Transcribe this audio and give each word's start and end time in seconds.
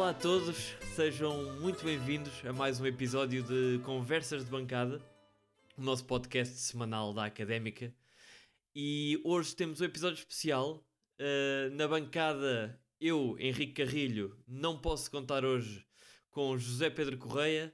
Olá 0.00 0.10
a 0.10 0.14
todos, 0.14 0.56
sejam 0.96 1.60
muito 1.60 1.84
bem-vindos 1.84 2.32
a 2.46 2.54
mais 2.54 2.80
um 2.80 2.86
episódio 2.86 3.42
de 3.42 3.78
Conversas 3.84 4.46
de 4.46 4.50
Bancada, 4.50 4.98
o 5.76 5.82
nosso 5.82 6.06
podcast 6.06 6.54
semanal 6.56 7.12
da 7.12 7.26
Académica. 7.26 7.94
E 8.74 9.20
hoje 9.22 9.54
temos 9.54 9.78
um 9.78 9.84
episódio 9.84 10.18
especial. 10.18 10.82
Uh, 11.18 11.76
na 11.76 11.86
bancada, 11.86 12.80
eu, 12.98 13.36
Henrique 13.38 13.84
Carrilho, 13.84 14.34
não 14.48 14.78
posso 14.78 15.10
contar 15.10 15.44
hoje 15.44 15.84
com 16.30 16.56
José 16.56 16.88
Pedro 16.88 17.18
Correia, 17.18 17.70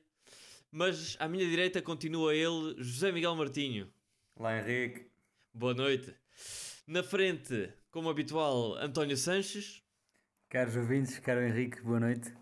mas 0.68 1.16
à 1.20 1.29
minha 1.29 1.46
direita 1.46 1.80
continua 1.80 2.34
ele, 2.34 2.74
José 2.79 3.12
Miguel 3.12 3.37
Martinho. 3.37 3.88
Olá, 4.34 4.59
Henrique. 4.59 5.06
Boa 5.54 5.74
noite. 5.74 6.12
Na 6.88 7.04
frente, 7.04 7.73
como 7.88 8.10
habitual, 8.10 8.74
António 8.79 9.16
Sanches. 9.16 9.85
Caros 10.48 10.77
ouvintes, 10.77 11.18
caro 11.18 11.42
Henrique, 11.42 11.80
boa 11.82 11.98
noite. 11.98 12.32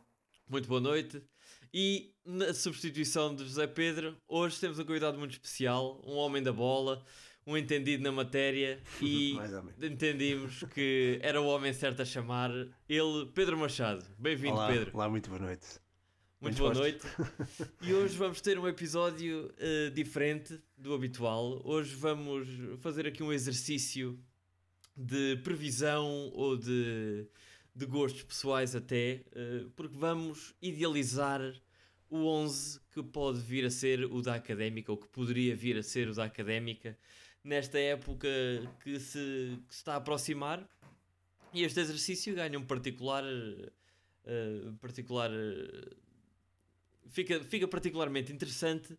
Muito 0.46 0.68
boa 0.68 0.80
noite. 0.80 1.22
E 1.72 2.12
na 2.22 2.52
substituição 2.52 3.34
de 3.34 3.44
José 3.44 3.66
Pedro, 3.66 4.14
hoje 4.28 4.60
temos 4.60 4.78
um 4.78 4.84
convidado 4.84 5.18
muito 5.18 5.32
especial, 5.32 6.02
um 6.06 6.12
homem 6.16 6.42
da 6.42 6.52
bola, 6.52 7.02
um 7.46 7.56
entendido 7.56 8.02
na 8.02 8.12
matéria 8.12 8.78
e 9.00 9.34
entendimos 9.80 10.62
que 10.74 11.18
era 11.22 11.40
o 11.40 11.46
homem 11.46 11.72
certo 11.72 12.02
a 12.02 12.04
chamar 12.04 12.50
ele, 12.86 13.26
Pedro 13.34 13.56
Machado. 13.56 14.04
Bem-vindo, 14.18 14.58
Pedro. 14.66 14.90
Olá, 14.92 15.08
muito 15.08 15.30
boa 15.30 15.40
noite. 15.40 15.66
Muito, 16.42 16.58
muito 16.62 16.74
boa 16.74 16.74
noite. 16.74 17.06
e 17.80 17.94
hoje 17.94 18.18
vamos 18.18 18.42
ter 18.42 18.58
um 18.58 18.68
episódio 18.68 19.46
uh, 19.46 19.90
diferente 19.92 20.60
do 20.76 20.92
habitual. 20.92 21.62
Hoje 21.64 21.94
vamos 21.94 22.46
fazer 22.80 23.06
aqui 23.06 23.22
um 23.22 23.32
exercício 23.32 24.20
de 24.94 25.36
previsão 25.42 26.30
ou 26.34 26.54
de 26.54 27.26
de 27.74 27.86
gostos 27.86 28.22
pessoais 28.22 28.76
até, 28.76 29.24
uh, 29.34 29.70
porque 29.70 29.96
vamos 29.96 30.54
idealizar 30.62 31.40
o 32.08 32.26
11 32.26 32.80
que 32.92 33.02
pode 33.02 33.40
vir 33.40 33.64
a 33.64 33.70
ser 33.70 34.04
o 34.04 34.22
da 34.22 34.36
Académica, 34.36 34.92
ou 34.92 34.98
que 34.98 35.08
poderia 35.08 35.56
vir 35.56 35.76
a 35.76 35.82
ser 35.82 36.08
o 36.08 36.14
da 36.14 36.24
Académica, 36.24 36.96
nesta 37.42 37.78
época 37.78 38.28
que 38.82 39.00
se, 39.00 39.58
que 39.68 39.74
se 39.74 39.80
está 39.80 39.94
a 39.94 39.96
aproximar. 39.96 40.68
E 41.52 41.62
este 41.62 41.80
exercício 41.80 42.34
ganha 42.34 42.58
um 42.58 42.64
particular. 42.64 43.24
Uh, 43.24 44.72
particular 44.80 45.30
uh, 45.30 45.96
fica, 47.10 47.40
fica 47.44 47.68
particularmente 47.68 48.32
interessante 48.32 48.98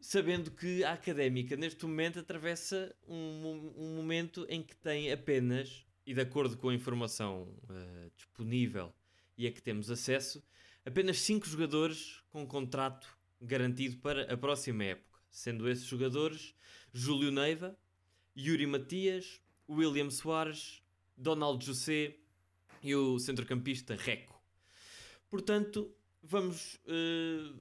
sabendo 0.00 0.50
que 0.50 0.84
a 0.84 0.92
académica 0.92 1.56
neste 1.56 1.84
momento 1.86 2.18
atravessa 2.18 2.94
um, 3.08 3.72
um 3.76 3.96
momento 3.96 4.46
em 4.48 4.62
que 4.62 4.76
tem 4.76 5.10
apenas 5.10 5.85
e 6.06 6.14
de 6.14 6.20
acordo 6.20 6.56
com 6.56 6.68
a 6.68 6.74
informação 6.74 7.42
uh, 7.64 8.10
disponível 8.14 8.94
e 9.36 9.46
a 9.46 9.52
que 9.52 9.60
temos 9.60 9.90
acesso, 9.90 10.42
apenas 10.84 11.18
5 11.18 11.46
jogadores 11.46 12.22
com 12.30 12.46
contrato 12.46 13.08
garantido 13.40 13.98
para 13.98 14.32
a 14.32 14.36
próxima 14.36 14.84
época, 14.84 15.20
sendo 15.28 15.68
esses 15.68 15.84
jogadores 15.84 16.54
Júlio 16.92 17.30
Neiva, 17.30 17.76
Yuri 18.36 18.66
Matias, 18.66 19.40
William 19.68 20.10
Soares, 20.10 20.82
Donald 21.16 21.64
José 21.64 22.16
e 22.82 22.94
o 22.94 23.18
centrocampista 23.18 23.96
Reco. 23.96 24.40
Portanto, 25.28 25.92
vamos 26.22 26.74
uh, 26.84 27.58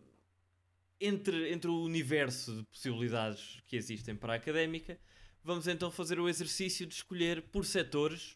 entre, 0.99 1.51
entre 1.51 1.69
o 1.69 1.83
universo 1.83 2.55
de 2.55 2.63
possibilidades 2.65 3.59
que 3.65 3.75
existem 3.75 4.15
para 4.15 4.33
a 4.33 4.35
académica, 4.35 4.99
Vamos 5.45 5.67
então 5.67 5.91
fazer 5.91 6.19
o 6.19 6.27
exercício 6.27 6.87
de 6.87 6.95
escolher 6.95 7.39
por 7.39 7.67
setores, 7.67 8.35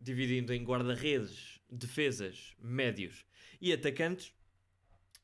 dividindo 0.00 0.52
em 0.52 0.64
guarda-redes, 0.64 1.60
defesas, 1.70 2.52
médios 2.60 3.24
e 3.60 3.72
atacantes, 3.72 4.32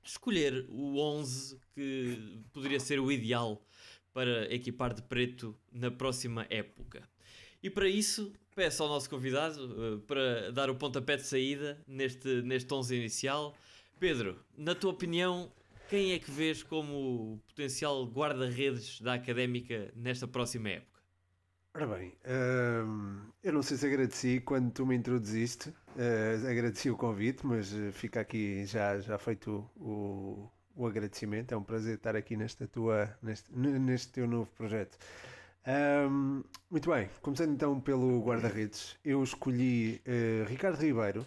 escolher 0.00 0.65
o 0.69 0.97
11 1.00 1.59
que 1.75 2.39
poderia 2.53 2.78
ser 2.78 3.00
o 3.00 3.11
ideal 3.11 3.61
para 4.12 4.55
equipar 4.55 4.95
de 4.95 5.03
preto 5.03 5.59
na 5.72 5.91
próxima 5.91 6.47
época. 6.49 7.03
E 7.61 7.69
para 7.69 7.89
isso, 7.89 8.33
peço 8.55 8.84
ao 8.84 8.89
nosso 8.89 9.11
convidado 9.11 9.97
uh, 9.97 9.99
para 10.03 10.53
dar 10.53 10.71
o 10.71 10.77
pontapé 10.77 11.16
de 11.16 11.27
saída 11.27 11.83
neste, 11.84 12.43
neste 12.43 12.72
11 12.72 12.95
inicial. 12.95 13.59
Pedro, 13.99 14.39
na 14.56 14.72
tua 14.72 14.93
opinião, 14.93 15.53
quem 15.91 16.12
é 16.12 16.19
que 16.21 16.31
vês 16.31 16.62
como 16.62 17.43
potencial 17.49 18.06
guarda-redes 18.06 19.01
da 19.01 19.15
Académica 19.15 19.93
nesta 19.97 20.28
próxima 20.28 20.69
época? 20.69 20.94
Ora 21.77 21.89
bem, 21.89 22.12
hum, 22.25 23.19
eu 23.43 23.53
não 23.53 23.61
sei 23.61 23.77
se 23.77 23.85
agradeci 23.85 24.41
quando 24.41 24.71
tu 24.71 24.87
me 24.87 24.95
introduziste, 24.95 25.71
uh, 25.71 26.49
agradeci 26.49 26.89
o 26.89 26.97
convite, 26.97 27.45
mas 27.45 27.75
eh, 27.75 27.91
fica 27.91 28.21
aqui 28.21 28.65
já, 28.65 29.01
já 29.01 29.19
feito 29.19 29.69
o, 29.75 30.49
o 30.77 30.87
agradecimento. 30.87 31.53
É 31.53 31.57
um 31.57 31.65
prazer 31.65 31.97
estar 31.97 32.15
aqui 32.15 32.37
nesta 32.37 32.69
tua, 32.69 33.13
neste, 33.21 33.53
neste 33.53 34.13
teu 34.13 34.25
novo 34.29 34.49
projeto. 34.53 34.97
Um, 35.67 36.45
muito 36.71 36.89
bem, 36.89 37.11
começando 37.21 37.53
então 37.53 37.81
pelo 37.81 38.23
guarda-redes, 38.23 38.97
eu 39.05 39.21
escolhi 39.25 40.01
uh, 40.07 40.45
Ricardo 40.49 40.79
Ribeiro, 40.81 41.27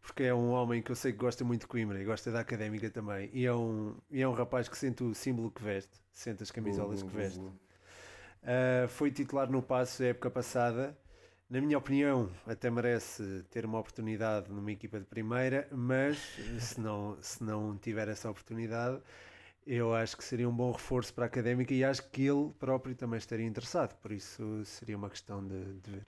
porque 0.00 0.22
é 0.22 0.32
um 0.32 0.52
homem 0.52 0.80
que 0.80 0.90
eu 0.90 0.96
sei 0.96 1.12
que 1.12 1.18
gosta 1.18 1.44
muito 1.44 1.62
de 1.62 1.66
Coimbra 1.66 2.00
e 2.00 2.04
gosta 2.06 2.32
da 2.32 2.40
académica 2.40 2.88
também, 2.88 3.28
e 3.30 3.44
é 3.44 3.52
um, 3.52 3.94
e 4.10 4.22
é 4.22 4.28
um 4.28 4.32
rapaz 4.32 4.70
que 4.70 4.78
sente 4.78 5.04
o 5.04 5.14
símbolo 5.14 5.50
que 5.50 5.62
veste, 5.62 6.00
sente 6.12 6.42
as 6.42 6.50
camisolas 6.50 7.02
que 7.02 7.14
veste. 7.14 7.40
Uh, 8.46 8.86
foi 8.86 9.10
titular 9.10 9.50
no 9.50 9.60
passo 9.60 10.04
época 10.04 10.30
passada. 10.30 10.96
Na 11.50 11.60
minha 11.60 11.76
opinião, 11.76 12.30
até 12.46 12.70
merece 12.70 13.44
ter 13.50 13.64
uma 13.64 13.80
oportunidade 13.80 14.52
numa 14.52 14.70
equipa 14.70 15.00
de 15.00 15.04
primeira, 15.04 15.68
mas 15.72 16.16
se 16.60 16.80
não, 16.80 17.18
se 17.20 17.42
não 17.42 17.76
tiver 17.76 18.06
essa 18.06 18.30
oportunidade, 18.30 19.02
eu 19.66 19.92
acho 19.92 20.16
que 20.16 20.22
seria 20.22 20.48
um 20.48 20.54
bom 20.54 20.70
reforço 20.70 21.12
para 21.12 21.24
a 21.24 21.26
académica 21.26 21.74
e 21.74 21.82
acho 21.82 22.08
que 22.10 22.22
ele 22.22 22.52
próprio 22.58 22.94
também 22.94 23.18
estaria 23.18 23.44
interessado, 23.44 23.96
por 23.96 24.12
isso 24.12 24.64
seria 24.64 24.96
uma 24.96 25.10
questão 25.10 25.44
de, 25.44 25.80
de 25.80 25.90
ver. 25.90 26.06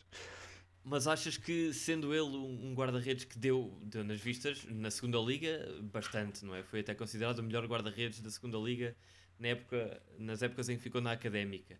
Mas 0.85 1.09
achas 1.09 1.37
que, 1.37 1.73
sendo 1.73 2.15
ele 2.15 2.37
um 2.37 2.73
guarda-redes 2.73 3.25
que 3.25 3.39
deu, 3.39 3.77
deu 3.83 4.05
nas 4.05 4.21
vistas 4.21 4.65
na 4.71 4.91
segunda 4.91 5.19
Liga, 5.19 5.69
bastante, 5.83 6.45
não 6.45 6.55
é? 6.55 6.63
Foi 6.63 6.81
até 6.81 6.95
considerado 6.95 7.41
o 7.41 7.43
melhor 7.43 7.67
guarda-redes 7.67 8.21
da 8.21 8.31
segunda 8.31 8.59
Liga 8.59 8.97
na 9.39 9.49
época, 9.49 10.03
nas 10.19 10.43
épocas 10.43 10.69
em 10.69 10.77
que 10.77 10.83
ficou 10.83 11.01
na 11.01 11.13
académica. 11.13 11.79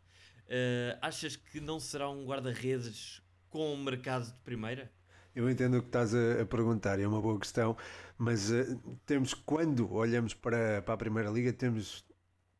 Uh, 0.49 0.97
achas 1.03 1.37
que 1.37 1.61
não 1.61 1.79
será 1.79 2.09
um 2.09 2.25
guarda-redes 2.25 3.23
com 3.51 3.75
o 3.75 3.77
mercado 3.77 4.27
de 4.27 4.41
primeira? 4.41 4.91
Eu 5.35 5.49
entendo 5.51 5.77
o 5.77 5.83
que 5.83 5.89
estás 5.89 6.15
a, 6.15 6.41
a 6.41 6.47
perguntar, 6.47 6.99
é 6.99 7.07
uma 7.07 7.21
boa 7.21 7.39
questão, 7.39 7.77
mas 8.17 8.51
uh, 8.51 8.81
temos, 9.05 9.35
quando 9.35 9.93
olhamos 9.93 10.33
para, 10.33 10.81
para 10.81 10.95
a 10.95 10.97
Primeira 10.97 11.29
Liga, 11.29 11.53
temos, 11.53 12.03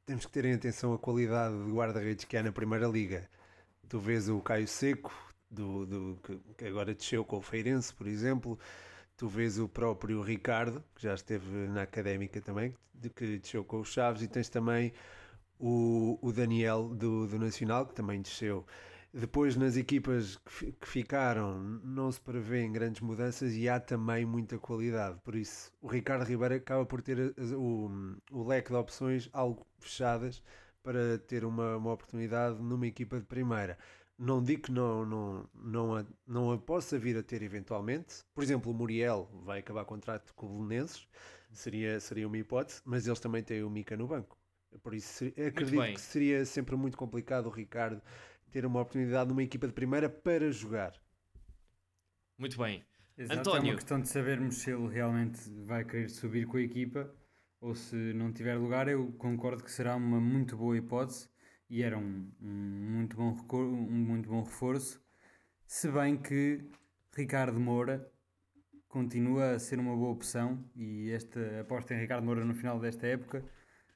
temos 0.05 0.27
que 0.27 0.33
ter 0.33 0.45
em 0.45 0.53
atenção 0.53 0.93
a 0.93 0.99
qualidade 0.99 1.57
de 1.65 1.73
guarda-redes 1.73 2.27
que 2.27 2.37
há 2.37 2.43
na 2.43 2.53
Primeira 2.53 2.87
Liga. 2.87 3.27
Tu 3.89 3.99
vês 3.99 4.29
o 4.29 4.39
Caio 4.41 4.69
Seco, 4.69 5.11
do, 5.51 5.87
do, 5.87 6.21
que, 6.23 6.39
que 6.59 6.65
agora 6.67 6.95
desceu 6.95 7.25
com 7.25 7.39
o 7.39 7.43
Feirense, 7.43 7.95
por 7.95 8.07
exemplo, 8.07 8.59
tu 9.17 9.29
vês 9.29 9.59
o 9.59 9.67
próprio 9.67 10.21
Ricardo, 10.21 10.85
que 10.95 11.03
já 11.03 11.15
esteve 11.15 11.51
na 11.69 11.83
académica 11.83 12.39
também, 12.41 12.75
que 13.17 13.39
desceu 13.39 13.65
com 13.65 13.81
os 13.81 13.89
Chaves, 13.89 14.23
e 14.23 14.29
tens 14.29 14.51
também 14.51 14.93
o, 15.59 16.19
o 16.23 16.33
Daniel 16.33 16.89
do, 16.95 17.27
do 17.27 17.39
Nacional, 17.39 17.87
que 17.87 17.95
também 17.95 18.21
desceu. 18.23 18.65
Depois, 19.13 19.57
nas 19.57 19.77
equipas 19.77 20.37
que, 20.37 20.73
que 20.73 20.87
ficaram, 20.87 21.59
não 21.83 22.13
se 22.13 22.21
prevêem 22.21 22.71
grandes 22.71 23.01
mudanças 23.01 23.55
e 23.55 23.69
há 23.69 23.81
também 23.81 24.25
muita 24.27 24.59
qualidade. 24.59 25.19
Por 25.25 25.35
isso, 25.35 25.73
o 25.81 25.89
Ricardo 25.89 26.25
Ribeiro 26.25 26.55
acaba 26.57 26.85
por 26.85 27.01
ter 27.01 27.35
o, 27.57 27.91
o 28.31 28.47
leque 28.47 28.71
de 28.71 28.77
opções 28.77 29.29
algo 29.33 29.67
fechadas 29.81 30.43
para 30.83 31.19
ter 31.19 31.45
uma, 31.45 31.77
uma 31.77 31.93
oportunidade 31.93 32.61
numa 32.63 32.87
equipa 32.87 33.19
de 33.19 33.27
primeira. 33.27 33.79
Não 34.19 34.43
digo 34.43 34.63
que 34.65 34.73
não, 34.73 35.07
não, 35.07 35.49
não, 35.55 35.97
a, 35.97 36.05
não 36.27 36.53
a 36.53 36.59
possa 36.59 36.99
vir 36.99 37.17
a 37.17 37.23
ter 37.23 37.43
eventualmente. 37.43 38.25
Por 38.35 38.43
exemplo, 38.45 38.71
o 38.73 38.75
Muriel 38.75 39.29
vai 39.45 39.61
acabar 39.61 39.85
contrato 39.85 40.35
com 40.35 40.47
o 40.47 40.67
Belenenses, 40.67 41.09
seria, 41.53 41.99
seria 42.01 42.27
uma 42.27 42.37
hipótese, 42.37 42.83
mas 42.85 43.07
eles 43.07 43.21
também 43.21 43.43
têm 43.43 43.63
o 43.63 43.71
Mica 43.71 43.97
no 43.97 44.07
banco. 44.07 44.37
Por 44.83 44.95
isso, 44.95 45.25
acredito 45.27 45.95
que 45.95 46.01
seria 46.01 46.45
sempre 46.45 46.77
muito 46.77 46.97
complicado 46.97 47.47
o 47.47 47.51
Ricardo 47.51 48.03
ter 48.51 48.65
uma 48.65 48.81
oportunidade 48.81 49.29
numa 49.29 49.43
equipa 49.43 49.67
de 49.67 49.73
primeira 49.73 50.09
para 50.09 50.51
jogar. 50.51 50.93
Muito 52.39 52.57
bem. 52.59 52.85
Exato, 53.17 53.41
António. 53.41 53.69
É 53.69 53.71
uma 53.71 53.77
questão 53.77 54.01
de 54.01 54.09
sabermos 54.09 54.57
se 54.57 54.71
ele 54.71 54.89
realmente 54.89 55.41
vai 55.65 55.85
querer 55.85 56.09
subir 56.09 56.47
com 56.47 56.57
a 56.57 56.63
equipa 56.63 57.13
ou 57.61 57.75
se 57.75 57.97
não 58.15 58.33
tiver 58.33 58.55
lugar. 58.57 58.89
Eu 58.89 59.13
concordo 59.13 59.65
que 59.65 59.71
será 59.71 59.97
uma 59.97 60.21
muito 60.21 60.57
boa 60.57 60.77
hipótese 60.77 61.29
e 61.69 61.83
era 61.83 61.99
um, 61.99 62.31
um, 62.41 62.49
muito, 62.49 63.17
bom 63.17 63.37
um 63.53 63.93
muito 63.93 64.29
bom 64.29 64.43
reforço, 64.43 65.03
se 65.67 65.91
bem 65.91 66.17
que 66.17 66.65
Ricardo 67.15 67.61
Moura 67.61 68.11
continua 68.89 69.53
a 69.53 69.59
ser 69.59 69.79
uma 69.79 69.95
boa 69.95 70.11
opção 70.11 70.65
e 70.75 71.11
esta 71.11 71.61
aposta 71.61 71.95
em 71.95 72.01
Ricardo 72.01 72.25
Moura 72.25 72.45
no 72.45 72.55
final 72.55 72.81
desta 72.81 73.07
época 73.07 73.45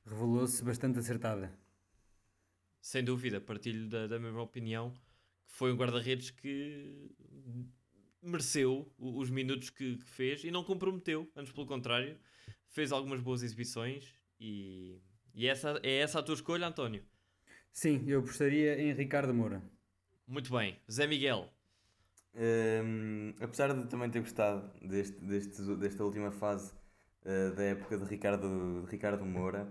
revelou-se 0.06 0.62
bastante 0.62 0.98
acertada. 0.98 1.52
Sem 2.80 3.04
dúvida, 3.04 3.40
partilho 3.40 3.88
da, 3.88 4.06
da 4.06 4.18
mesma 4.18 4.42
opinião, 4.42 4.90
que 5.46 5.52
foi 5.52 5.72
um 5.72 5.76
guarda-redes 5.76 6.30
que 6.30 7.10
mereceu 8.22 8.90
os 8.98 9.30
minutos 9.30 9.70
que, 9.70 9.96
que, 9.96 10.10
fez 10.10 10.44
e 10.44 10.50
não 10.50 10.64
comprometeu, 10.64 11.30
antes 11.36 11.52
pelo 11.52 11.66
contrário, 11.66 12.16
fez 12.68 12.92
algumas 12.92 13.20
boas 13.20 13.42
exibições 13.42 14.14
e, 14.40 15.00
e 15.34 15.46
essa, 15.46 15.80
é 15.82 15.98
essa 15.98 16.18
a 16.18 16.22
tua 16.22 16.34
escolha, 16.34 16.66
António? 16.66 17.04
Sim, 17.72 18.04
eu 18.06 18.20
apostaria 18.20 18.80
em 18.80 18.92
Ricardo 18.92 19.32
Moura. 19.32 19.62
Muito 20.26 20.52
bem. 20.52 20.78
Zé 20.90 21.06
Miguel. 21.06 21.48
Um, 22.34 23.34
apesar 23.40 23.74
de 23.74 23.86
também 23.88 24.10
ter 24.10 24.20
gostado 24.20 24.70
deste, 24.80 25.18
deste, 25.20 25.76
desta 25.76 26.04
última 26.04 26.30
fase 26.30 26.72
uh, 27.24 27.54
da 27.54 27.62
época 27.62 27.98
de 27.98 28.04
Ricardo, 28.04 28.82
de 28.84 28.90
Ricardo 28.90 29.24
Moura, 29.24 29.70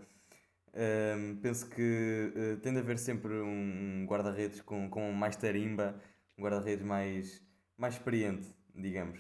um, 0.74 1.36
penso 1.42 1.70
que 1.70 2.32
uh, 2.36 2.58
tem 2.62 2.74
de 2.74 2.80
haver 2.80 2.98
sempre 2.98 3.34
um, 3.34 4.06
guarda-redes 4.08 4.62
com, 4.62 4.90
com 4.90 5.12
mais 5.12 5.36
tarimba, 5.36 6.02
um 6.38 6.44
guarda-redes 6.44 6.86
mais, 6.86 7.42
mais 7.78 7.96
experiente, 7.96 8.48
digamos. 8.74 9.20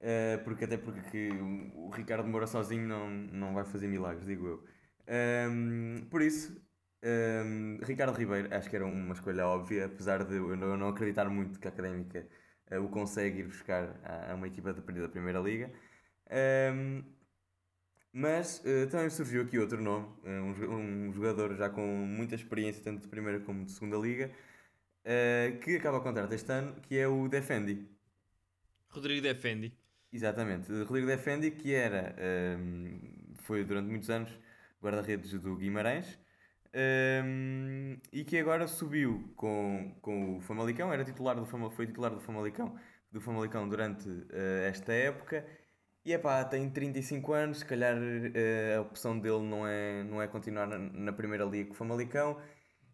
Uh, 0.00 0.42
porque 0.44 0.64
até 0.64 0.76
porque 0.76 1.30
o 1.74 1.90
Ricardo 1.90 2.28
Moura 2.28 2.46
sozinho 2.46 2.88
não, 2.88 3.08
não 3.10 3.54
vai 3.54 3.64
fazer 3.64 3.86
milagres, 3.86 4.26
digo 4.26 4.46
eu. 4.46 4.64
Um, 5.50 6.06
por 6.10 6.22
isso, 6.22 6.60
um, 7.04 7.78
Ricardo 7.82 8.16
Ribeiro, 8.16 8.54
acho 8.54 8.70
que 8.70 8.76
era 8.76 8.86
uma 8.86 9.12
escolha 9.14 9.46
óbvia, 9.46 9.86
apesar 9.86 10.24
de 10.24 10.36
eu 10.36 10.56
não 10.56 10.88
acreditar 10.88 11.28
muito 11.28 11.60
que 11.60 11.68
a 11.68 11.70
Académica 11.70 12.26
uh, 12.70 12.82
o 12.82 12.88
consegue 12.88 13.40
ir 13.40 13.46
buscar 13.46 14.00
a, 14.04 14.32
a 14.32 14.34
uma 14.34 14.46
equipa 14.46 14.72
da 14.72 15.08
Primeira 15.08 15.38
Liga. 15.38 15.70
Um, 16.74 17.04
mas 18.12 18.62
uh, 18.64 18.88
também 18.90 19.10
surgiu 19.10 19.42
aqui 19.42 19.58
outro 19.58 19.80
nome, 19.80 20.06
uh, 20.24 20.28
um, 20.28 21.08
um, 21.08 21.12
jogador 21.12 21.54
já 21.56 21.68
com 21.70 21.86
muita 21.86 22.34
experiência, 22.34 22.82
tanto 22.82 23.02
de 23.02 23.08
Primeira 23.08 23.40
como 23.40 23.64
de 23.64 23.72
Segunda 23.72 23.96
Liga, 23.96 24.30
que 25.62 25.76
acaba 25.76 25.98
o 25.98 26.00
contrato 26.00 26.32
este 26.32 26.52
ano, 26.52 26.76
que 26.82 26.96
é 26.96 27.08
o 27.08 27.28
Defendi. 27.28 27.88
Rodrigo 28.88 29.22
Defendi. 29.22 29.72
Exatamente, 30.12 30.70
Rodrigo 30.84 31.08
Defendi, 31.08 31.50
que 31.50 31.74
era, 31.74 32.14
foi 33.38 33.64
durante 33.64 33.88
muitos 33.88 34.08
anos 34.10 34.30
guarda-redes 34.80 35.32
do 35.32 35.56
Guimarães, 35.56 36.18
um, 36.74 37.98
e 38.10 38.24
que 38.24 38.38
agora 38.38 38.66
subiu 38.66 39.30
com, 39.36 39.94
com 40.00 40.38
o 40.38 40.40
Famalicão, 40.40 40.92
era 40.92 41.04
titular 41.04 41.36
do 41.36 41.44
Fama, 41.44 41.70
foi 41.70 41.86
titular 41.86 42.10
do 42.10 42.20
Famalicão, 42.20 42.78
do 43.10 43.20
Famalicão 43.20 43.68
durante 43.68 44.08
uh, 44.08 44.62
esta 44.66 44.92
época. 44.92 45.46
E 46.04 46.12
é 46.12 46.18
pá, 46.18 46.44
tem 46.44 46.68
35 46.68 47.32
anos, 47.32 47.58
se 47.58 47.64
calhar 47.64 47.96
uh, 47.96 48.78
a 48.78 48.80
opção 48.80 49.18
dele 49.18 49.42
não 49.42 49.66
é, 49.66 50.02
não 50.02 50.20
é 50.20 50.26
continuar 50.26 50.66
na, 50.66 50.78
na 50.78 51.12
primeira 51.12 51.44
liga 51.44 51.68
com 51.68 51.74
o 51.74 51.76
Famalicão, 51.76 52.38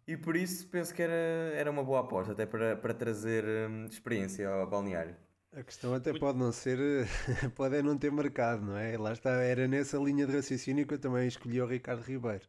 e 0.07 0.15
por 0.15 0.35
isso 0.35 0.67
penso 0.67 0.93
que 0.93 1.01
era, 1.01 1.13
era 1.55 1.71
uma 1.71 1.83
boa 1.83 2.01
aposta, 2.01 2.33
até 2.33 2.45
para, 2.45 2.75
para 2.75 2.93
trazer 2.93 3.43
um, 3.45 3.85
experiência 3.85 4.47
ao 4.47 4.67
balneário. 4.69 5.15
A 5.51 5.63
questão 5.63 5.93
até 5.95 6.17
pode 6.17 6.37
não 6.37 6.51
ser, 6.51 6.77
pode 7.55 7.77
é 7.77 7.81
não 7.81 7.97
ter 7.97 8.11
marcado, 8.11 8.63
não 8.63 8.77
é? 8.77 8.95
Lá 8.95 9.11
está, 9.13 9.31
era 9.41 9.67
nessa 9.67 9.97
linha 9.97 10.27
de 10.27 10.35
raciocínio 10.35 10.85
que 10.85 10.93
eu 10.93 10.99
também 10.99 11.27
escolhi 11.27 11.59
o 11.59 11.65
Ricardo 11.65 12.03
Ribeiro 12.03 12.47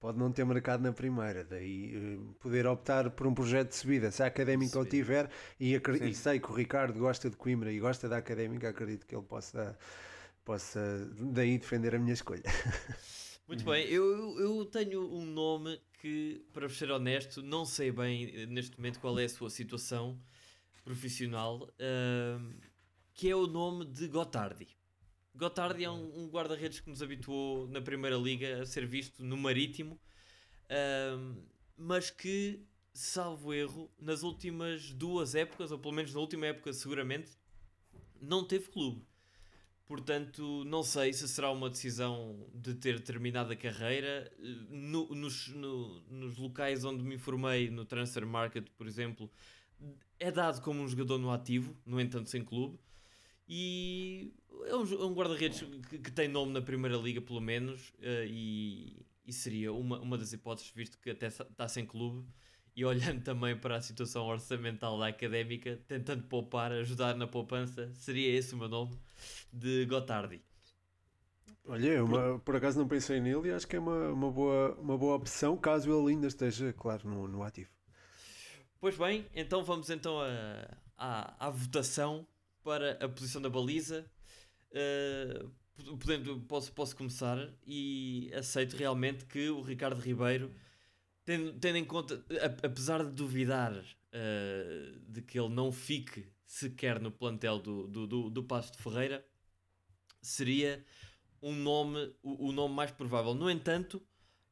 pode 0.00 0.18
não 0.18 0.32
ter 0.32 0.44
marcado 0.44 0.82
na 0.82 0.92
primeira, 0.92 1.44
daí 1.44 1.94
uh, 1.94 2.34
poder 2.40 2.66
optar 2.66 3.10
por 3.10 3.26
um 3.26 3.34
projeto 3.34 3.68
de 3.68 3.76
subida. 3.76 4.10
Se 4.10 4.22
a 4.22 4.26
académica 4.26 4.80
o 4.80 4.84
tiver, 4.84 5.30
e, 5.60 5.74
e, 5.74 6.14
sei 6.14 6.40
que 6.40 6.50
o 6.50 6.54
Ricardo 6.54 6.98
gosta 6.98 7.28
de 7.28 7.36
Coimbra 7.36 7.70
e 7.70 7.78
gosta 7.78 8.08
da 8.08 8.16
académica, 8.16 8.70
acredito 8.70 9.06
que 9.06 9.14
ele 9.14 9.24
possa, 9.24 9.78
possa 10.42 10.80
daí 11.18 11.58
defender 11.58 11.94
a 11.94 11.98
minha 11.98 12.14
escolha. 12.14 12.42
Muito 13.46 13.64
bem, 13.64 13.84
eu, 13.88 14.40
eu 14.40 14.64
tenho 14.64 15.12
um 15.12 15.26
nome 15.26 15.78
que, 16.00 16.46
para 16.52 16.68
ser 16.68 16.90
honesto, 16.90 17.42
não 17.42 17.66
sei 17.66 17.90
bem 17.92 18.32
eh, 18.34 18.46
neste 18.46 18.78
momento 18.78 19.00
qual 19.00 19.18
é 19.18 19.24
a 19.24 19.28
sua 19.28 19.50
situação 19.50 20.18
profissional, 20.84 21.64
uh, 21.64 22.54
que 23.12 23.28
é 23.28 23.36
o 23.36 23.46
nome 23.46 23.84
de 23.84 24.08
Gotardi. 24.08 24.79
Gotardi 25.34 25.84
é 25.84 25.90
um, 25.90 26.24
um 26.24 26.28
guarda-redes 26.28 26.80
que 26.80 26.90
nos 26.90 27.02
habituou 27.02 27.66
na 27.68 27.80
Primeira 27.80 28.16
Liga 28.16 28.62
a 28.62 28.66
ser 28.66 28.86
visto 28.86 29.22
no 29.24 29.36
Marítimo, 29.36 29.98
mas 31.76 32.10
que, 32.10 32.64
salvo 32.92 33.54
erro, 33.54 33.90
nas 33.98 34.22
últimas 34.22 34.92
duas 34.92 35.34
épocas, 35.34 35.70
ou 35.70 35.78
pelo 35.78 35.94
menos 35.94 36.12
na 36.12 36.20
última 36.20 36.46
época 36.46 36.72
seguramente, 36.72 37.30
não 38.20 38.44
teve 38.44 38.68
clube. 38.68 39.06
Portanto, 39.86 40.62
não 40.66 40.84
sei 40.84 41.12
se 41.12 41.26
será 41.26 41.50
uma 41.50 41.68
decisão 41.68 42.46
de 42.54 42.74
ter 42.74 43.00
terminado 43.00 43.52
a 43.52 43.56
carreira. 43.56 44.30
No, 44.68 45.08
nos, 45.08 45.48
no, 45.48 46.00
nos 46.02 46.36
locais 46.36 46.84
onde 46.84 47.02
me 47.02 47.16
informei, 47.16 47.70
no 47.70 47.84
Transfer 47.84 48.24
Market, 48.24 48.68
por 48.78 48.86
exemplo, 48.86 49.28
é 50.20 50.30
dado 50.30 50.62
como 50.62 50.80
um 50.80 50.86
jogador 50.86 51.18
no 51.18 51.32
ativo, 51.32 51.76
no 51.84 52.00
entanto 52.00 52.30
sem 52.30 52.44
clube. 52.44 52.78
E 53.52 54.32
é 54.66 54.76
um, 54.76 54.84
é 54.84 55.04
um 55.04 55.12
guarda-redes 55.12 55.64
que, 55.88 55.98
que, 55.98 56.12
tem 56.12 56.28
nome 56.28 56.52
na 56.52 56.62
Primeira 56.62 56.96
Liga, 56.96 57.20
pelo 57.20 57.40
menos, 57.40 57.88
uh, 57.98 58.24
e, 58.28 59.04
e, 59.26 59.32
seria 59.32 59.72
uma, 59.72 59.98
uma 59.98 60.16
das 60.16 60.32
hipóteses, 60.32 60.70
visto 60.70 60.96
que 61.00 61.10
até 61.10 61.26
está 61.26 61.66
sem 61.66 61.84
clube. 61.84 62.24
E 62.76 62.84
olhando 62.84 63.24
também 63.24 63.56
para 63.56 63.74
a 63.74 63.80
situação 63.80 64.24
orçamental 64.24 64.96
da 65.00 65.08
académica, 65.08 65.80
tentando 65.88 66.22
poupar, 66.28 66.70
ajudar 66.70 67.16
na 67.16 67.26
poupança, 67.26 67.92
seria 67.92 68.38
esse 68.38 68.54
o 68.54 68.56
meu 68.56 68.68
nome 68.68 68.96
de 69.52 69.84
Gotardi. 69.86 70.40
Olha, 71.66 72.04
uma, 72.04 72.38
por 72.38 72.54
acaso 72.54 72.78
não 72.78 72.86
pensei 72.86 73.20
nele 73.20 73.48
e 73.48 73.50
acho 73.50 73.66
que 73.66 73.74
é 73.74 73.80
uma, 73.80 74.10
uma, 74.10 74.30
boa, 74.30 74.76
uma 74.76 74.96
boa 74.96 75.16
opção, 75.16 75.56
caso 75.56 75.90
ele 75.90 76.14
ainda 76.14 76.28
esteja, 76.28 76.72
claro, 76.72 77.08
no, 77.08 77.26
no 77.26 77.42
ativo. 77.42 77.70
Pois 78.80 78.96
bem, 78.96 79.26
então 79.34 79.64
vamos 79.64 79.90
então 79.90 80.20
a, 80.20 80.68
à, 80.96 81.48
à 81.48 81.50
votação 81.50 82.24
para 82.62 82.92
a 83.04 83.08
posição 83.08 83.40
da 83.40 83.48
baliza. 83.48 84.10
Uh, 84.70 85.50
podendo, 85.96 86.40
posso, 86.40 86.72
posso 86.72 86.94
começar 86.96 87.52
e 87.66 88.30
aceito 88.34 88.76
realmente 88.76 89.24
que 89.24 89.48
o 89.48 89.62
Ricardo 89.62 90.00
Ribeiro, 90.00 90.54
tendo, 91.24 91.52
tendo 91.54 91.76
em 91.76 91.84
conta, 91.84 92.24
a, 92.40 92.66
apesar 92.66 93.04
de 93.04 93.10
duvidar 93.12 93.72
uh, 93.72 95.00
de 95.08 95.22
que 95.22 95.38
ele 95.38 95.48
não 95.48 95.72
fique 95.72 96.26
sequer 96.44 97.00
no 97.00 97.10
plantel 97.10 97.58
do, 97.58 97.86
do, 97.86 98.06
do, 98.06 98.30
do 98.30 98.44
Passo 98.44 98.72
de 98.72 98.78
Ferreira, 98.78 99.24
seria 100.20 100.84
um 101.42 101.54
nome, 101.54 102.14
o, 102.22 102.48
o 102.48 102.52
nome 102.52 102.74
mais 102.74 102.90
provável. 102.90 103.34
No 103.34 103.50
entanto, 103.50 104.02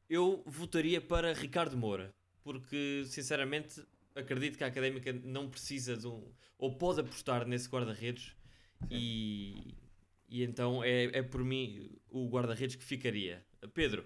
eu 0.09 0.43
votaria 0.45 0.99
para 0.99 1.33
Ricardo 1.33 1.77
Moura, 1.77 2.15
porque 2.43 3.03
sinceramente 3.05 3.83
acredito 4.19 4.57
que 4.57 4.63
a 4.63 4.67
Académica 4.67 5.13
não 5.23 5.49
precisa 5.49 5.95
de 5.97 6.07
um. 6.07 6.31
ou 6.57 6.77
pode 6.77 7.01
apostar 7.01 7.47
nesse 7.47 7.69
guarda-redes 7.69 8.35
e, 8.89 9.75
e 10.27 10.43
então 10.43 10.83
é, 10.83 11.05
é 11.05 11.21
por 11.21 11.43
mim 11.43 11.91
o 12.09 12.29
guarda-redes 12.29 12.75
que 12.75 12.83
ficaria. 12.83 13.45
Pedro. 13.73 14.05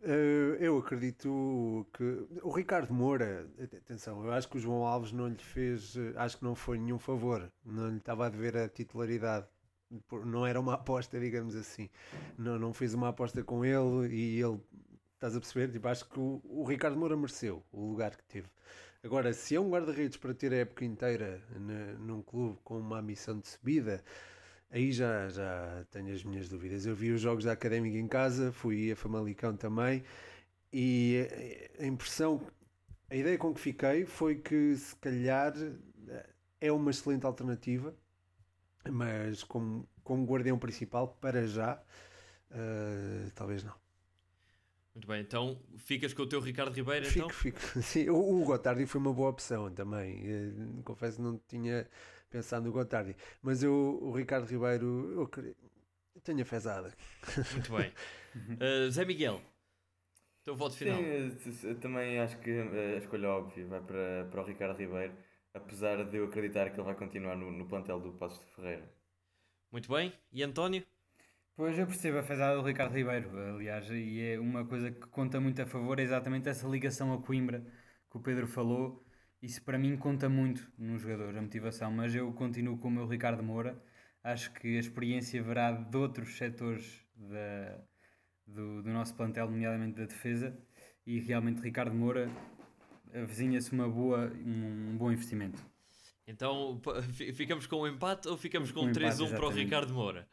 Uh, 0.00 0.54
eu 0.60 0.78
acredito 0.78 1.84
que 1.92 2.04
o 2.40 2.52
Ricardo 2.52 2.94
Moura, 2.94 3.50
atenção, 3.60 4.24
eu 4.24 4.32
acho 4.32 4.48
que 4.48 4.56
o 4.56 4.60
João 4.60 4.86
Alves 4.86 5.10
não 5.10 5.26
lhe 5.26 5.42
fez, 5.42 5.96
eh, 5.96 6.12
acho 6.14 6.38
que 6.38 6.44
não 6.44 6.54
foi 6.54 6.78
nenhum 6.78 7.00
favor, 7.00 7.50
não 7.64 7.88
lhe 7.90 7.96
estava 7.96 8.26
a 8.26 8.28
dever 8.28 8.56
a 8.56 8.68
titularidade, 8.68 9.48
não 10.24 10.46
era 10.46 10.60
uma 10.60 10.74
aposta, 10.78 11.18
digamos 11.18 11.56
assim, 11.56 11.90
não, 12.38 12.60
não 12.60 12.72
fez 12.72 12.94
uma 12.94 13.08
aposta 13.08 13.42
com 13.42 13.64
ele 13.64 14.14
e 14.14 14.40
ele, 14.40 14.60
estás 15.14 15.34
a 15.34 15.40
perceber? 15.40 15.72
Tipo, 15.72 15.88
acho 15.88 16.08
que 16.08 16.20
o, 16.20 16.40
o 16.44 16.64
Ricardo 16.64 16.96
Moura 16.96 17.16
mereceu 17.16 17.64
o 17.72 17.90
lugar 17.90 18.16
que 18.16 18.22
teve. 18.22 18.48
Agora, 19.02 19.32
se 19.32 19.54
é 19.54 19.60
um 19.60 19.70
guarda-redes 19.70 20.16
para 20.16 20.34
ter 20.34 20.52
a 20.52 20.56
época 20.56 20.84
inteira 20.84 21.40
num 22.00 22.20
clube 22.20 22.58
com 22.64 22.78
uma 22.78 23.00
missão 23.00 23.38
de 23.38 23.46
subida, 23.48 24.02
aí 24.70 24.92
já, 24.92 25.28
já 25.28 25.84
tenho 25.90 26.12
as 26.12 26.24
minhas 26.24 26.48
dúvidas. 26.48 26.84
Eu 26.84 26.96
vi 26.96 27.12
os 27.12 27.20
jogos 27.20 27.44
da 27.44 27.52
Académica 27.52 27.96
em 27.96 28.08
casa, 28.08 28.52
fui 28.52 28.90
a 28.90 28.96
Famalicão 28.96 29.56
também, 29.56 30.02
e 30.72 31.26
a 31.78 31.86
impressão, 31.86 32.40
a 33.08 33.14
ideia 33.16 33.38
com 33.38 33.54
que 33.54 33.60
fiquei 33.60 34.04
foi 34.04 34.36
que 34.36 34.76
se 34.76 34.96
calhar 34.96 35.54
é 36.60 36.72
uma 36.72 36.90
excelente 36.90 37.24
alternativa, 37.24 37.94
mas 38.90 39.44
como, 39.44 39.88
como 40.02 40.26
guardião 40.26 40.58
principal, 40.58 41.16
para 41.20 41.46
já, 41.46 41.80
uh, 42.50 43.30
talvez 43.34 43.62
não. 43.62 43.87
Muito 44.98 45.06
bem, 45.06 45.20
então 45.20 45.56
ficas 45.76 46.12
com 46.12 46.22
o 46.22 46.26
teu 46.26 46.40
Ricardo 46.40 46.74
Ribeiro, 46.74 47.06
fico, 47.06 47.18
então? 47.18 47.28
Fico, 47.28 47.60
sim. 47.82 48.10
O, 48.10 48.42
o 48.42 48.44
Gotardi 48.44 48.84
foi 48.84 49.00
uma 49.00 49.12
boa 49.12 49.30
opção 49.30 49.72
também. 49.72 50.26
Eu, 50.26 50.48
eh, 50.48 50.82
confesso 50.84 51.18
que 51.18 51.22
não 51.22 51.38
tinha 51.46 51.88
pensado 52.28 52.66
no 52.66 52.72
Gotardi. 52.72 53.14
Mas 53.40 53.62
eu, 53.62 53.72
o 53.72 54.10
Ricardo 54.10 54.44
Ribeiro, 54.46 54.84
eu, 55.12 55.30
eu 56.16 56.20
tenho 56.20 56.42
a 56.42 56.44
fezada. 56.44 56.92
Muito 57.52 57.72
bem. 57.76 57.92
Uh, 58.56 58.90
Zé 58.90 59.04
Miguel, 59.04 59.40
teu 60.42 60.56
voto 60.56 60.74
final. 60.74 60.98
Sim, 60.98 61.74
também 61.76 62.18
acho 62.18 62.36
que 62.40 62.50
a 62.50 62.96
escolha 62.96 63.28
óbvia 63.28 63.66
vai 63.66 63.80
para, 63.80 64.26
para 64.28 64.42
o 64.42 64.44
Ricardo 64.44 64.76
Ribeiro, 64.76 65.12
apesar 65.54 66.04
de 66.06 66.16
eu 66.16 66.24
acreditar 66.24 66.70
que 66.70 66.74
ele 66.74 66.82
vai 66.82 66.96
continuar 66.96 67.36
no, 67.36 67.52
no 67.52 67.68
plantel 67.68 68.00
do 68.00 68.14
Passos 68.14 68.44
de 68.44 68.50
Ferreira. 68.50 68.92
Muito 69.70 69.88
bem. 69.92 70.12
E 70.32 70.42
António? 70.42 70.84
Pois 71.58 71.76
eu 71.76 71.88
percebo 71.88 72.18
a 72.18 72.22
fezada 72.22 72.54
do 72.54 72.62
Ricardo 72.62 72.94
Ribeiro, 72.94 73.36
aliás, 73.36 73.90
e 73.90 74.20
é 74.20 74.38
uma 74.38 74.64
coisa 74.64 74.92
que 74.92 75.08
conta 75.08 75.40
muito 75.40 75.60
a 75.60 75.66
favor, 75.66 75.98
é 75.98 76.04
exatamente 76.04 76.48
essa 76.48 76.68
ligação 76.68 77.12
a 77.12 77.20
Coimbra 77.20 77.66
que 78.08 78.16
o 78.16 78.20
Pedro 78.20 78.46
falou, 78.46 79.04
Isso 79.42 79.60
para 79.64 79.76
mim 79.76 79.96
conta 79.96 80.28
muito 80.28 80.70
no 80.78 80.96
jogador, 80.96 81.36
a 81.36 81.42
motivação, 81.42 81.90
mas 81.90 82.14
eu 82.14 82.32
continuo 82.32 82.78
com 82.78 82.86
o 82.86 82.90
meu 82.92 83.08
Ricardo 83.08 83.42
Moura. 83.42 83.76
Acho 84.22 84.52
que 84.52 84.76
a 84.76 84.78
experiência 84.78 85.42
verá 85.42 85.72
de 85.72 85.96
outros 85.96 86.36
setores 86.36 87.04
da, 87.16 87.80
do, 88.46 88.80
do 88.84 88.90
nosso 88.90 89.16
plantel, 89.16 89.50
nomeadamente 89.50 89.96
da 89.96 90.06
defesa, 90.06 90.56
e 91.04 91.18
realmente 91.18 91.60
Ricardo 91.60 91.92
Moura 91.92 92.30
avizinha-se 93.12 93.72
uma 93.72 93.88
boa, 93.88 94.32
um, 94.46 94.90
um 94.92 94.96
bom 94.96 95.10
investimento. 95.10 95.60
Então 96.24 96.80
ficamos 97.34 97.66
com 97.66 97.82
um 97.82 97.88
empate 97.88 98.28
ou 98.28 98.36
ficamos 98.36 98.70
com 98.70 98.82
Um 98.82 98.90
empate, 98.90 99.00
3-1 99.00 99.34
para 99.34 99.46
o. 99.46 99.50
Ricardo 99.50 99.92
Moura? 99.92 100.28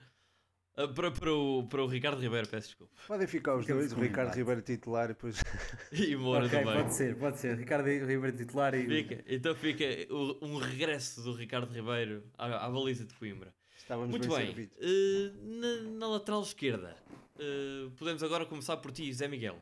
Ah, 0.78 0.88
para, 0.90 1.10
para, 1.12 1.34
o, 1.34 1.66
para 1.68 1.84
o 1.84 1.88
Ricardo 1.88 2.20
Ribeiro, 2.22 2.48
peço 2.48 2.68
desculpa. 2.68 2.94
Podem 3.08 3.28
ficar 3.28 3.56
os 3.56 3.66
dois, 3.66 3.94
o 3.94 3.96
Ricardo. 4.00 4.34
Ribeiro 4.36 4.62
titular 4.62 5.06
e 5.06 5.14
depois 5.14 5.38
E 5.92 6.16
Moura 6.18 6.46
ok, 6.48 6.60
também. 6.60 6.74
pode 6.74 6.94
ser, 6.94 7.16
pode 7.18 7.40
ser. 7.40 7.58
Ricardo 7.58 7.86
Ribeiro 7.88 8.36
titular 8.36 8.74
e. 8.76 8.86
Fica. 8.86 9.24
Então 9.28 9.56
fica 9.56 9.86
o- 10.14 10.38
um 10.46 10.58
regresso 10.58 11.22
do 11.22 11.34
Ricardo 11.34 11.72
Ribeiro 11.72 12.24
à, 12.38 12.66
à 12.66 12.70
baliza 12.70 13.06
de 13.06 13.14
Coimbra. 13.14 13.54
estávamos 13.78 14.10
Muito 14.10 14.28
bem, 14.36 14.54
bem. 14.54 14.70
Eh, 14.78 15.32
na, 15.42 15.90
na 16.00 16.08
lateral 16.08 16.42
esquerda, 16.42 16.96
eh, 17.40 17.90
podemos 17.98 18.22
agora 18.22 18.46
começar 18.46 18.76
por 18.78 18.92
ti, 18.92 19.12
Zé 19.14 19.28
Miguel. 19.30 19.62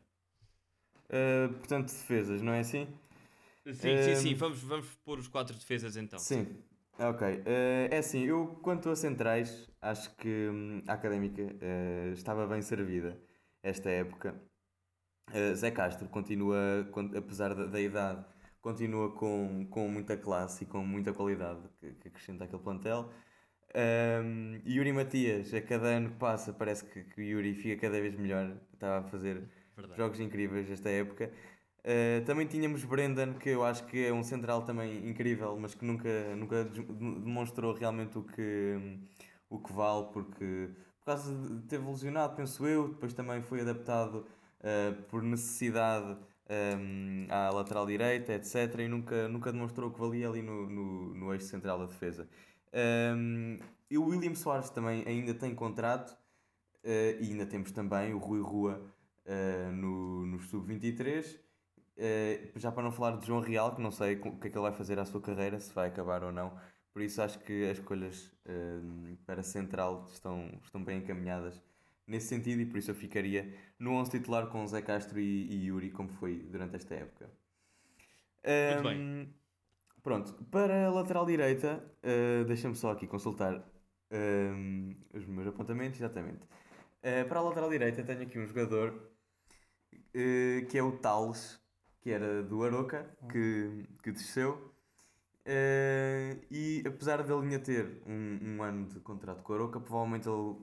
Uh, 1.10 1.52
portanto, 1.58 1.92
defesas, 1.92 2.40
não 2.42 2.52
é 2.54 2.60
assim? 2.60 2.88
Sim, 3.66 4.02
sim, 4.02 4.14
sim. 4.16 4.34
Vamos, 4.34 4.60
vamos 4.62 4.86
pôr 5.04 5.18
os 5.18 5.28
quatro 5.28 5.54
defesas 5.56 5.96
então. 5.96 6.18
Sim, 6.18 6.46
ok. 6.98 7.22
Eh, 7.46 7.88
é 7.90 7.98
assim, 7.98 8.22
eu 8.24 8.46
quanto 8.62 8.88
a 8.90 8.96
centrais, 8.96 9.68
acho 9.80 10.14
que 10.16 10.48
hum, 10.50 10.82
a 10.86 10.92
académica 10.94 11.42
eh, 11.60 12.10
estava 12.12 12.46
bem 12.46 12.62
servida 12.62 13.18
esta 13.62 13.90
época. 13.90 14.34
Eh, 15.32 15.54
Zé 15.54 15.70
Castro 15.70 16.08
continua, 16.08 16.88
con- 16.92 17.12
apesar 17.16 17.54
da, 17.54 17.66
da 17.66 17.80
idade, 17.80 18.24
continua 18.60 19.12
com, 19.14 19.66
com 19.70 19.88
muita 19.88 20.16
classe 20.16 20.64
e 20.64 20.66
com 20.66 20.84
muita 20.84 21.12
qualidade 21.12 21.60
que, 21.80 21.92
que 21.94 22.08
acrescenta 22.08 22.44
aquele 22.44 22.62
plantel. 22.62 23.10
Um, 23.76 24.60
Yuri 24.66 24.92
Matias, 24.92 25.52
a 25.52 25.60
cada 25.60 25.88
ano 25.88 26.10
que 26.10 26.16
passa, 26.18 26.52
parece 26.52 26.84
que, 26.84 27.04
que 27.04 27.20
o 27.20 27.24
Yuri 27.24 27.54
fica 27.54 27.80
cada 27.82 28.00
vez 28.00 28.14
melhor. 28.16 28.56
Estava 28.72 28.98
a 29.00 29.02
fazer 29.04 29.42
Verdade. 29.76 29.96
jogos 29.98 30.20
incríveis 30.20 30.70
esta 30.70 30.88
época. 30.90 31.30
Uh, 31.84 32.24
também 32.24 32.46
tínhamos 32.46 32.82
Brendan, 32.82 33.34
que 33.34 33.50
eu 33.50 33.62
acho 33.62 33.84
que 33.84 34.06
é 34.06 34.12
um 34.12 34.22
central 34.22 34.62
também 34.62 35.06
incrível, 35.06 35.54
mas 35.60 35.74
que 35.74 35.84
nunca, 35.84 36.34
nunca 36.34 36.64
demonstrou 36.64 37.74
realmente 37.74 38.16
o 38.16 38.22
que, 38.22 38.98
o 39.50 39.58
que 39.58 39.70
vale, 39.70 40.06
porque 40.10 40.70
por 41.04 41.04
causa 41.04 41.36
de 41.36 41.66
teve 41.66 41.86
lesionado, 41.86 42.34
penso 42.34 42.66
eu, 42.66 42.88
depois 42.88 43.12
também 43.12 43.42
foi 43.42 43.60
adaptado 43.60 44.26
uh, 44.60 45.02
por 45.10 45.22
necessidade 45.22 46.16
um, 46.48 47.26
à 47.28 47.50
lateral 47.50 47.84
direita, 47.84 48.32
etc. 48.32 48.78
E 48.78 48.88
nunca, 48.88 49.28
nunca 49.28 49.52
demonstrou 49.52 49.90
o 49.90 49.92
que 49.92 50.00
valia 50.00 50.26
ali 50.26 50.40
no, 50.40 50.66
no, 50.66 51.14
no 51.14 51.32
eixo 51.34 51.44
central 51.46 51.78
da 51.78 51.84
defesa. 51.84 52.26
Um, 53.14 53.58
e 53.90 53.98
o 53.98 54.06
William 54.06 54.34
Soares 54.34 54.70
também 54.70 55.04
ainda 55.06 55.34
tem 55.34 55.54
contrato, 55.54 56.12
uh, 56.12 57.20
e 57.20 57.30
ainda 57.30 57.44
temos 57.44 57.70
também 57.72 58.14
o 58.14 58.18
Rui 58.18 58.40
Rua 58.40 58.80
no, 59.72 60.26
no 60.26 60.38
sub-23. 60.38 61.43
Uh, 61.96 62.58
já 62.58 62.72
para 62.72 62.82
não 62.82 62.90
falar 62.90 63.16
de 63.16 63.26
João 63.26 63.40
Real, 63.40 63.74
que 63.74 63.80
não 63.80 63.90
sei 63.90 64.16
o 64.16 64.20
que 64.38 64.48
é 64.48 64.50
que 64.50 64.56
ele 64.56 64.62
vai 64.62 64.72
fazer 64.72 64.98
à 64.98 65.04
sua 65.04 65.20
carreira, 65.20 65.58
se 65.60 65.72
vai 65.72 65.88
acabar 65.88 66.24
ou 66.24 66.32
não. 66.32 66.56
Por 66.92 67.02
isso 67.02 67.20
acho 67.22 67.38
que 67.40 67.68
as 67.70 67.78
escolhas 67.78 68.32
uh, 68.46 69.16
para 69.26 69.42
central 69.42 70.06
estão, 70.12 70.60
estão 70.62 70.82
bem 70.82 70.98
encaminhadas 70.98 71.60
nesse 72.06 72.28
sentido 72.28 72.60
e 72.60 72.66
por 72.66 72.78
isso 72.78 72.90
eu 72.90 72.94
ficaria 72.94 73.52
no 73.78 73.92
11 73.94 74.10
titular 74.10 74.46
com 74.48 74.66
Zé 74.66 74.82
Castro 74.82 75.18
e, 75.18 75.46
e 75.46 75.66
Yuri, 75.66 75.90
como 75.90 76.08
foi 76.08 76.36
durante 76.50 76.76
esta 76.76 76.94
época. 76.94 77.30
Muito 78.44 78.88
bem. 78.88 79.00
Um, 79.00 79.26
Pronto, 80.04 80.34
para 80.50 80.86
a 80.86 80.90
lateral 80.90 81.24
direita, 81.24 81.82
uh, 82.02 82.44
deixa-me 82.44 82.76
só 82.76 82.90
aqui 82.90 83.06
consultar 83.06 83.64
um, 84.12 84.94
os 85.14 85.24
meus 85.24 85.48
apontamentos, 85.48 85.98
exatamente. 85.98 86.42
Uh, 87.02 87.26
para 87.26 87.40
a 87.40 87.42
lateral 87.42 87.70
direita 87.70 88.02
tenho 88.02 88.20
aqui 88.20 88.38
um 88.38 88.46
jogador 88.46 88.90
uh, 89.94 90.66
que 90.68 90.76
é 90.76 90.82
o 90.82 90.92
Tales, 90.92 91.58
que 92.04 92.12
era 92.12 92.44
do 92.44 92.64
Aroca, 92.64 93.18
que, 93.32 93.88
que 94.04 94.12
desceu. 94.12 94.72
Uh, 95.46 96.40
e 96.50 96.84
apesar 96.86 97.22
dele 97.24 97.42
ainda 97.42 97.60
ter 97.60 98.02
um, 98.06 98.56
um 98.58 98.62
ano 98.62 98.88
de 98.88 99.00
contrato 99.00 99.42
com 99.42 99.52
o 99.54 99.56
Aroca, 99.56 99.80
provavelmente 99.80 100.28
ele 100.28 100.56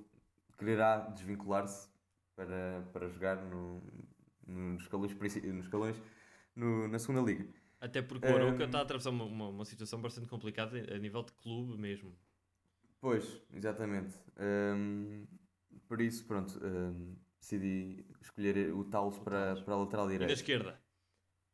quererá 0.58 1.00
desvincular-se 1.10 1.90
para, 2.36 2.84
para 2.94 3.10
jogar 3.10 3.38
no, 3.46 3.82
nos 4.48 4.84
escalões, 4.84 5.14
nos 5.16 5.66
escalões 5.66 6.02
no, 6.56 6.88
na 6.90 7.00
segunda 7.00 7.22
liga. 7.32 7.48
Até 7.82 8.02
porque 8.02 8.30
o 8.30 8.36
Arouca 8.36 8.64
Ehm, 8.64 8.66
está 8.66 8.80
a 8.80 8.82
atravessar 8.84 9.10
uma, 9.10 9.26
uma, 9.26 9.50
uma 9.50 9.66
situação 9.66 10.02
bastante 10.02 10.28
complicada 10.30 10.78
a 10.96 10.98
nível 10.98 11.22
de 11.24 11.34
clube 11.34 11.78
mesmo. 11.78 12.18
Pois, 13.00 13.42
exatamente. 13.54 14.14
Hum, 14.40 15.26
por 15.88 16.02
isso, 16.02 16.26
pronto, 16.26 16.60
hum, 16.64 17.16
decidi 17.40 18.06
escolher 18.22 18.72
o 18.74 18.84
Talos 18.86 19.18
para, 19.20 19.56
para 19.58 19.74
a 19.74 19.78
lateral 19.78 20.10
E 20.20 20.26
na 20.26 20.34
direita. 20.34 20.34
esquerda, 20.34 20.81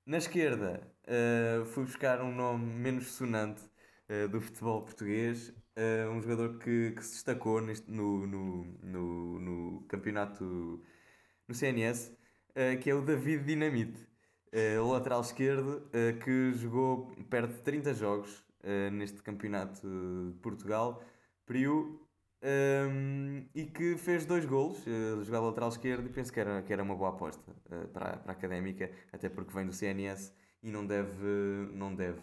Na 0.07 0.15
esquerda, 0.15 0.89
uh, 1.03 1.65
fui 1.65 1.83
buscar 1.83 2.21
um 2.21 2.33
nome 2.33 2.65
menos 2.65 3.07
sonante 3.07 3.61
uh, 4.09 4.29
do 4.29 4.39
futebol 4.39 4.81
português, 4.81 5.49
uh, 5.49 6.09
um 6.11 6.21
jogador 6.21 6.57
que, 6.59 6.91
que 6.91 7.03
se 7.03 7.15
destacou 7.15 7.59
neste, 7.59 7.91
no, 7.91 8.25
no, 8.25 8.63
no, 8.81 9.39
no 9.41 9.81
campeonato 9.89 10.81
no 11.45 11.53
CNS, 11.53 12.15
que 12.81 12.89
é 12.89 12.95
o 12.95 13.01
David 13.01 13.43
Dinamite, 13.43 13.99
lateral 14.89 15.21
esquerdo, 15.21 15.87
que 16.23 16.53
jogou 16.53 17.13
perto 17.29 17.53
de 17.53 17.61
30 17.61 17.93
jogos 17.93 18.43
neste 18.91 19.21
campeonato 19.21 19.81
de 19.81 20.39
Portugal, 20.39 21.03
Priu, 21.45 22.06
um, 22.43 23.45
e 23.55 23.65
que 23.65 23.97
fez 23.97 24.25
dois 24.25 24.45
golos, 24.45 24.79
uh, 24.85 25.23
jogava 25.23 25.47
lateral 25.47 25.69
esquerdo, 25.69 26.05
e 26.07 26.09
penso 26.09 26.31
que 26.31 26.39
era, 26.39 26.61
que 26.61 26.71
era 26.73 26.83
uma 26.83 26.95
boa 26.95 27.09
aposta 27.09 27.51
uh, 27.71 27.87
para, 27.89 28.09
a- 28.13 28.17
para 28.17 28.31
a 28.31 28.35
académica, 28.35 28.91
até 29.11 29.29
porque 29.29 29.53
vem 29.53 29.65
do 29.65 29.73
CNS 29.73 30.33
e 30.61 30.71
não 30.71 30.85
deve, 30.85 31.25
não 31.73 31.93
deve 31.95 32.21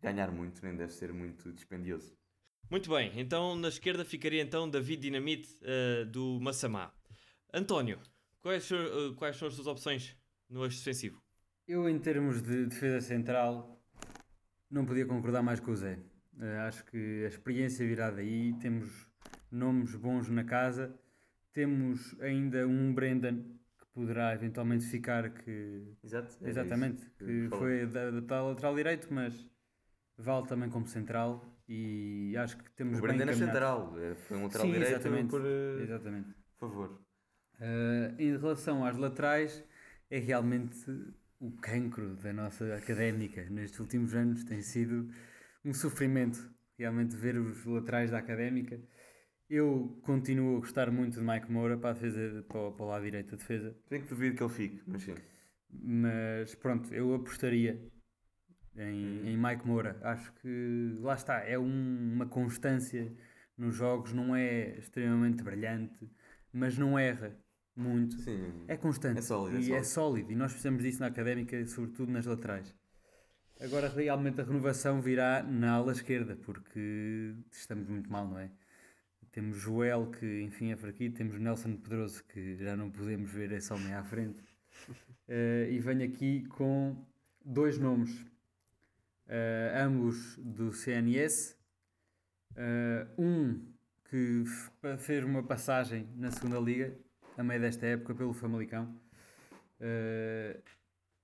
ganhar 0.00 0.30
muito, 0.30 0.62
nem 0.64 0.76
deve 0.76 0.92
ser 0.92 1.12
muito 1.12 1.52
dispendioso. 1.52 2.16
Muito 2.70 2.90
bem, 2.90 3.12
então 3.20 3.54
na 3.56 3.68
esquerda 3.68 4.04
ficaria 4.04 4.42
então 4.42 4.68
David 4.68 5.02
Dinamite 5.02 5.48
eh, 5.62 6.04
do 6.06 6.40
Massamá. 6.40 6.92
António, 7.52 7.98
quais, 8.40 8.64
são- 8.64 8.78
eh, 8.78 9.14
quais 9.16 9.36
são 9.36 9.48
as 9.48 9.54
suas 9.54 9.66
opções 9.66 10.16
no 10.48 10.64
eixo 10.64 10.78
defensivo? 10.78 11.22
Eu, 11.68 11.88
em 11.88 11.98
termos 11.98 12.42
de 12.42 12.66
defesa 12.66 13.00
central, 13.00 13.80
não 14.70 14.84
podia 14.84 15.06
concordar 15.06 15.42
mais 15.42 15.60
com 15.60 15.70
o 15.70 15.76
Zé. 15.76 15.98
Eh, 16.40 16.58
acho 16.66 16.84
que 16.86 17.24
a 17.24 17.28
experiência 17.28 17.86
virá 17.86 18.10
daí. 18.10 18.52
Temos 18.60 19.03
nomes 19.54 19.94
bons 19.94 20.28
na 20.28 20.44
casa. 20.44 20.94
Temos 21.52 22.16
ainda 22.20 22.66
um 22.66 22.92
Brendan 22.92 23.42
que 23.78 23.86
poderá 23.92 24.34
eventualmente 24.34 24.84
ficar, 24.86 25.30
que 25.30 25.94
Exato. 26.02 26.36
era 26.40 26.50
exatamente, 26.50 27.10
que 27.18 27.24
que 27.24 27.48
foi 27.50 27.82
adaptado 27.82 28.40
ao 28.40 28.48
lateral 28.50 28.74
direito, 28.74 29.08
mas 29.12 29.48
vale 30.18 30.46
também 30.46 30.68
como 30.68 30.86
central. 30.86 31.44
E 31.68 32.36
acho 32.36 32.58
que 32.58 32.70
temos 32.72 32.98
O 32.98 33.02
bem 33.02 33.16
Brandon 33.16 33.32
é 33.32 33.36
central, 33.36 33.94
eh, 33.98 34.14
foi 34.14 34.36
um 34.36 34.42
lateral 34.42 34.66
Sim, 34.66 34.72
direito 34.72 34.94
exatamente. 34.96 35.30
por, 35.30 35.42
eh, 35.46 35.82
Exatamente. 35.82 36.28
por 36.58 36.68
favor. 36.68 37.00
Uh, 37.60 38.14
em 38.18 38.36
relação 38.36 38.84
às 38.84 38.96
laterais, 38.96 39.64
é 40.10 40.18
realmente 40.18 40.90
o 41.40 41.50
cancro 41.52 42.16
da 42.16 42.32
nossa 42.32 42.74
académica. 42.74 43.48
Nestes 43.48 43.80
últimos 43.80 44.14
anos 44.14 44.44
tem 44.44 44.60
sido 44.60 45.08
um 45.64 45.72
sofrimento 45.72 46.52
realmente 46.78 47.16
ver 47.16 47.36
os 47.36 47.64
laterais 47.64 48.10
da 48.10 48.18
académica. 48.18 48.80
Eu 49.54 49.98
continuo 50.02 50.56
a 50.56 50.60
gostar 50.60 50.90
muito 50.90 51.20
de 51.20 51.24
Mike 51.24 51.50
Moura 51.50 51.76
para, 51.76 51.90
a 51.90 51.92
defesa, 51.92 52.42
para, 52.48 52.70
para 52.72 52.84
o 52.84 52.88
lado 52.88 53.04
direito 53.04 53.30
da 53.32 53.36
defesa, 53.36 53.76
Tenho 53.88 54.02
que 54.02 54.08
duvido 54.08 54.36
que 54.36 54.42
ele 54.42 54.52
fique, 54.52 54.82
mas 54.86 55.02
sim. 55.02 55.14
mas 55.70 56.54
pronto, 56.56 56.92
eu 56.92 57.14
apostaria 57.14 57.80
em, 58.76 59.28
em 59.30 59.36
Mike 59.36 59.66
Moura. 59.66 59.96
Acho 60.02 60.32
que 60.34 60.96
lá 61.00 61.14
está, 61.14 61.38
é 61.44 61.58
um- 61.58 62.12
uma 62.14 62.26
constância 62.26 63.12
nos 63.56 63.76
jogos, 63.76 64.12
não 64.12 64.34
é 64.34 64.76
extremamente 64.78 65.42
brilhante, 65.42 65.98
mas 66.52 66.76
não 66.76 66.98
erra 66.98 67.36
muito. 67.76 68.16
Sim. 68.18 68.64
É 68.66 68.76
constante 68.76 69.18
É 69.18 69.22
sólido, 69.22 69.56
é 69.58 69.60
e 69.60 69.72
é 69.72 69.82
sólido. 69.82 69.86
sólido 69.86 70.32
e 70.32 70.34
nós 70.36 70.52
precisamos 70.52 70.82
disso 70.82 71.00
na 71.00 71.06
académica, 71.06 71.64
sobretudo 71.66 72.10
nas 72.10 72.26
laterais. 72.26 72.74
Agora 73.60 73.88
realmente 73.88 74.40
a 74.40 74.44
renovação 74.44 75.00
virá 75.00 75.42
na 75.42 75.74
ala 75.74 75.92
esquerda, 75.92 76.36
porque 76.36 77.34
estamos 77.52 77.88
muito 77.88 78.10
mal, 78.10 78.26
não 78.28 78.38
é? 78.38 78.50
Temos 79.34 79.56
Joel, 79.56 80.12
que 80.12 80.42
enfim 80.42 80.70
é 80.70 80.76
fraquito, 80.76 81.16
temos 81.16 81.40
Nelson 81.40 81.74
Pedroso, 81.74 82.22
que 82.22 82.54
já 82.54 82.76
não 82.76 82.88
podemos 82.88 83.28
ver 83.32 83.50
esse 83.50 83.72
homem 83.72 83.92
à 83.92 84.02
frente. 84.04 84.40
Eh, 85.26 85.70
e 85.70 85.78
venho 85.78 86.04
aqui 86.04 86.44
com 86.48 87.02
dois 87.42 87.78
nomes, 87.78 88.26
eh, 89.26 89.72
ambos 89.74 90.36
do 90.36 90.70
CNS. 90.70 91.56
Eh, 92.54 93.06
um 93.16 93.58
que 94.10 94.44
fez 94.98 95.24
uma 95.24 95.42
passagem 95.42 96.06
na 96.14 96.30
segunda 96.30 96.60
liga, 96.60 96.94
a 97.38 97.42
meio 97.42 97.58
desta 97.58 97.86
época, 97.86 98.14
pelo 98.14 98.34
Famalicão, 98.34 98.94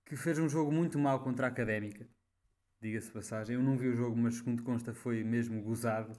que 0.06 0.16
fez 0.16 0.38
um 0.38 0.48
jogo 0.48 0.72
muito 0.72 0.98
mau 0.98 1.20
contra 1.20 1.46
a 1.46 1.50
Académica. 1.50 2.08
diga-se 2.80 3.10
passagem. 3.10 3.56
Eu 3.56 3.62
não 3.62 3.76
vi 3.76 3.88
o 3.88 3.94
jogo, 3.94 4.16
mas 4.16 4.36
segundo 4.36 4.62
consta 4.62 4.94
foi 4.94 5.22
mesmo 5.22 5.60
gozado. 5.60 6.16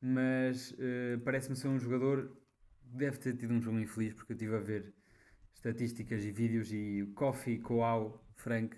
Mas 0.00 0.72
uh, 0.72 1.20
parece-me 1.24 1.56
ser 1.56 1.68
um 1.68 1.78
jogador 1.78 2.34
deve 2.82 3.18
ter 3.18 3.36
tido 3.36 3.52
um 3.52 3.60
jogo 3.60 3.78
infeliz 3.78 4.14
porque 4.14 4.32
eu 4.32 4.34
estive 4.34 4.56
a 4.56 4.60
ver 4.60 4.94
estatísticas 5.54 6.24
e 6.24 6.32
vídeos 6.32 6.72
e 6.72 7.12
Kofi 7.14 7.58
Coau 7.58 8.26
Frank 8.34 8.76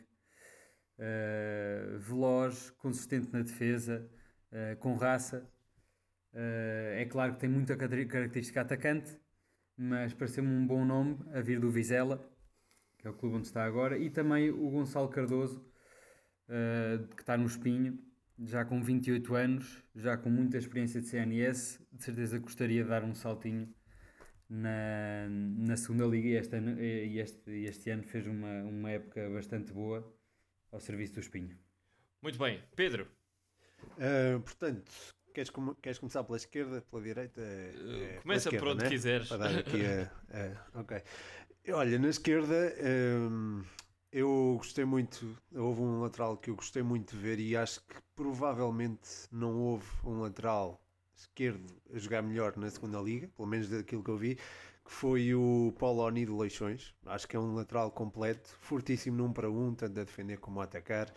uh, 0.98 1.98
veloz, 1.98 2.70
consistente 2.72 3.32
na 3.32 3.42
defesa, 3.42 4.10
uh, 4.50 4.76
com 4.78 4.96
raça. 4.96 5.48
É 6.34 7.06
claro 7.10 7.34
que 7.34 7.40
tem 7.40 7.50
muita 7.50 7.76
característica 7.76 8.62
atacante, 8.62 9.20
mas 9.76 10.14
pareceu-me 10.14 10.48
um 10.48 10.66
bom 10.66 10.82
nome 10.82 11.18
a 11.34 11.42
vir 11.42 11.60
do 11.60 11.70
Vizela, 11.70 12.26
que 12.96 13.06
é 13.06 13.10
o 13.10 13.12
clube 13.12 13.36
onde 13.36 13.48
está 13.48 13.62
agora, 13.66 13.98
e 13.98 14.08
também 14.08 14.50
o 14.50 14.70
Gonçalo 14.70 15.10
Cardoso, 15.10 15.62
que 17.14 17.20
está 17.20 17.36
no 17.36 17.44
Espinho, 17.44 17.98
já 18.38 18.64
com 18.64 18.82
28 18.82 19.34
anos, 19.34 19.82
já 19.94 20.16
com 20.16 20.30
muita 20.30 20.58
experiência 20.58 21.00
de 21.00 21.08
CNS, 21.08 21.80
de 21.92 22.02
certeza 22.02 22.38
gostaria 22.38 22.82
de 22.82 22.88
dar 22.88 23.04
um 23.04 23.14
saltinho 23.14 23.72
na, 24.48 25.26
na 25.28 25.76
segunda 25.76 26.04
liga 26.04 26.28
e 26.28 26.36
este, 26.36 26.56
ano, 26.56 26.80
e 26.80 27.18
este, 27.18 27.50
este 27.64 27.90
ano 27.90 28.02
fez 28.02 28.26
uma, 28.26 28.62
uma 28.62 28.90
época 28.90 29.28
bastante 29.30 29.72
boa 29.72 30.06
ao 30.70 30.80
serviço 30.80 31.14
do 31.14 31.20
Espinho. 31.20 31.56
Muito 32.20 32.38
bem, 32.38 32.62
Pedro. 32.76 33.08
Uh, 33.96 34.40
portanto, 34.40 34.90
queres, 35.34 35.50
com, 35.50 35.74
queres 35.76 35.98
começar 35.98 36.22
pela 36.24 36.36
esquerda, 36.36 36.82
pela 36.82 37.02
direita? 37.02 37.40
Uh, 37.40 38.22
Começa 38.22 38.48
esquerda, 38.48 38.58
por 38.58 38.72
onde 38.72 38.84
né? 38.84 38.90
quiseres. 38.90 39.28
Para 39.28 39.36
dar 39.38 39.58
aqui 39.58 39.80
a, 39.84 40.76
a, 40.76 40.80
ok. 40.80 41.02
Olha, 41.70 41.98
na 41.98 42.08
esquerda 42.08 42.74
um, 43.30 43.62
eu 44.12 44.56
gostei 44.58 44.84
muito, 44.84 45.36
houve 45.54 45.80
um 45.80 46.00
lateral 46.02 46.36
que 46.36 46.50
eu 46.50 46.54
gostei 46.54 46.82
muito 46.82 47.16
de 47.16 47.22
ver 47.22 47.40
e 47.40 47.56
acho 47.56 47.80
que 47.80 47.96
provavelmente 48.14 49.08
não 49.32 49.58
houve 49.58 49.86
um 50.04 50.20
lateral 50.20 50.78
esquerdo 51.16 51.74
a 51.92 51.98
jogar 51.98 52.20
melhor 52.22 52.54
na 52.58 52.68
segunda 52.68 53.00
liga, 53.00 53.28
pelo 53.34 53.48
menos 53.48 53.70
daquilo 53.70 54.04
que 54.04 54.10
eu 54.10 54.18
vi, 54.18 54.34
que 54.84 54.92
foi 54.92 55.34
o 55.34 55.72
Poloni 55.78 56.26
de 56.26 56.30
Leixões. 56.30 56.94
Acho 57.06 57.26
que 57.26 57.36
é 57.36 57.40
um 57.40 57.54
lateral 57.54 57.90
completo, 57.90 58.50
fortíssimo 58.60 59.16
num 59.16 59.32
para 59.32 59.50
um, 59.50 59.74
tanto 59.74 59.98
a 59.98 60.04
defender 60.04 60.38
como 60.38 60.60
a 60.60 60.64
atacar. 60.64 61.10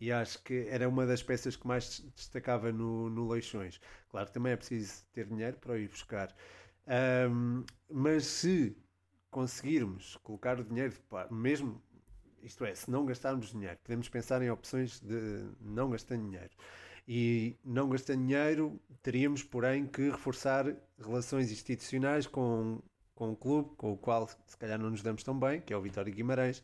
E 0.00 0.10
acho 0.10 0.42
que 0.42 0.66
era 0.68 0.88
uma 0.88 1.06
das 1.06 1.22
peças 1.22 1.54
que 1.54 1.66
mais 1.68 2.00
destacava 2.16 2.72
no, 2.72 3.08
no 3.10 3.28
Leixões. 3.28 3.80
Claro 4.08 4.30
também 4.30 4.52
é 4.52 4.56
preciso 4.56 5.04
ter 5.12 5.26
dinheiro 5.26 5.56
para 5.58 5.78
ir 5.78 5.88
buscar. 5.88 6.34
Um, 7.30 7.64
mas 7.88 8.24
se 8.24 8.76
conseguirmos 9.30 10.16
colocar 10.24 10.58
o 10.58 10.64
dinheiro, 10.64 10.94
mesmo 11.30 11.80
isto 12.42 12.64
é, 12.64 12.74
se 12.74 12.90
não 12.90 13.04
gastarmos 13.04 13.50
dinheiro, 13.50 13.78
podemos 13.82 14.08
pensar 14.08 14.42
em 14.42 14.50
opções 14.50 15.00
de 15.00 15.44
não 15.60 15.90
gastar 15.90 16.16
dinheiro. 16.16 16.50
E 17.08 17.56
não 17.64 17.88
gastando 17.88 18.24
dinheiro, 18.24 18.80
teríamos, 19.02 19.42
porém, 19.42 19.86
que 19.86 20.10
reforçar 20.10 20.72
relações 20.98 21.50
institucionais 21.50 22.26
com, 22.26 22.80
com 23.14 23.32
o 23.32 23.36
clube, 23.36 23.70
com 23.76 23.92
o 23.92 23.96
qual 23.96 24.28
se 24.28 24.56
calhar 24.58 24.78
não 24.78 24.90
nos 24.90 25.02
damos 25.02 25.22
tão 25.22 25.38
bem, 25.38 25.60
que 25.60 25.72
é 25.72 25.76
o 25.76 25.82
Vitória 25.82 26.12
Guimarães, 26.12 26.62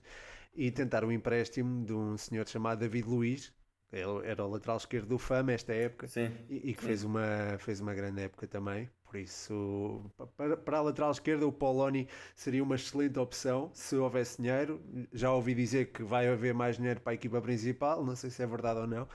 e 0.54 0.70
tentar 0.70 1.04
o 1.04 1.08
um 1.08 1.12
empréstimo 1.12 1.84
de 1.84 1.92
um 1.92 2.16
senhor 2.16 2.46
chamado 2.46 2.78
David 2.78 3.08
Luiz, 3.08 3.52
ele 3.92 4.26
era 4.26 4.44
o 4.44 4.48
lateral 4.48 4.76
esquerdo 4.76 5.08
do 5.08 5.18
FAM 5.18 5.50
esta 5.50 5.72
época 5.72 6.06
e, 6.48 6.70
e, 6.70 6.74
que 6.74 6.82
fez 6.82 7.04
uma, 7.04 7.56
fez 7.58 7.80
uma 7.80 7.94
grande 7.94 8.22
época 8.22 8.46
também. 8.46 8.90
Por 9.16 9.20
isso, 9.20 10.02
para, 10.36 10.58
para 10.58 10.76
a 10.76 10.82
lateral 10.82 11.10
esquerda, 11.10 11.46
o 11.46 11.50
Poloni 11.50 12.06
seria 12.34 12.62
uma 12.62 12.74
excelente 12.74 13.18
opção 13.18 13.70
se 13.72 13.96
houvesse 13.96 14.42
dinheiro. 14.42 14.78
Já 15.10 15.32
ouvi 15.32 15.54
dizer 15.54 15.86
que 15.86 16.02
vai 16.02 16.28
haver 16.28 16.52
mais 16.52 16.76
dinheiro 16.76 17.00
para 17.00 17.12
a 17.12 17.14
equipa 17.14 17.40
principal, 17.40 18.04
não 18.04 18.14
sei 18.14 18.28
se 18.28 18.42
é 18.42 18.46
verdade 18.46 18.80
ou 18.80 18.86
não. 18.86 19.08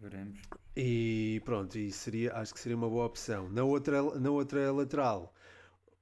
Veremos. 0.00 0.40
E 0.74 1.42
pronto, 1.44 1.76
e 1.78 1.92
seria, 1.92 2.32
acho 2.36 2.54
que 2.54 2.60
seria 2.60 2.74
uma 2.74 2.88
boa 2.88 3.04
opção. 3.04 3.50
Na 3.50 3.64
outra, 3.64 4.00
na 4.18 4.30
outra 4.30 4.72
lateral, 4.72 5.34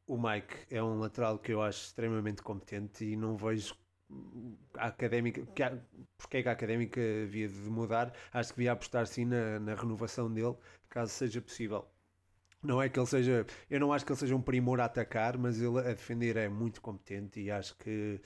o 0.07 0.17
Mike 0.17 0.59
é 0.71 0.81
um 0.81 1.01
lateral 1.01 1.37
que 1.37 1.53
eu 1.53 1.61
acho 1.61 1.87
extremamente 1.87 2.43
competente 2.43 3.05
e 3.05 3.17
não 3.17 3.37
vejo 3.37 3.75
a 4.77 4.87
académica, 4.87 5.45
que 5.47 5.65
a, 5.65 5.77
porque 6.17 6.37
é 6.37 6.43
que 6.45 6.49
a 6.49 6.53
académica 6.53 7.01
havia 7.25 7.49
de 7.49 7.59
mudar, 7.69 8.13
acho 8.33 8.51
que 8.51 8.59
devia 8.59 8.71
apostar 8.71 9.05
sim 9.09 9.25
na, 9.25 9.59
na 9.59 9.75
renovação 9.75 10.33
dele, 10.33 10.55
caso 10.89 11.11
seja 11.11 11.43
possível. 11.43 11.89
Não 12.67 12.83
é 12.83 12.89
que 12.89 12.99
ele 12.99 13.07
seja, 13.07 13.47
eu 13.71 13.79
não 13.79 13.93
acho 13.93 14.05
que 14.05 14.11
ele 14.11 14.19
seja 14.19 14.35
um 14.35 14.43
primor 14.43 14.81
a 14.81 14.87
atacar, 14.87 15.39
mas 15.39 15.61
ele 15.61 15.79
a 15.79 15.83
defender 15.83 16.37
é 16.37 16.49
muito 16.49 16.81
competente 16.83 17.41
e 17.41 17.51
acho 17.51 17.77
que 17.77 18.21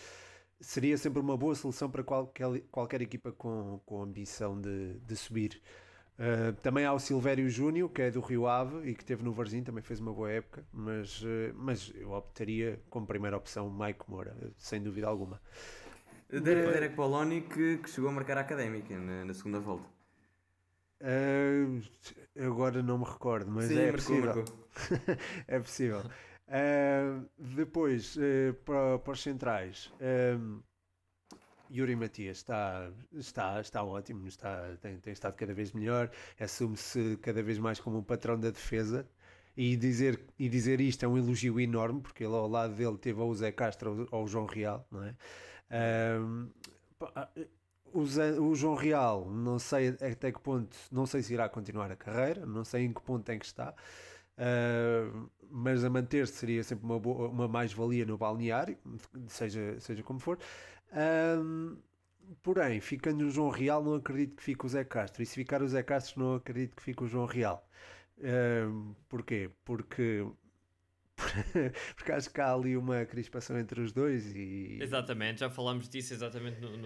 seria 0.59 0.97
sempre 0.97 1.21
uma 1.21 1.37
boa 1.37 1.55
solução 1.55 1.91
para 1.91 2.03
qualquer, 2.03 2.47
qualquer 2.71 3.03
equipa 3.03 3.33
com, 3.33 3.81
com 3.85 4.03
ambição 4.03 4.59
de, 4.59 4.95
de 5.01 5.17
subir. 5.17 5.61
Uh, 6.19 6.53
também 6.63 6.85
há 6.85 6.93
o 6.93 6.99
Silvério 6.99 7.49
Júnior, 7.49 7.89
que 7.91 8.03
é 8.03 8.11
do 8.11 8.21
Rio 8.21 8.47
Ave 8.47 8.91
e 8.91 8.95
que 8.95 9.05
teve 9.05 9.23
no 9.23 9.33
Varzim, 9.33 9.63
também 9.63 9.83
fez 9.83 10.01
uma 10.01 10.13
boa 10.13 10.31
época, 10.31 10.65
mas, 10.73 11.23
uh, 11.23 11.55
mas 11.55 11.93
eu 11.95 12.13
optaria 12.13 12.81
como 12.91 13.07
primeira 13.07 13.37
opção 13.37 13.71
Mike 13.71 14.01
Moura, 14.07 14.37
sem 14.57 14.83
dúvida 14.83 15.07
alguma. 15.07 15.41
Derek, 16.31 16.73
Derek 16.73 16.95
Poloni 16.95 17.41
que, 17.41 17.79
que, 17.79 17.91
chegou 17.91 18.09
a 18.11 18.13
marcar 18.13 18.39
a 18.39 18.43
académica 18.43 18.99
na, 18.99 19.25
na 19.25 19.35
segunda 19.35 19.59
volta. 19.59 20.00
Uh, 21.01 21.83
agora 22.39 22.83
não 22.83 22.99
me 22.99 23.05
recordo, 23.05 23.51
mas 23.51 23.67
Sim, 23.67 23.79
é, 23.79 23.93
marcou, 23.93 23.97
possível. 23.97 24.35
Marcou. 24.35 25.17
é 25.49 25.61
possível. 25.61 26.03
Uh, 26.49 27.29
depois, 27.39 28.17
uh, 28.17 28.55
para, 28.65 28.99
para, 28.99 29.13
os 29.13 29.23
centrais, 29.23 29.91
um, 30.39 30.61
Yuri 31.71 31.97
Matias 31.97 32.39
está, 32.39 32.91
está, 33.13 33.61
está 33.61 33.85
ótimo, 33.85 34.27
está, 34.27 34.77
tem, 34.81 34.99
tem 34.99 35.13
estado 35.13 35.35
cada 35.35 35.55
vez 35.55 35.73
melhor, 35.73 36.11
assume-se 36.39 37.17
cada 37.23 37.43
vez 37.43 37.59
mais 37.59 37.79
como 37.81 37.99
um 37.99 38.03
patrão 38.03 38.39
da 38.39 38.51
defesa. 38.51 39.09
E 39.57 39.77
dizer, 39.77 40.21
e 40.39 40.49
dizer 40.49 40.81
isto 40.81 41.05
é 41.05 41.09
um 41.09 41.19
elogio 41.19 41.61
enorme, 41.61 42.01
porque 42.01 42.25
ele 42.25 42.35
ao 42.35 42.49
lado 42.49 42.75
dele 42.75 42.97
teve 42.97 43.21
o 43.21 43.35
Zé 43.35 43.51
Castro 43.53 44.09
ou 44.11 44.25
o 44.25 44.27
João 44.27 44.47
Real, 44.47 44.87
não 44.91 45.03
é? 45.03 45.15
Um, 46.21 46.49
o, 47.93 48.55
João 48.55 48.75
Real, 48.75 49.31
não 49.31 49.59
sei 49.59 49.89
até 49.89 50.33
que 50.33 50.41
ponto, 50.41 50.77
não 50.91 51.07
sei 51.07 51.23
se 51.23 51.35
irá 51.35 51.49
continuar 51.49 51.91
a 51.91 51.97
carreira, 51.97 52.47
não 52.47 52.65
sei 52.65 52.85
em 52.85 52.93
que 52.93 53.01
ponto 53.03 53.25
tem 53.25 53.39
que 53.39 53.47
estar. 53.47 53.75
Uh, 54.39 55.31
mas 55.51 55.85
a 55.85 55.91
manter-se 55.91 56.35
seria 56.35 56.63
sempre 56.63 56.87
uma, 56.87 56.97
uma 56.97 57.49
mais-valia 57.49 58.07
no 58.07 58.17
balneário, 58.17 58.79
seja, 59.29 59.79
seja 59.81 60.03
como 60.03 60.21
for. 60.21 60.39
Uh, 60.93 61.77
porém, 62.43 62.81
ficando 62.81 63.27
o 63.27 63.31
João 63.31 63.51
Real, 63.51 63.83
não 63.83 63.95
acredito 63.95 64.37
que 64.37 64.43
fique 64.43 64.65
o 64.65 64.69
Zé 64.69 64.85
Castro. 64.85 65.23
E 65.23 65.27
se 65.27 65.35
ficar 65.35 65.63
o 65.63 65.69
Zé 65.69 65.83
Castro, 65.83 66.21
não 66.21 66.35
acredito 66.37 66.77
que 66.77 66.83
fique 66.83 67.03
o 67.03 67.07
João 67.07 67.27
Real. 67.27 67.69
Uh, 68.19 68.95
porquê? 69.09 69.51
Porque 69.65 70.25
porque 71.97 72.13
acho 72.13 72.31
que 72.31 72.41
há 72.41 72.53
ali 72.53 72.77
uma 72.77 73.05
crispação 73.05 73.59
entre 73.59 73.81
os 73.81 73.93
dois 73.93 74.35
e. 74.35 74.79
Exatamente, 74.81 75.41
já 75.41 75.51
falámos 75.51 75.89
disso 75.89 76.15
exatamente 76.15 76.61
no, 76.61 76.77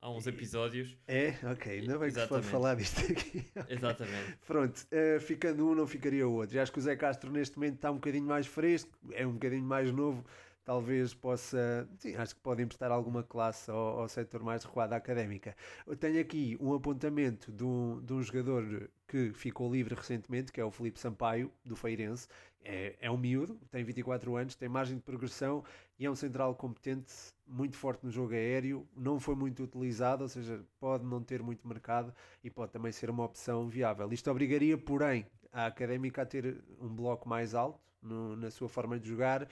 há 0.00 0.10
uns 0.10 0.26
episódios. 0.26 0.96
É? 1.06 1.34
Ok, 1.52 1.86
não 1.86 1.98
bem 1.98 2.10
que 2.10 2.20
se 2.20 2.26
pode 2.26 2.46
falar 2.46 2.74
disto 2.74 3.00
aqui. 3.00 3.46
Exatamente. 3.68 4.38
Pronto, 4.46 4.86
uh, 4.92 5.20
ficando 5.20 5.68
um 5.68 5.74
não 5.74 5.86
ficaria 5.86 6.26
o 6.26 6.32
outro. 6.32 6.56
E 6.56 6.58
acho 6.58 6.72
que 6.72 6.78
o 6.78 6.82
Zé 6.82 6.96
Castro 6.96 7.30
neste 7.30 7.56
momento 7.56 7.76
está 7.76 7.90
um 7.90 7.94
bocadinho 7.94 8.26
mais 8.26 8.46
fresco, 8.46 8.90
é 9.12 9.26
um 9.26 9.32
bocadinho 9.32 9.64
mais 9.64 9.92
novo, 9.92 10.24
talvez 10.64 11.12
possa, 11.14 11.88
sim, 11.98 12.14
acho 12.16 12.34
que 12.34 12.40
pode 12.40 12.62
emprestar 12.62 12.90
alguma 12.90 13.22
classe 13.22 13.70
ao, 13.70 14.00
ao 14.00 14.08
setor 14.08 14.42
mais 14.42 14.64
recuado 14.64 14.94
académica. 14.94 15.56
Eu 15.86 15.96
tenho 15.96 16.20
aqui 16.20 16.56
um 16.60 16.72
apontamento 16.74 17.52
de 17.52 17.64
um, 17.64 18.00
de 18.00 18.12
um 18.12 18.22
jogador 18.22 18.90
que 19.06 19.32
ficou 19.32 19.72
livre 19.72 19.94
recentemente, 19.94 20.52
que 20.52 20.60
é 20.60 20.64
o 20.64 20.70
Felipe 20.70 21.00
Sampaio, 21.00 21.52
do 21.64 21.74
Feirense, 21.74 22.28
é, 22.64 22.96
é 23.00 23.10
um 23.10 23.16
miúdo, 23.16 23.58
tem 23.70 23.82
24 23.84 24.36
anos, 24.36 24.54
tem 24.54 24.68
margem 24.68 24.96
de 24.96 25.02
progressão 25.02 25.64
e 25.98 26.06
é 26.06 26.10
um 26.10 26.14
central 26.14 26.54
competente, 26.54 27.12
muito 27.46 27.76
forte 27.76 28.04
no 28.04 28.10
jogo 28.10 28.32
aéreo, 28.32 28.86
não 28.96 29.18
foi 29.18 29.34
muito 29.34 29.62
utilizado, 29.64 30.22
ou 30.22 30.28
seja, 30.28 30.62
pode 30.78 31.04
não 31.04 31.22
ter 31.22 31.42
muito 31.42 31.66
mercado 31.66 32.14
e 32.44 32.50
pode 32.50 32.72
também 32.72 32.92
ser 32.92 33.10
uma 33.10 33.24
opção 33.24 33.68
viável. 33.68 34.12
Isto 34.12 34.30
obrigaria, 34.30 34.76
porém, 34.78 35.26
a 35.52 35.66
Académica 35.66 36.22
a 36.22 36.26
ter 36.26 36.62
um 36.80 36.88
bloco 36.88 37.28
mais 37.28 37.54
alto 37.54 37.80
no, 38.02 38.36
na 38.36 38.50
sua 38.50 38.68
forma 38.68 38.98
de 38.98 39.08
jogar, 39.08 39.48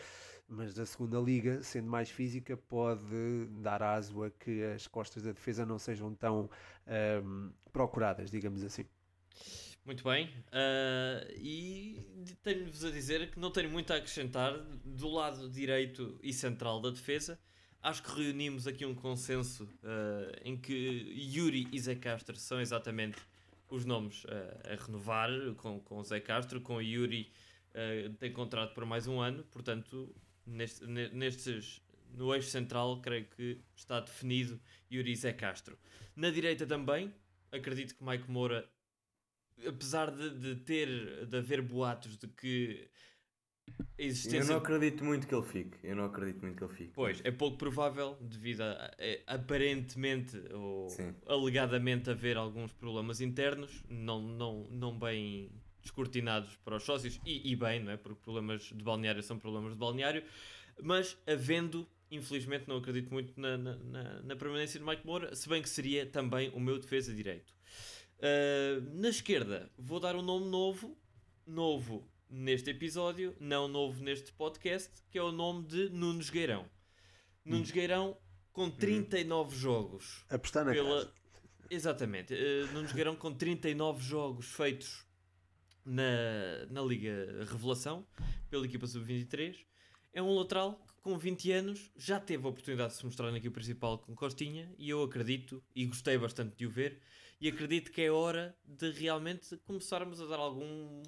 mas 0.46 0.74
da 0.74 0.86
segunda 0.86 1.18
liga, 1.18 1.62
sendo 1.62 1.88
mais 1.88 2.10
física, 2.10 2.56
pode 2.56 3.46
dar 3.60 3.82
aso 3.82 4.24
a 4.24 4.30
que 4.30 4.62
as 4.64 4.86
costas 4.86 5.22
da 5.22 5.32
defesa 5.32 5.66
não 5.66 5.78
sejam 5.78 6.14
tão 6.14 6.48
um, 7.22 7.50
procuradas, 7.72 8.30
digamos 8.30 8.62
assim. 8.62 8.84
Muito 9.88 10.04
bem, 10.04 10.26
uh, 10.48 11.32
e 11.38 11.98
tenho-vos 12.42 12.84
a 12.84 12.90
dizer 12.90 13.30
que 13.30 13.40
não 13.40 13.50
tenho 13.50 13.70
muito 13.70 13.90
a 13.90 13.96
acrescentar 13.96 14.52
do 14.84 15.08
lado 15.08 15.48
direito 15.48 16.20
e 16.22 16.30
central 16.30 16.78
da 16.78 16.90
defesa. 16.90 17.40
Acho 17.82 18.02
que 18.02 18.10
reunimos 18.20 18.66
aqui 18.66 18.84
um 18.84 18.94
consenso 18.94 19.64
uh, 19.64 20.40
em 20.44 20.58
que 20.58 20.74
Yuri 20.74 21.68
e 21.72 21.80
Zé 21.80 21.94
Castro 21.94 22.36
são 22.36 22.60
exatamente 22.60 23.16
os 23.70 23.86
nomes 23.86 24.24
uh, 24.24 24.28
a 24.70 24.84
renovar 24.84 25.30
com, 25.56 25.80
com 25.80 26.04
Zé 26.04 26.20
Castro. 26.20 26.60
Com 26.60 26.82
Yuri 26.82 27.32
tem 28.18 28.30
contrato 28.30 28.74
por 28.74 28.84
mais 28.84 29.06
um 29.06 29.18
ano, 29.18 29.42
portanto, 29.44 30.14
neste, 30.44 30.86
nestes, 30.86 31.80
no 32.12 32.34
eixo 32.34 32.50
central, 32.50 33.00
creio 33.00 33.24
que 33.24 33.58
está 33.74 34.00
definido 34.00 34.60
Yuri 34.92 35.12
e 35.12 35.16
Zé 35.16 35.32
Castro. 35.32 35.78
Na 36.14 36.28
direita 36.28 36.66
também, 36.66 37.10
acredito 37.50 37.94
que 37.94 38.04
Mike 38.04 38.30
Moura, 38.30 38.68
apesar 39.66 40.10
de, 40.10 40.30
de 40.38 40.56
ter, 40.56 41.26
de 41.26 41.36
haver 41.36 41.62
boatos 41.62 42.16
de 42.18 42.28
que 42.28 42.88
a 43.78 43.82
Eu 43.98 44.04
existência. 44.04 44.52
não 44.54 44.56
acredito 44.56 45.04
muito 45.04 45.26
que 45.26 45.34
ele 45.34 45.44
fique. 45.46 45.76
Eu 45.82 45.96
não 45.96 46.04
acredito 46.04 46.40
muito 46.42 46.56
que 46.56 46.64
ele 46.64 46.72
fique. 46.74 46.92
Pois, 46.94 47.20
é 47.24 47.30
pouco 47.30 47.56
provável, 47.58 48.16
devido 48.20 48.62
a, 48.62 48.90
a- 49.26 49.34
aparentemente 49.34 50.36
ou 50.52 50.88
Sim. 50.88 51.14
alegadamente 51.26 52.10
haver 52.10 52.36
alguns 52.36 52.72
problemas 52.72 53.20
internos, 53.20 53.82
não, 53.88 54.20
não, 54.22 54.64
não 54.70 54.98
bem 54.98 55.50
descortinados 55.82 56.56
para 56.64 56.76
os 56.76 56.82
sócios, 56.82 57.20
e, 57.24 57.52
e 57.52 57.56
bem, 57.56 57.80
não 57.82 57.92
é? 57.92 57.96
Porque 57.96 58.20
problemas 58.22 58.62
de 58.62 58.82
balneário 58.84 59.22
são 59.22 59.38
problemas 59.38 59.72
de 59.72 59.78
balneário, 59.78 60.22
mas 60.82 61.16
havendo, 61.26 61.88
infelizmente, 62.10 62.68
não 62.68 62.76
acredito 62.76 63.10
muito 63.12 63.38
na, 63.40 63.56
na, 63.56 63.76
na- 63.76 64.22
na 64.22 64.36
permanência 64.36 64.78
de 64.78 64.84
Mike 64.84 65.06
Moura, 65.06 65.34
se 65.34 65.48
bem 65.48 65.62
que 65.62 65.68
seria 65.68 66.04
também 66.04 66.50
o 66.50 66.60
meu 66.60 66.78
defesa 66.78 67.14
direito. 67.14 67.54
Ah, 68.20 68.80
na 68.94 69.08
esquerda, 69.08 69.70
vou 69.78 70.00
dar 70.00 70.16
um 70.16 70.22
nome 70.22 70.46
novo, 70.46 70.96
novo 71.46 72.08
neste 72.28 72.70
episódio, 72.70 73.34
não 73.40 73.68
novo 73.68 74.02
neste 74.02 74.32
podcast, 74.32 74.90
que 75.10 75.18
é 75.18 75.22
o 75.22 75.32
nome 75.32 75.66
de 75.66 75.88
Nunes 75.90 76.30
Gueirão. 76.30 76.68
Nunes 77.44 77.70
Gueirão 77.70 78.16
com 78.52 78.70
39 78.70 79.56
jogos. 79.56 80.24
Apostar 80.28 80.64
na 80.64 80.72
Pela... 80.72 81.04
casa. 81.04 81.12
Exatamente. 81.70 82.34
Uh, 82.34 82.72
Nunes 82.72 82.92
Gueirão 82.92 83.14
com 83.14 83.32
39 83.32 84.02
jogos 84.02 84.46
feitos 84.46 85.06
na, 85.84 86.66
na 86.70 86.82
Liga 86.82 87.46
Revelação, 87.50 88.06
pela 88.50 88.66
equipa 88.66 88.86
sub-23. 88.86 89.56
É 90.12 90.22
um 90.22 90.34
lateral 90.34 90.84
que 90.86 91.02
com 91.02 91.16
20 91.16 91.52
anos 91.52 91.90
já 91.96 92.18
teve 92.18 92.44
a 92.44 92.50
oportunidade 92.50 92.92
de 92.92 92.98
se 92.98 93.04
mostrar 93.04 93.30
na 93.30 93.38
equipa 93.38 93.54
principal 93.54 93.98
com 93.98 94.14
Costinha 94.14 94.70
e 94.76 94.90
eu 94.90 95.02
acredito, 95.02 95.62
e 95.74 95.86
gostei 95.86 96.18
bastante 96.18 96.56
de 96.56 96.66
o 96.66 96.70
ver, 96.70 97.00
e 97.40 97.48
acredito 97.48 97.90
que 97.92 98.02
é 98.02 98.10
hora 98.10 98.56
de 98.64 98.90
realmente 98.90 99.56
começarmos 99.58 100.20
a 100.20 100.26
dar 100.26 100.38
algum, 100.38 101.02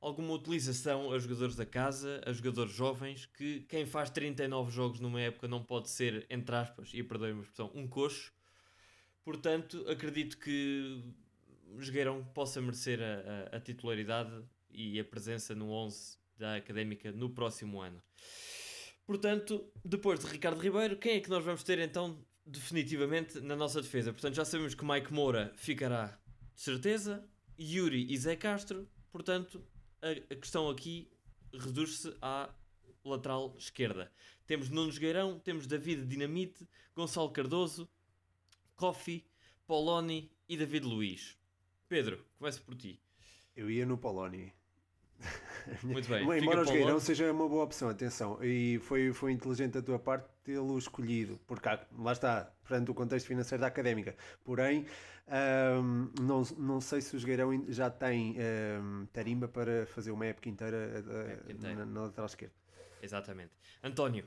alguma 0.00 0.34
utilização 0.34 1.12
a 1.12 1.18
jogadores 1.18 1.56
da 1.56 1.66
casa, 1.66 2.20
a 2.26 2.32
jogadores 2.32 2.72
jovens, 2.72 3.26
que 3.26 3.60
quem 3.68 3.86
faz 3.86 4.10
39 4.10 4.70
jogos 4.72 5.00
numa 5.00 5.20
época 5.20 5.48
não 5.48 5.62
pode 5.64 5.90
ser, 5.90 6.26
entre 6.30 6.54
aspas, 6.56 6.90
e 6.94 7.02
perdoem-me 7.02 7.40
a 7.40 7.42
expressão, 7.42 7.70
um 7.74 7.88
coxo. 7.88 8.32
Portanto, 9.24 9.84
acredito 9.88 10.38
que 10.38 11.02
Jogueirão 11.78 12.24
possa 12.34 12.60
merecer 12.60 13.00
a, 13.02 13.54
a- 13.54 13.56
a 13.56 13.60
titularidade 13.60 14.44
e 14.70 14.98
a 15.00 15.04
presença 15.04 15.54
no 15.54 15.70
11 15.70 16.18
da 16.38 16.56
Académica 16.56 17.10
no 17.12 17.30
próximo 17.30 17.80
ano. 17.80 18.00
Portanto, 19.06 19.72
depois 19.84 20.18
de 20.18 20.26
Ricardo 20.26 20.60
Ribeiro, 20.60 20.96
quem 20.96 21.16
é 21.16 21.20
que 21.20 21.30
nós 21.30 21.44
vamos 21.44 21.62
ter 21.62 21.78
então 21.78 22.18
definitivamente 22.44 23.40
na 23.40 23.54
nossa 23.54 23.80
defesa? 23.80 24.12
Portanto, 24.12 24.34
já 24.34 24.44
sabemos 24.44 24.74
que 24.74 24.84
Mike 24.84 25.12
Moura 25.12 25.52
ficará 25.54 26.18
de 26.54 26.60
certeza, 26.60 27.24
Yuri 27.58 28.12
e 28.12 28.18
Zé 28.18 28.34
Castro. 28.34 28.88
Portanto, 29.12 29.64
a, 30.02 30.10
a 30.10 30.36
questão 30.36 30.68
aqui 30.68 31.08
reduz-se 31.52 32.12
à 32.20 32.52
lateral 33.04 33.54
esquerda. 33.56 34.12
Temos 34.44 34.70
Nunes 34.70 34.98
Gueirão, 34.98 35.38
temos 35.38 35.66
David 35.66 36.04
Dinamite, 36.06 36.66
Gonçalo 36.94 37.30
Cardoso, 37.30 37.88
Kofi, 38.74 39.24
Poloni 39.66 40.30
e 40.48 40.56
David 40.56 40.84
Luiz. 40.84 41.38
Pedro, 41.88 42.24
começa 42.38 42.60
por 42.60 42.74
ti. 42.74 43.00
Eu 43.54 43.70
ia 43.70 43.86
no 43.86 43.96
Polónia. 43.96 44.52
Muito 45.82 46.08
bem. 46.08 46.22
Embora 46.38 46.60
o 46.62 46.64
Jogueirão 46.64 47.00
seja 47.00 47.32
uma 47.32 47.48
boa 47.48 47.64
opção, 47.64 47.88
atenção. 47.88 48.38
E 48.42 48.78
foi, 48.80 49.12
foi 49.12 49.32
inteligente 49.32 49.72
da 49.74 49.82
tua 49.82 49.98
parte 49.98 50.28
tê-lo 50.44 50.78
escolhido, 50.78 51.38
porque 51.46 51.68
há- 51.68 51.84
lá 51.98 52.12
está, 52.12 52.50
perante 52.66 52.90
o 52.90 52.94
contexto 52.94 53.26
financeiro 53.26 53.60
da 53.60 53.66
académica. 53.66 54.14
Porém, 54.44 54.86
não, 56.20 56.42
não 56.56 56.80
sei 56.80 57.00
se 57.00 57.16
o 57.16 57.18
Jogueirão 57.18 57.64
já 57.68 57.90
tem 57.90 58.36
ahm, 58.38 59.06
tarimba 59.12 59.48
para 59.48 59.86
fazer 59.86 60.10
uma 60.12 60.26
época 60.26 60.48
inteira, 60.48 60.76
ah, 61.04 61.32
Época 61.32 61.52
inteira. 61.52 61.76
Na, 61.76 61.86
na 61.86 62.00
lateral 62.02 62.26
esquerda. 62.26 62.54
Exatamente. 63.02 63.50
António, 63.82 64.24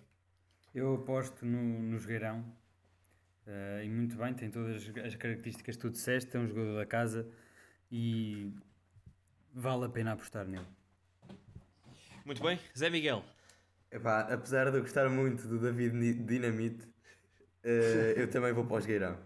Eu 0.76 0.96
aposto 0.96 1.46
no, 1.46 1.62
no 1.80 1.98
Jogueirão 1.98 2.46
eh, 3.48 3.84
e 3.86 3.90
muito 3.90 4.16
bem, 4.18 4.34
tem 4.34 4.52
todas 4.52 4.76
as- 4.76 5.06
as 5.06 5.16
características 5.16 5.76
que 5.76 5.82
tu 5.82 5.90
disseste, 5.90 6.36
é 6.36 6.40
um 6.40 6.48
jogador 6.48 6.76
da 6.76 6.86
casa 6.86 7.28
e 7.92 8.54
vale 9.54 9.86
a 9.86 9.90
pena 9.90 10.12
apostar 10.14 10.46
nele. 10.46 10.68
Muito 12.30 12.44
bem. 12.44 12.60
Zé 12.78 12.92
Miguel, 12.92 13.26
Epá, 13.92 14.20
apesar 14.32 14.70
de 14.70 14.78
eu 14.78 14.82
gostar 14.82 15.10
muito 15.10 15.48
do 15.48 15.58
David 15.58 16.14
Dinamite, 16.24 16.88
eh, 17.64 18.14
eu 18.18 18.30
também 18.30 18.54
vou 18.54 18.64
para 18.64 18.78
o 18.78 18.80
Jogueirão. 18.80 19.18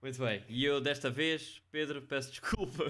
muito 0.00 0.20
bem. 0.20 0.44
E 0.48 0.64
eu 0.64 0.80
desta 0.80 1.10
vez, 1.10 1.60
Pedro, 1.72 2.00
peço 2.02 2.30
desculpa, 2.30 2.84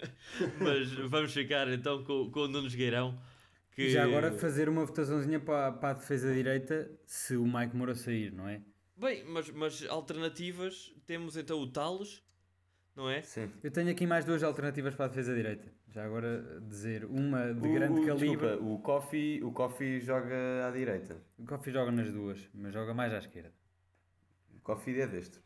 mas 0.58 0.90
vamos 0.90 1.34
ficar 1.34 1.68
então 1.68 2.02
com, 2.02 2.30
com 2.30 2.40
o 2.40 2.48
Nunes 2.48 2.74
Gueirão. 2.74 3.20
Que... 3.72 3.82
E 3.82 3.90
já 3.90 4.04
agora 4.04 4.32
fazer 4.32 4.70
uma 4.70 4.86
votaçãozinha 4.86 5.38
para, 5.38 5.72
para 5.72 5.90
a 5.90 5.92
defesa 5.92 6.32
direita 6.32 6.90
se 7.04 7.36
o 7.36 7.44
Mike 7.44 7.76
Moura 7.76 7.94
sair, 7.94 8.32
não 8.32 8.48
é? 8.48 8.62
Bem, 8.96 9.22
mas, 9.24 9.50
mas 9.50 9.86
alternativas, 9.86 10.94
temos 11.04 11.36
então 11.36 11.60
o 11.60 11.70
Talos, 11.70 12.22
não 12.96 13.08
é? 13.08 13.22
Sim. 13.22 13.50
Eu 13.62 13.70
tenho 13.70 13.90
aqui 13.90 14.06
mais 14.06 14.24
duas 14.24 14.42
alternativas 14.42 14.94
para 14.94 15.06
a 15.06 15.08
defesa 15.08 15.34
direita. 15.34 15.68
Já 15.88 16.04
agora 16.04 16.60
dizer 16.68 17.04
uma 17.04 17.52
de 17.52 17.68
O- 17.68 17.72
grande 17.72 18.00
o- 18.00 18.06
calibre. 18.06 18.48
desculpa, 18.48 18.64
o 18.64 18.78
Coffee, 18.80 19.42
o 19.42 19.52
Coffee 19.52 20.00
joga 20.00 20.66
à 20.66 20.70
direita. 20.70 21.16
O 21.38 21.44
Coffee 21.44 21.72
joga 21.72 21.90
nas 21.92 22.12
duas, 22.12 22.48
mas 22.54 22.72
joga 22.72 22.94
mais 22.94 23.12
à 23.12 23.18
esquerda. 23.18 23.52
O 24.54 24.60
Coffee 24.60 25.00
é 25.00 25.06
deste. 25.06 25.38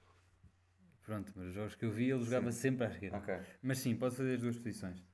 Pronto, 1.05 1.33
mas 1.37 1.49
os 1.49 1.55
jogos 1.55 1.75
que 1.77 1.85
eu 1.85 1.91
vi 1.91 2.11
ele 2.11 2.23
jogava 2.25 2.51
sempre 2.51 2.85
à 2.87 2.89
esquerda. 2.89 3.17
Ok. 3.19 3.35
Mas 3.63 3.79
sim, 3.79 3.95
pode 3.95 4.17
fazer 4.17 4.35
as 4.35 4.41
duas 4.41 4.59
posições. 4.59 5.05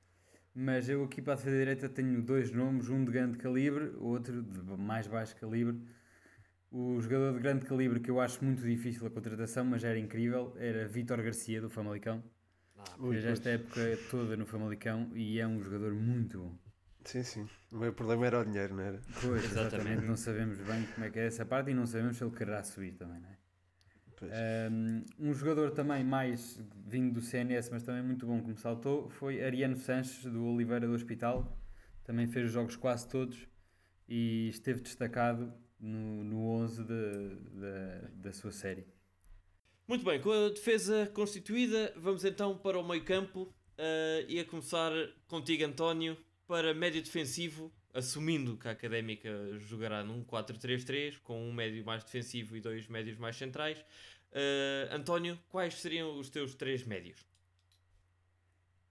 Mas 0.54 0.88
eu 0.88 1.04
aqui 1.04 1.20
para 1.22 1.34
a 1.34 1.36
defesa 1.36 1.56
direita 1.56 1.88
tenho 1.88 2.22
dois 2.22 2.50
nomes, 2.50 2.88
um 2.88 3.04
de 3.04 3.10
grande 3.12 3.38
calibre, 3.38 3.92
outro 3.98 4.42
de 4.42 4.58
mais 4.78 5.06
baixo 5.06 5.34
calibre. 5.36 5.80
O 6.72 6.98
jogador 7.02 7.35
de 7.35 7.40
grande 7.40 7.66
calibre 7.66 8.00
que 8.00 8.11
eu 8.11 8.18
acho 8.18 8.42
muito 8.42 8.62
difícil 8.62 9.06
a 9.06 9.11
contratação, 9.11 9.62
mas 9.62 9.85
era 9.85 9.98
incrível, 9.98 10.56
era 10.58 10.88
Vítor 10.88 11.22
Garcia 11.22 11.61
do 11.61 11.68
Famalicão. 11.68 12.22
Ah, 12.78 12.96
Fez 13.11 13.24
esta 13.26 13.50
época 13.50 13.80
toda 14.11 14.38
no 14.38 14.46
Famalicão 14.46 15.11
e 15.14 15.38
é 15.38 15.46
um 15.46 15.61
jogador 15.61 15.92
muito 15.92 16.38
bom. 16.38 16.58
Sim, 17.04 17.22
sim. 17.22 17.48
O 17.70 17.76
meu 17.76 17.92
problema 17.92 18.26
era 18.26 18.40
o 18.40 18.44
dinheiro, 18.44 18.74
não 18.74 18.82
era? 18.82 19.00
Pois, 19.20 19.44
Exatamente. 19.44 19.76
exatamente, 19.76 20.06
não 20.06 20.16
sabemos 20.16 20.58
bem 20.61 20.87
como 20.94 21.06
é 21.06 21.11
que 21.11 21.18
é 21.18 21.26
essa 21.26 21.44
parte 21.44 21.70
e 21.70 21.74
não 21.74 21.87
sabemos 21.87 22.16
se 22.16 22.24
ele 22.24 22.35
quererá 22.35 22.62
subir 22.62 22.92
também, 22.94 23.20
não 23.20 23.28
é? 23.28 23.37
Pois. 24.16 24.32
Um, 24.72 25.04
um 25.18 25.35
jogador 25.35 25.72
também 25.72 26.02
mais 26.02 26.58
vindo 26.87 27.12
do 27.12 27.20
CNS, 27.20 27.70
mas 27.70 27.82
também 27.82 28.02
muito 28.02 28.26
bom 28.26 28.40
como 28.40 28.56
saltou, 28.56 29.11
foi 29.11 29.44
Ariano 29.44 29.76
Sanches 29.76 30.24
do 30.24 30.42
Oliveira 30.46 30.87
do 30.87 30.94
Hospital. 30.94 31.58
Também 32.04 32.26
fez 32.28 32.46
os 32.46 32.52
jogos 32.52 32.76
quase 32.76 33.06
todos 33.08 33.46
e 34.08 34.48
esteve 34.48 34.80
destacado 34.80 35.52
no, 35.82 36.24
no 36.24 36.48
11 36.48 36.82
de- 36.84 37.36
da- 37.60 38.08
da 38.14 38.32
sua 38.32 38.52
série. 38.52 38.86
Muito 39.86 40.04
bem, 40.04 40.20
com 40.20 40.30
a 40.30 40.48
defesa 40.48 41.10
constituída, 41.12 41.92
vamos 41.96 42.24
então 42.24 42.56
para 42.56 42.78
o 42.78 42.88
meio 42.88 43.04
campo 43.04 43.52
eh, 43.76 44.24
e 44.28 44.38
a 44.40 44.44
começar 44.44 44.92
contigo, 45.26 45.64
António, 45.64 46.16
para 46.46 46.72
médio 46.72 47.02
defensivo, 47.02 47.70
assumindo 47.92 48.56
que 48.56 48.68
a 48.68 48.70
Académica 48.70 49.28
jogará 49.58 50.04
num 50.04 50.22
4-3-3, 50.24 51.18
com 51.22 51.42
um 51.48 51.52
médio 51.52 51.84
mais 51.84 52.04
defensivo 52.04 52.56
e 52.56 52.60
dois 52.60 52.86
médios 52.88 53.18
mais 53.18 53.36
centrais. 53.36 53.84
Eh, 54.30 54.88
António, 54.92 55.38
quais 55.50 55.74
seriam 55.74 56.16
os 56.18 56.30
teus 56.30 56.54
três 56.54 56.84
médios? 56.86 57.26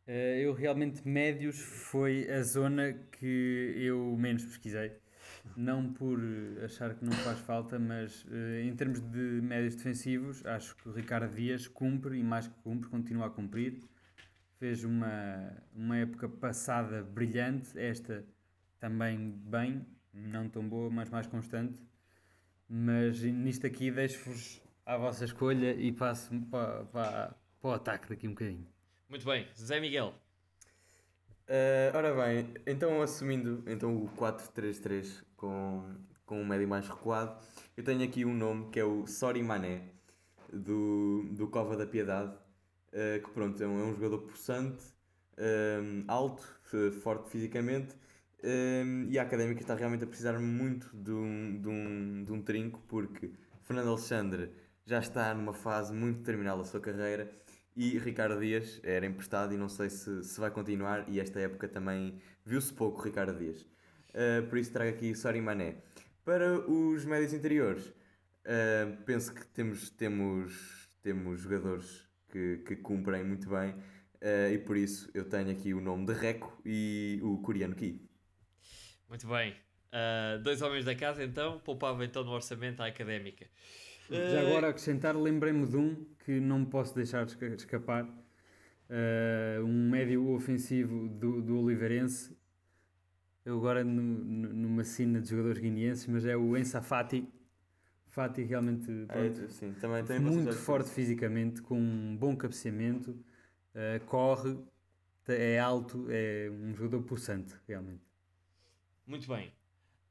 Eh, 0.07 0.41
eu 0.43 0.53
realmente 0.53 1.07
médios 1.07 1.57
foi 1.59 2.29
a 2.29 2.43
zona 2.43 2.93
que 3.17 3.73
eu 3.77 4.15
menos 4.17 4.43
pesquisei. 4.43 4.91
Não 5.55 5.91
por 5.91 6.19
eh, 6.19 6.65
achar 6.65 6.93
que 6.95 7.03
não 7.03 7.11
faz 7.11 7.39
falta, 7.39 7.77
mas 7.77 8.25
eh, 8.31 8.63
em 8.63 8.75
termos 8.75 8.99
de 8.99 9.41
médios 9.41 9.75
defensivos, 9.75 10.45
acho 10.45 10.75
que 10.77 10.89
o 10.89 10.91
Ricardo 10.91 11.33
Dias 11.33 11.67
cumpre 11.67 12.17
e 12.17 12.23
mais 12.23 12.47
que 12.47 12.53
cumpre, 12.61 12.89
continua 12.89 13.27
a 13.27 13.29
cumprir. 13.29 13.81
Fez 14.59 14.83
uma, 14.83 15.57
uma 15.73 15.97
época 15.97 16.29
passada 16.29 17.03
brilhante, 17.03 17.77
esta 17.77 18.25
também 18.79 19.31
bem, 19.45 19.85
não 20.13 20.47
tão 20.49 20.67
boa, 20.67 20.89
mas 20.89 21.09
mais 21.09 21.27
constante. 21.27 21.79
Mas 22.67 23.21
nisto 23.21 23.67
aqui 23.67 23.91
deixo-vos 23.91 24.61
à 24.85 24.97
vossa 24.97 25.25
escolha 25.25 25.73
e 25.73 25.91
passo 25.91 26.33
para, 26.49 26.85
para, 26.85 27.35
para 27.59 27.69
o 27.69 27.73
ataque 27.73 28.09
daqui 28.09 28.27
um 28.27 28.31
bocadinho. 28.31 28.67
Muito 29.09 29.25
bem, 29.25 29.47
Zé 29.55 29.79
Miguel. 29.79 30.13
Eh, 31.53 31.91
ora 31.93 32.13
bem, 32.13 32.47
então 32.65 33.01
assumindo 33.01 33.61
então 33.67 33.93
o 33.97 34.07
4-3-3 34.15 35.21
com, 35.35 35.83
com 36.25 36.39
um 36.41 36.45
médio 36.45 36.65
mais 36.65 36.87
recuado, 36.87 37.37
eu 37.75 37.83
tenho 37.83 38.01
aqui 38.05 38.23
um 38.23 38.33
nome 38.33 38.69
que 38.71 38.79
é 38.79 38.85
o 38.85 39.05
Sori 39.05 39.43
Mané, 39.43 39.81
do, 40.53 41.25
do 41.31 41.49
Cova 41.49 41.75
da 41.75 41.85
Piedade, 41.85 42.31
eh, 42.93 43.19
que 43.21 43.29
pronto, 43.31 43.61
é 43.61 43.67
um, 43.67 43.81
é 43.81 43.83
um 43.83 43.93
jogador 43.93 44.19
possante, 44.19 44.81
eh, 45.35 45.81
alto, 46.07 46.41
forte 47.03 47.29
fisicamente, 47.29 47.97
eh, 48.41 48.83
e 49.09 49.19
a 49.19 49.23
Académica 49.23 49.59
está 49.59 49.75
realmente 49.75 50.05
a 50.05 50.07
precisar 50.07 50.39
muito 50.39 50.89
de 50.95 51.11
um, 51.11 51.61
de 51.61 51.67
um, 51.67 52.23
de 52.23 52.31
um 52.31 52.41
trinco, 52.41 52.81
porque 52.87 53.29
Fernando 53.63 53.89
Alexandre 53.89 54.53
já 54.85 54.99
está 54.99 55.33
numa 55.33 55.53
fase 55.53 55.91
muito 55.91 56.23
terminal 56.23 56.57
da 56.57 56.63
sua 56.63 56.79
carreira, 56.79 57.29
E 57.75 57.97
Ricardo 57.97 58.39
Dias 58.39 58.81
era 58.83 59.05
emprestado 59.05 59.53
e 59.53 59.57
não 59.57 59.69
sei 59.69 59.89
se, 59.89 60.23
se 60.23 60.39
vai 60.39 60.51
continuar. 60.51 61.07
E 61.07 61.19
esta 61.19 61.39
época 61.39 61.67
também 61.67 62.19
viu-se 62.45 62.73
pouco 62.73 63.01
Ricardo 63.01 63.37
Dias. 63.37 63.61
Uh, 64.09 64.45
por 64.49 64.57
isso 64.57 64.71
trago 64.73 64.91
aqui 64.91 65.15
Sori 65.15 65.41
Mané. 65.41 65.77
Para 66.25 66.59
os 66.69 67.05
médios 67.05 67.33
interiores, 67.33 67.87
uh, 67.87 69.03
penso 69.05 69.33
que 69.33 69.45
temos, 69.47 69.89
temos, 69.89 70.89
temos 71.01 71.41
jogadores 71.41 72.07
que, 72.29 72.57
que 72.57 72.75
cumprem 72.75 73.23
muito 73.23 73.49
bem. 73.49 73.71
Uh, 74.21 74.53
e 74.53 74.57
por 74.59 74.77
isso 74.77 75.09
eu 75.13 75.27
tenho 75.27 75.49
aqui 75.49 75.73
o 75.73 75.81
nome 75.81 76.05
de 76.05 76.13
Reco 76.13 76.61
e 76.65 77.19
o 77.23 77.37
coreano 77.41 77.73
Ki. 77.73 78.07
Muito 79.07 79.27
bem. 79.27 79.55
dois 80.43 80.61
homens 80.61 80.85
da 80.85 80.95
casa 80.95 81.23
então, 81.23 81.59
poupava 81.59 82.05
então 82.05 82.23
no 82.23 82.31
orçamento 82.31 82.81
à 82.81 82.85
académica. 82.85 83.47
Já 84.11 84.41
agora 84.41 84.69
acrescentar, 84.69 85.15
lembrei-me 85.15 85.65
de 85.65 85.77
um 85.77 86.05
que 86.25 86.39
não 86.39 86.65
posso 86.65 86.93
deixar 86.95 87.25
de 87.25 87.35
escapar. 87.55 88.05
Uh, 88.05 89.63
um 89.63 89.89
médio 89.89 90.29
ofensivo 90.31 91.07
do, 91.07 91.41
do 91.41 91.59
Oliveirense. 91.59 92.35
Eu 93.45 93.57
agora 93.57 93.83
no, 93.83 94.01
no, 94.01 94.53
numa 94.53 94.83
cena 94.83 95.21
de 95.21 95.29
jogadores 95.29 95.59
guineenses, 95.59 96.05
mas 96.07 96.25
é 96.25 96.35
o 96.35 96.57
Ensa 96.57 96.81
Fati. 96.81 97.27
Fati 98.07 98.43
realmente 98.43 98.91
é, 99.07 99.47
sim, 99.47 99.73
também, 99.79 100.03
também 100.03 100.19
muito 100.19 100.53
forte 100.53 100.89
fisicamente, 100.89 101.61
com 101.61 101.79
um 101.79 102.17
bom 102.17 102.35
cabeceamento, 102.35 103.11
uh, 103.11 104.05
corre, 104.05 104.57
é 105.29 105.57
alto, 105.57 106.07
é 106.09 106.51
um 106.51 106.75
jogador 106.75 107.03
pulsante, 107.03 107.55
realmente. 107.65 108.03
Muito 109.07 109.27
bem. 109.29 109.53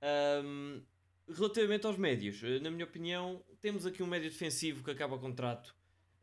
Um, 0.03 0.81
relativamente 1.29 1.87
aos 1.87 1.97
médios, 1.97 2.43
eh, 2.43 2.59
na 2.61 2.71
minha 2.71 2.85
opinião, 2.85 3.43
temos 3.61 3.87
aqui 3.87 4.03
um 4.03 4.07
médio 4.07 4.31
defensivo 4.31 4.83
que 4.83 4.91
acaba 4.91 5.19
contrato 5.19 5.75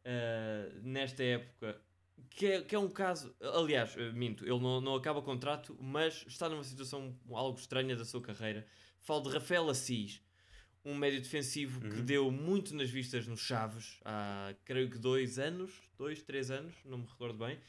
uh, 0.06 0.80
nesta 0.82 1.24
época, 1.24 1.82
que 2.30 2.46
é, 2.46 2.62
que 2.62 2.76
é 2.76 2.80
um 2.80 2.90
caso. 2.90 3.36
Aliás, 3.42 3.96
uh, 3.96 4.14
minto, 4.14 4.44
ele 4.44 4.60
não, 4.60 4.82
não 4.82 4.96
acaba 4.96 5.22
contrato, 5.22 5.78
mas 5.80 6.26
está 6.28 6.50
numa 6.50 6.64
situação 6.64 7.18
algo 7.32 7.58
estranha 7.60 7.96
da 7.96 8.06
sua 8.06 8.22
carreira. 8.22 8.66
Falo 9.00 9.22
de 9.24 9.30
Rafael 9.30 9.70
Assis, 9.70 10.22
um 10.84 10.96
médio 10.96 11.22
defensivo 11.22 11.84
uhum. 11.84 11.92
que 11.92 12.02
deu 12.02 12.32
muito 12.32 12.74
nas 12.76 12.90
vistas 12.90 13.28
nos 13.28 13.42
Chaves 13.42 14.00
há, 14.04 14.54
creio 14.66 14.90
que, 14.90 14.98
dois 14.98 15.38
anos, 15.38 15.72
dois, 15.98 16.22
três 16.24 16.50
anos, 16.50 16.74
não 16.86 17.00
me 17.00 17.06
recordo 17.06 17.38
bem. 17.38 17.60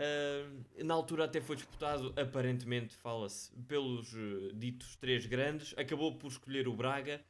Uh, 0.00 0.84
na 0.84 0.94
altura 0.94 1.24
até 1.24 1.40
foi 1.40 1.56
disputado, 1.56 2.14
aparentemente, 2.16 2.94
fala-se, 2.96 3.52
pelos 3.68 4.14
uh, 4.14 4.52
ditos 4.54 4.96
três 4.96 5.26
grandes. 5.26 5.74
Acabou 5.76 6.16
por 6.16 6.28
escolher 6.28 6.68
o 6.68 6.74
Braga, 6.74 7.20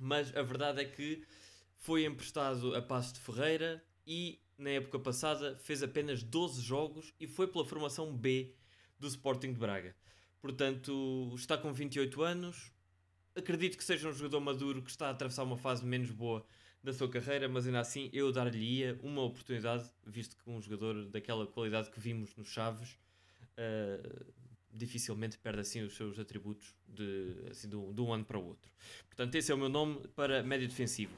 mas 0.00 0.34
a 0.34 0.42
verdade 0.42 0.80
é 0.80 0.84
que 0.84 1.22
foi 1.76 2.04
emprestado 2.04 2.74
a 2.74 2.80
Passo 2.80 3.14
de 3.14 3.20
Ferreira 3.20 3.84
e 4.06 4.40
na 4.56 4.70
época 4.70 4.98
passada 4.98 5.56
fez 5.58 5.82
apenas 5.82 6.22
12 6.22 6.62
jogos 6.62 7.14
e 7.20 7.26
foi 7.26 7.46
pela 7.46 7.64
formação 7.64 8.16
B 8.16 8.54
do 8.98 9.06
Sporting 9.06 9.52
de 9.52 9.58
Braga. 9.58 9.94
Portanto, 10.40 11.32
está 11.36 11.56
com 11.56 11.72
28 11.72 12.22
anos. 12.22 12.72
Acredito 13.34 13.76
que 13.76 13.84
seja 13.84 14.08
um 14.08 14.12
jogador 14.12 14.40
maduro 14.40 14.82
que 14.82 14.90
está 14.90 15.08
a 15.08 15.10
atravessar 15.10 15.44
uma 15.44 15.56
fase 15.56 15.84
menos 15.84 16.10
boa 16.10 16.44
da 16.82 16.92
sua 16.92 17.08
carreira, 17.10 17.48
mas 17.48 17.66
ainda 17.66 17.80
assim 17.80 18.08
eu 18.12 18.32
dar-lhe-ia 18.32 18.98
uma 19.02 19.22
oportunidade, 19.22 19.88
visto 20.06 20.36
que 20.36 20.48
um 20.48 20.60
jogador 20.60 21.06
daquela 21.10 21.46
qualidade 21.46 21.90
que 21.90 22.00
vimos 22.00 22.34
nos 22.36 22.48
Chaves 22.48 22.98
uh, 23.58 24.32
dificilmente 24.72 25.38
perde 25.38 25.60
assim 25.60 25.82
os 25.82 25.94
seus 25.94 26.18
atributos 26.18 26.74
de, 26.86 27.34
assim, 27.50 27.68
de, 27.68 27.76
um, 27.76 27.92
de 27.92 28.00
um 28.00 28.12
ano 28.12 28.24
para 28.24 28.38
o 28.38 28.44
outro. 28.44 28.70
Portanto, 29.08 29.34
esse 29.34 29.50
é 29.50 29.54
o 29.54 29.58
meu 29.58 29.68
nome 29.68 30.06
para 30.14 30.42
médio 30.42 30.68
defensivo. 30.68 31.12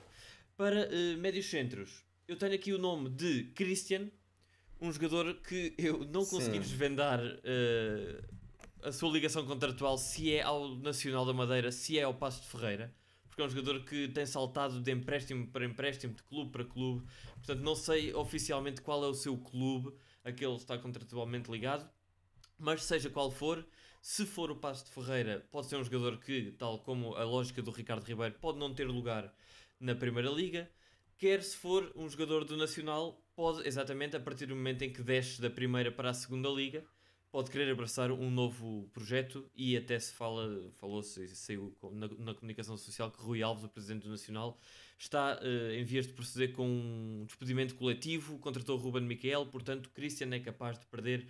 Para 0.57 0.89
uh, 0.89 1.19
médios 1.19 1.47
centros, 1.47 2.05
eu 2.27 2.37
tenho 2.37 2.55
aqui 2.55 2.73
o 2.73 2.79
nome 2.79 3.11
de 3.11 3.45
Christian, 3.55 4.11
um 4.81 4.93
jogador 4.93 5.35
que 5.43 5.75
eu 5.79 6.05
não 6.07 6.25
consegui 6.25 6.57
Sim. 6.57 6.61
desvendar 6.61 7.21
uh, 7.21 8.39
a 8.83 8.93
sua 8.93 9.11
ligação 9.11 9.47
contratual, 9.47 9.97
se 9.97 10.33
é 10.33 10.43
ao 10.43 10.77
Nacional 10.77 11.25
da 11.25 11.33
Madeira, 11.33 11.71
se 11.71 11.99
é 11.99 12.03
ao 12.03 12.15
Passo 12.15 12.43
de 12.43 12.49
Ferreira 12.49 12.95
porque 13.33 13.41
é 13.41 13.47
um 13.47 13.49
jogador 13.49 13.83
que 13.85 14.09
tem 14.09 14.27
saltado 14.27 14.79
de 14.79 14.93
empréstimo 14.93 15.47
para 15.47 15.65
empréstimo, 15.65 16.13
de 16.13 16.23
clube 16.23 16.51
para 16.51 16.65
clube. 16.67 17.07
Portanto, 17.37 17.61
não 17.61 17.75
sei 17.75 18.13
oficialmente 18.13 18.83
qual 18.83 19.03
é 19.03 19.09
o 19.09 19.15
seu 19.15 19.39
clube 19.39 19.91
a 20.23 20.31
que 20.31 20.45
ele 20.45 20.57
está 20.57 20.77
contratualmente 20.77 21.51
ligado, 21.51 21.91
mas 22.63 22.85
seja 22.85 23.11
qual 23.11 23.31
for, 23.31 23.67
se 24.01 24.25
for 24.25 24.51
o 24.51 24.57
Passo 24.57 24.85
de 24.85 24.93
Ferreira, 24.93 25.47
pode 25.51 25.67
ser 25.67 25.77
um 25.77 25.85
jogador 25.85 26.19
que, 26.19 26.53
tal 26.53 26.79
como 26.79 27.15
a 27.17 27.25
lógica 27.25 27.61
do 27.61 27.71
Ricardo 27.71 28.05
Ribeiro, 28.05 28.37
pode 28.41 28.59
não 28.59 28.73
ter 28.73 28.87
lugar 28.87 29.35
na 29.81 29.95
Primeira 29.95 30.31
Liga. 30.31 30.71
Quer 31.19 31.43
se 31.43 31.57
for 31.57 31.93
um 31.97 32.09
jogador 32.09 32.45
do 32.45 32.57
Nacional, 32.57 33.21
pode 33.35 33.67
exatamente 33.67 34.17
a 34.17 34.21
partir 34.21 34.47
do 34.47 34.57
momento 34.57 34.83
em 34.83 34.93
que 34.93 35.03
desce 35.03 35.43
da 35.43 35.51
Primeira 35.51 35.91
para 35.91 36.11
a 36.11 36.15
Segunda 36.15 36.49
Liga 36.49 36.85
pode 37.33 37.51
querer 37.51 37.73
abraçar 37.73 38.13
um 38.13 38.31
novo 38.31 38.91
projeto 38.93 39.51
e 39.57 39.75
até 39.75 39.99
se 39.99 40.13
fala, 40.13 40.71
falou-se, 40.77 41.27
saiu 41.35 41.75
na, 41.91 42.07
na, 42.19 42.35
comunicação 42.35 42.77
social 42.77 43.11
que 43.11 43.23
Rui 43.23 43.43
Alves, 43.43 43.65
o 43.65 43.71
Presidente 43.71 44.03
do 44.03 44.11
Nacional, 44.11 44.61
está 44.99 45.41
uh, 45.41 45.73
em 45.73 45.83
vias 45.83 46.07
de 46.07 46.13
proceder 46.13 46.53
com 46.53 46.69
um 46.69 47.25
despedimento 47.25 47.75
coletivo, 47.75 48.39
contratou 48.39 48.77
Ruben 48.77 49.05
Miquel, 49.05 49.47
portanto 49.47 49.89
Christian 49.95 50.31
é 50.35 50.41
capaz 50.41 50.79
de 50.79 50.85
perder 50.85 51.27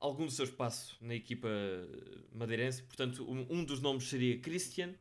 algum 0.00 0.26
do 0.26 0.32
seu 0.32 0.44
espaço 0.44 0.96
na 1.00 1.14
equipa 1.14 1.48
madeirense, 2.32 2.82
portanto 2.82 3.28
um, 3.28 3.64
dos 3.64 3.80
nomes 3.80 4.08
seria 4.08 4.38
Christian, 4.38 4.94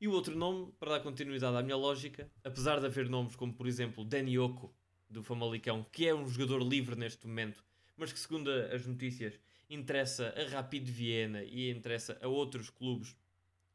e 0.00 0.08
o 0.08 0.12
outro 0.12 0.34
nome, 0.34 0.72
para 0.78 0.92
dar 0.92 1.00
continuidade 1.00 1.56
à 1.56 1.62
minha 1.62 1.76
lógica, 1.76 2.30
apesar 2.42 2.80
de 2.80 2.86
haver 2.86 3.08
nomes 3.08 3.36
como 3.36 3.52
por 3.52 3.66
exemplo 3.66 4.04
Dani 4.04 4.38
Oco, 4.38 4.74
do 5.08 5.22
Famalicão, 5.22 5.84
que 5.90 6.06
é 6.06 6.14
um 6.14 6.28
jogador 6.28 6.62
livre 6.62 6.94
neste 6.96 7.26
momento, 7.26 7.64
mas 7.96 8.12
que 8.12 8.18
segundo 8.18 8.50
as 8.50 8.86
notícias 8.86 9.38
interessa 9.68 10.34
a 10.36 10.48
Rapid 10.48 10.88
Viena 10.88 11.42
e 11.42 11.70
interessa 11.70 12.18
a 12.22 12.28
outros 12.28 12.70
clubes 12.70 13.14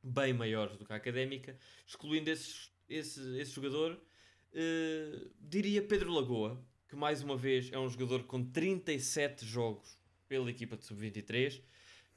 bem 0.01 0.33
maiores 0.33 0.77
do 0.77 0.85
que 0.85 0.93
a 0.93 0.95
Académica, 0.95 1.57
excluindo 1.85 2.29
esse, 2.29 2.69
esse, 2.88 3.38
esse 3.38 3.51
jogador, 3.51 3.93
uh, 3.93 5.31
diria 5.39 5.81
Pedro 5.81 6.13
Lagoa, 6.13 6.63
que 6.88 6.95
mais 6.95 7.21
uma 7.21 7.35
vez 7.35 7.71
é 7.71 7.79
um 7.79 7.89
jogador 7.89 8.23
com 8.23 8.43
37 8.43 9.45
jogos 9.45 9.97
pela 10.27 10.49
equipa 10.49 10.75
de 10.75 10.85
sub-23, 10.85 11.61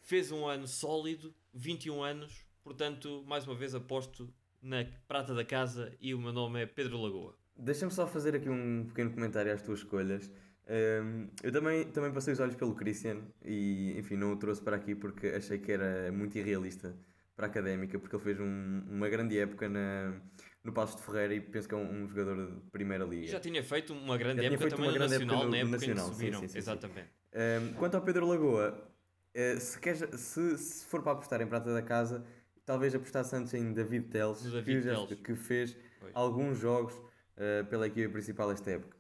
fez 0.01 0.33
um 0.33 0.47
ano 0.47 0.67
sólido, 0.67 1.35
21 1.55 2.03
anos, 2.03 2.45
portanto, 2.63 3.25
mais 3.27 3.47
uma 3.47 3.55
vez 3.55 3.75
aposto 3.75 4.33
na 4.63 4.87
prata 5.07 5.35
da 5.35 5.45
casa 5.45 5.93
e 6.01 6.15
o 6.15 6.19
meu 6.19 6.33
nome 6.33 6.63
é 6.63 6.67
Pedro 6.67 7.01
Lagoa. 7.01 7.37
Deixa-me 7.57 7.93
só 7.93 8.07
fazer 8.07 8.35
aqui 8.37 8.49
um 8.49 8.87
pequeno 8.87 9.11
comentário 9.11 9.53
às 9.53 9.63
tuas 9.63 9.81
escolhas. 9.81 10.31
Um, 10.69 11.29
eu 11.43 11.51
também, 11.51 11.85
também 11.87 12.13
passei 12.13 12.33
os 12.33 12.41
olhos 12.41 12.55
pelo 12.55 12.75
Christian 12.75 13.23
e, 13.45 13.95
enfim, 13.99 14.17
não 14.17 14.33
o 14.33 14.37
trouxe 14.37 14.63
para 14.63 14.77
aqui 14.77 14.95
porque 14.95 15.29
achei 15.29 15.59
que 15.59 15.73
era 15.73 16.13
muito 16.13 16.37
irrealista 16.39 16.95
para 17.35 17.47
a 17.47 17.51
académica, 17.51 17.99
porque 17.99 18.15
ele 18.15 18.23
fez 18.23 18.41
um, 18.41 18.83
uma 18.91 19.09
grande 19.09 19.39
época 19.39 19.69
na, 19.69 20.21
no 20.65 20.73
Passo 20.73 20.97
de 20.97 21.03
Ferreira 21.03 21.35
e 21.35 21.41
penso 21.41 21.69
que 21.69 21.75
é 21.75 21.79
um, 21.79 22.05
um 22.05 22.09
jogador 22.09 22.47
de 22.47 22.71
primeira 22.71 23.05
liga. 23.05 23.25
E 23.25 23.29
já 23.29 23.41
tinha 23.41 23.63
feito 23.63 23.93
uma 23.93 24.17
grande 24.17 24.45
época 24.45 24.69
também 24.69 24.87
uma 24.87 24.93
grande 24.93 25.13
nacional, 25.13 25.37
época 25.37 25.47
no, 25.47 25.51
na 25.51 25.59
época 25.59 25.73
nacional, 25.73 26.07
em 26.07 26.09
que 26.11 26.15
subiram. 26.15 26.41
Sim, 26.41 26.47
sim, 26.47 26.53
sim, 26.53 26.59
Exatamente. 26.59 27.09
Um, 27.35 27.73
quanto 27.75 27.95
ao 27.95 28.03
Pedro 28.03 28.27
Lagoa, 28.27 28.91
uh, 29.35 29.61
se, 29.61 29.79
quer, 29.79 29.97
se, 29.97 30.59
se 30.59 30.87
for 30.87 31.03
para 31.03 31.13
apostar 31.13 31.41
em 31.41 31.47
prata 31.47 31.73
da 31.73 31.83
casa, 31.83 32.25
talvez 32.65 32.95
apostasse 32.95 33.35
antes 33.35 33.55
em 33.55 33.73
David 33.73 34.09
Teles, 34.09 34.43
David 34.43 34.83
que, 34.83 34.89
Teles. 34.89 35.21
que 35.23 35.35
fez 35.35 35.77
Foi. 36.01 36.11
alguns 36.13 36.59
jogos 36.59 36.95
uh, 36.95 37.65
pela 37.69 37.87
equipe 37.87 38.09
principal 38.09 38.51
esta 38.51 38.71
época. 38.71 38.97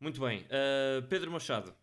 Muito 0.00 0.20
bem. 0.20 0.46
Uh, 0.46 1.06
Pedro 1.08 1.30
Machado, 1.30 1.74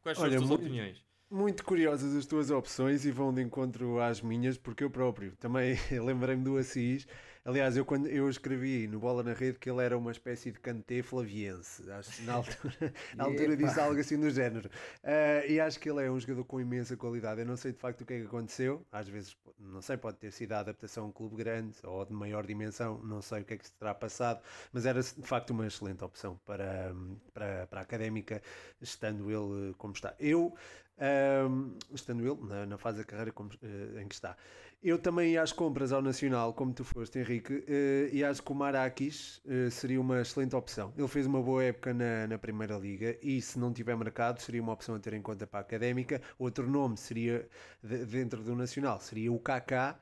quais 0.00 0.16
são 0.16 0.26
Olha, 0.26 0.36
as 0.36 0.40
tuas 0.42 0.48
muito, 0.48 0.62
opiniões? 0.62 1.04
Muito 1.30 1.64
curiosas 1.64 2.14
as 2.14 2.24
tuas 2.24 2.50
opções 2.50 3.04
e 3.04 3.10
vão 3.10 3.34
de 3.34 3.42
encontro 3.42 4.00
às 4.00 4.22
minhas, 4.22 4.56
porque 4.56 4.84
eu 4.84 4.90
próprio 4.90 5.34
também 5.36 5.76
lembrei-me 5.90 6.44
do 6.44 6.56
Assis 6.56 7.06
Aliás, 7.46 7.76
eu 7.76 7.84
quando 7.84 8.06
eu 8.06 8.30
escrevi 8.30 8.88
no 8.88 8.98
Bola 8.98 9.22
na 9.22 9.34
Rede 9.34 9.58
que 9.58 9.68
ele 9.68 9.84
era 9.84 9.98
uma 9.98 10.10
espécie 10.10 10.50
de 10.50 10.58
cantê 10.58 11.02
flaviense, 11.02 11.90
acho, 11.90 12.22
na 12.22 12.34
altura, 12.34 12.94
na 13.14 13.24
altura 13.24 13.54
disse 13.54 13.78
algo 13.78 14.00
assim 14.00 14.18
do 14.18 14.30
género. 14.30 14.70
Uh, 15.02 15.50
e 15.50 15.60
acho 15.60 15.78
que 15.78 15.90
ele 15.90 16.02
é 16.02 16.10
um 16.10 16.18
jogador 16.18 16.42
com 16.44 16.58
imensa 16.58 16.96
qualidade. 16.96 17.42
Eu 17.42 17.46
não 17.46 17.58
sei 17.58 17.72
de 17.72 17.78
facto 17.78 18.00
o 18.00 18.06
que 18.06 18.14
é 18.14 18.20
que 18.20 18.26
aconteceu, 18.26 18.86
às 18.90 19.06
vezes, 19.08 19.36
não 19.58 19.82
sei, 19.82 19.98
pode 19.98 20.16
ter 20.16 20.30
sido 20.32 20.52
a 20.52 20.60
adaptação 20.60 21.04
a 21.04 21.06
um 21.08 21.12
clube 21.12 21.36
grande 21.36 21.76
ou 21.82 22.02
de 22.06 22.14
maior 22.14 22.46
dimensão, 22.46 22.98
não 23.04 23.20
sei 23.20 23.42
o 23.42 23.44
que 23.44 23.52
é 23.52 23.56
que 23.58 23.66
se 23.66 23.72
terá 23.74 23.94
passado, 23.94 24.40
mas 24.72 24.86
era 24.86 25.02
de 25.02 25.22
facto 25.22 25.50
uma 25.50 25.66
excelente 25.66 26.02
opção 26.02 26.40
para, 26.46 26.94
para, 27.34 27.66
para 27.66 27.80
a 27.80 27.82
académica, 27.82 28.40
estando 28.80 29.30
ele 29.30 29.74
como 29.74 29.92
está. 29.92 30.14
Eu 30.18 30.54
um, 30.98 31.76
estando 31.92 32.24
ele 32.24 32.48
na, 32.48 32.66
na, 32.66 32.78
fase 32.78 32.98
da 32.98 33.04
carreira 33.04 33.32
como, 33.32 33.50
uh, 33.50 33.98
em 33.98 34.06
que 34.06 34.14
está. 34.14 34.36
Eu 34.84 34.98
também 34.98 35.32
ia 35.32 35.40
às 35.40 35.50
compras 35.50 35.92
ao 35.92 36.02
Nacional, 36.02 36.52
como 36.52 36.74
tu 36.74 36.84
foste, 36.84 37.18
Henrique, 37.18 37.54
uh, 37.54 37.64
e 38.12 38.22
acho 38.22 38.42
que 38.42 38.52
o 38.52 38.54
Marakis 38.54 39.40
uh, 39.46 39.70
seria 39.70 39.98
uma 39.98 40.20
excelente 40.20 40.54
opção. 40.54 40.92
Ele 40.94 41.08
fez 41.08 41.24
uma 41.24 41.40
boa 41.40 41.64
época 41.64 41.94
na, 41.94 42.26
na 42.26 42.36
Primeira 42.36 42.76
Liga 42.76 43.16
e, 43.22 43.40
se 43.40 43.58
não 43.58 43.72
tiver 43.72 43.96
mercado, 43.96 44.40
seria 44.40 44.60
uma 44.60 44.74
opção 44.74 44.94
a 44.94 44.98
ter 44.98 45.14
em 45.14 45.22
conta 45.22 45.46
para 45.46 45.60
a 45.60 45.62
Académica. 45.62 46.20
Outro 46.38 46.68
nome 46.70 46.98
seria, 46.98 47.48
de, 47.82 48.04
dentro 48.04 48.42
do 48.42 48.54
Nacional, 48.54 49.00
seria 49.00 49.32
o 49.32 49.38
Kaká, 49.38 49.98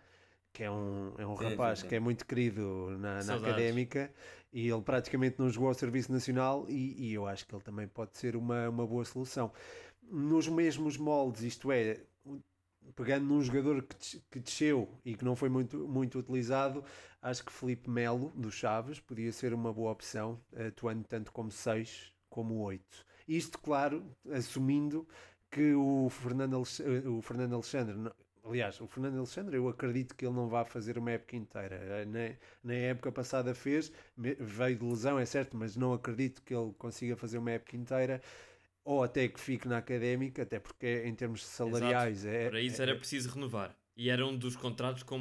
que 0.53 0.65
é 0.65 0.71
um, 0.71 1.15
é 1.17 1.25
um 1.25 1.37
sim, 1.37 1.45
rapaz 1.45 1.79
sim, 1.79 1.83
sim. 1.83 1.89
que 1.89 1.95
é 1.95 2.01
muito 2.01 2.27
querido 2.27 2.97
na, 2.99 3.23
na 3.23 3.37
Académica 3.37 4.13
E 4.53 4.69
ele 4.69 4.83
praticamente 4.83 5.37
não 5.39 5.49
jogou 5.49 5.69
ao 5.69 5.75
Serviço 5.75 6.11
Nacional 6.11 6.67
e, 6.69 7.11
e 7.11 7.15
eu 7.15 7.25
acho 7.29 7.47
que 7.47 7.55
ele 7.55 7.63
também 7.63 7.87
pode 7.87 8.19
ser 8.19 8.35
uma, 8.35 8.69
uma 8.69 8.85
boa 8.85 9.05
solução. 9.05 9.53
Nos 10.03 10.49
mesmos 10.49 10.97
moldes, 10.97 11.43
isto 11.43 11.71
é, 11.71 12.01
pegando 12.95 13.27
num 13.27 13.43
jogador 13.43 13.83
que, 14.31 14.41
desceu 14.41 14.89
e 15.05 15.15
que 15.15 15.25
não 15.25 15.37
foi 15.37 15.49
muito, 15.49 15.89
muito 15.89 16.19
utilizado, 16.19 16.85
acho 17.21 17.45
que 17.45 17.53
Felipe 17.53 17.89
Melo, 17.91 18.33
do 18.35 18.51
Chaves, 18.51 19.01
podia 19.01 19.33
ser 19.33 19.55
uma 19.55 19.73
boa 19.73 19.93
opção, 19.93 20.41
atuando 20.55 21.05
tanto 21.05 21.33
como 21.33 21.51
6 21.51 22.13
como 22.29 22.61
8. 22.61 23.07
Isto, 23.29 23.59
claro, 23.59 24.05
assumindo 24.33 25.07
que 25.51 25.75
o 25.75 26.09
Fernando, 26.11 26.61
o 26.61 27.23
Fernando 27.23 27.55
Alexandre 27.55 27.97
Aliás, 28.45 28.81
o 28.81 28.89
Fernando 28.89 29.19
Alexandre, 29.19 29.57
eu 29.57 29.69
acredito 29.69 30.17
que 30.17 30.27
ele 30.27 30.35
não 30.35 30.49
vai 30.49 30.65
fazer 30.65 30.99
uma 30.99 31.13
época 31.13 31.37
inteira. 31.37 32.05
Na, 32.05 32.35
na 32.65 32.75
época 32.75 33.13
passada 33.13 33.55
fez, 33.55 33.93
veio 34.17 34.77
de 34.77 34.85
lesão, 34.85 35.17
é 35.17 35.25
certo, 35.25 35.57
mas 35.57 35.77
não 35.77 35.93
acredito 35.93 36.43
que 36.43 36.53
ele 36.53 36.73
consiga 36.77 37.17
fazer 37.17 37.39
uma 37.39 37.53
época 37.53 37.77
inteira 37.77 38.21
ou 38.85 39.03
até 39.03 39.29
que 39.29 39.41
fique 39.41 39.69
na 39.69 39.79
académica, 39.79 40.43
até 40.43 40.59
porque 40.59 41.03
em 41.05 41.15
termos 41.15 41.45
salariais 41.45 42.25
é. 42.25 42.49
Para 42.49 42.61
isso 42.61 42.81
é, 42.81 42.85
era 42.85 42.97
preciso 42.97 43.31
renovar. 43.31 43.77
E 43.97 44.09
era 44.09 44.27
um 44.27 44.37
dos 44.37 44.57
contratos 44.57 45.03
com 45.03 45.19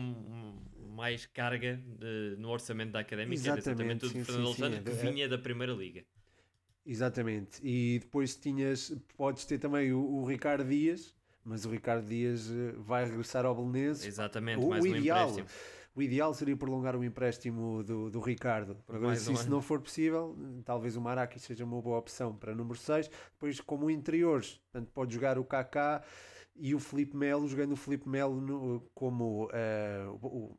mais 0.96 1.26
carga 1.26 1.82
de, 2.00 2.36
no 2.38 2.50
orçamento 2.50 2.92
da 2.92 3.00
académica, 3.00 3.34
exatamente, 3.34 3.70
exatamente 3.70 4.06
o 4.06 4.10
de 4.10 4.24
Fernando 4.24 4.48
Alexandre, 4.48 4.78
sim, 4.78 4.84
que 4.84 4.90
é, 4.92 5.12
vinha 5.12 5.30
da 5.30 5.38
Primeira 5.38 5.74
Liga. 5.74 6.06
Exatamente. 6.86 7.60
E 7.64 8.00
depois 8.00 8.36
tinhas, 8.36 8.96
podes 9.16 9.46
ter 9.46 9.60
também 9.60 9.94
o, 9.94 10.00
o 10.00 10.26
Ricardo 10.26 10.68
Dias 10.68 11.16
mas 11.44 11.66
o 11.66 11.70
Ricardo 11.70 12.08
Dias 12.08 12.50
eh, 12.50 12.74
vai 12.78 13.06
regressar 13.06 13.46
ao 13.46 13.56
Belenenses. 13.56 14.06
Exatamente, 14.06 14.64
o, 14.64 14.70
mais 14.70 14.84
o 14.84 14.88
um 14.88 14.96
ideal, 14.96 15.30
empréstimo. 15.30 15.48
O 15.94 16.02
ideal 16.02 16.34
seria 16.34 16.56
prolongar 16.56 16.96
o 16.96 17.04
empréstimo 17.04 17.84
do, 17.84 18.10
do 18.10 18.20
Ricardo. 18.20 18.78
Agora, 18.88 19.16
se 19.16 19.32
isso 19.34 19.50
não 19.50 19.62
for 19.62 19.82
possível, 19.82 20.38
talvez 20.64 20.96
o 20.96 21.02
Maraki 21.02 21.38
seja 21.40 21.66
uma 21.66 21.82
boa 21.82 21.98
opção 21.98 22.34
para 22.36 22.56
número 22.56 22.78
6. 22.78 23.10
Depois, 23.34 23.60
como 23.60 23.90
interiores, 23.90 24.62
portanto, 24.72 24.90
pode 24.94 25.14
jogar 25.14 25.38
o 25.38 25.44
Kaká 25.44 26.02
e 26.56 26.74
o 26.74 26.80
Felipe 26.80 27.18
Melo, 27.18 27.48
jogando 27.48 27.74
o 27.74 27.76
Felipe 27.76 28.08
Melo 28.08 28.40
no, 28.40 28.90
como 28.94 29.46
uh, 29.48 30.20
o, 30.22 30.58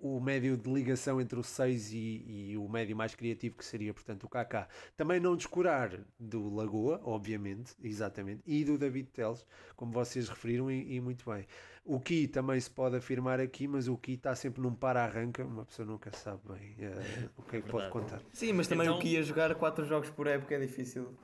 o 0.00 0.20
médio 0.20 0.56
de 0.56 0.70
ligação 0.70 1.20
entre 1.20 1.38
o 1.38 1.42
6 1.42 1.92
e, 1.92 2.50
e, 2.50 2.56
o 2.56 2.68
médio 2.68 2.96
mais 2.96 3.14
criativo, 3.14 3.56
que 3.56 3.64
seria, 3.64 3.92
portanto, 3.92 4.24
o 4.24 4.28
KK. 4.28 4.68
Também 4.96 5.18
não 5.20 5.36
descurar 5.36 5.98
do 6.18 6.54
Lagoa, 6.54 7.00
obviamente, 7.04 7.74
exatamente, 7.82 8.42
e 8.46 8.64
do 8.64 8.78
David 8.78 9.08
Teles, 9.10 9.44
como 9.74 9.92
vocês 9.92 10.28
referiram, 10.28 10.70
e, 10.70 10.96
e, 10.96 11.00
muito 11.00 11.28
bem. 11.30 11.46
O 11.90 11.98
Ki 11.98 12.28
também 12.28 12.60
se 12.60 12.70
pode 12.70 12.96
afirmar 12.96 13.40
aqui, 13.40 13.66
mas 13.66 13.88
o 13.88 13.96
Ki 13.96 14.12
está 14.12 14.36
sempre 14.36 14.60
num 14.60 14.74
para-arranca, 14.74 15.42
uma 15.42 15.64
pessoa 15.64 15.88
nunca 15.88 16.12
sabe 16.14 16.42
bem 16.46 16.86
uh, 16.86 17.30
o 17.38 17.42
que 17.42 17.56
é 17.56 17.62
que 17.62 17.70
pode 17.70 17.88
contar. 17.88 18.20
Sim, 18.30 18.52
mas 18.52 18.68
também 18.68 18.86
então... 18.86 18.98
o 18.98 19.00
Ki 19.00 19.16
a 19.16 19.22
jogar 19.22 19.54
4 19.54 19.86
jogos 19.86 20.10
por 20.10 20.26
época 20.26 20.54
é 20.54 20.60
difícil, 20.60 21.16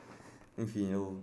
enfim, 0.56 0.86
ele 0.86 1.20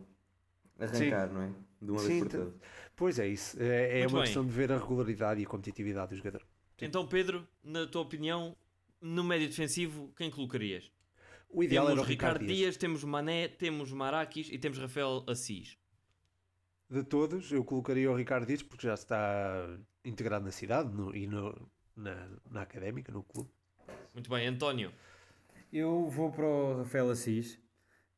arrancar, 0.80 1.28
Sim. 1.28 1.34
não 1.34 1.42
é? 1.42 1.50
De 1.82 1.90
uma 1.90 2.00
Sim, 2.00 2.08
vez 2.08 2.20
por 2.20 2.30
todas. 2.30 2.54
Pois 2.96 3.18
é 3.18 3.28
isso, 3.28 3.58
é, 3.60 4.02
é 4.02 4.08
uma 4.08 4.18
bem. 4.18 4.22
questão 4.26 4.46
de 4.46 4.52
ver 4.52 4.72
a 4.72 4.78
regularidade 4.78 5.42
e 5.42 5.44
a 5.44 5.48
competitividade 5.48 6.12
do 6.12 6.18
jogador. 6.18 6.46
Então, 6.80 7.08
Pedro, 7.08 7.48
na 7.64 7.88
tua 7.88 8.04
opinião, 8.04 8.56
no 9.02 9.24
médio 9.24 9.48
defensivo, 9.48 10.14
quem 10.16 10.30
colocarias? 10.30 10.92
O 11.50 11.64
ideal 11.64 11.88
temos 11.88 11.98
era 11.98 12.06
o 12.06 12.08
Ricardo, 12.08 12.34
Ricardo 12.34 12.48
Dias. 12.48 12.58
Dias, 12.60 12.78
temos 12.78 13.04
Mané, 13.04 13.48
temos 13.48 13.92
Marakis 13.92 14.50
e 14.52 14.60
temos 14.60 14.78
Rafael 14.78 15.26
Assis. 15.28 15.81
De 16.92 17.04
todos, 17.04 17.52
eu 17.54 17.64
colocaria 17.64 18.12
o 18.12 18.16
Ricardo 18.16 18.46
Dias 18.46 18.62
porque 18.62 18.86
já 18.86 18.96
está 18.96 19.80
integrado 20.04 20.44
na 20.44 20.52
cidade 20.52 20.94
no, 20.94 21.16
e 21.16 21.26
no, 21.26 21.72
na, 21.96 22.28
na 22.50 22.62
académica, 22.64 23.14
no 23.14 23.24
clube. 23.24 23.50
Muito 24.14 24.30
bem, 24.30 24.46
António. 24.46 24.92
Eu 25.72 26.10
vou 26.10 26.30
para 26.32 26.46
o 26.46 26.80
Rafael 26.80 27.10
Assis 27.10 27.58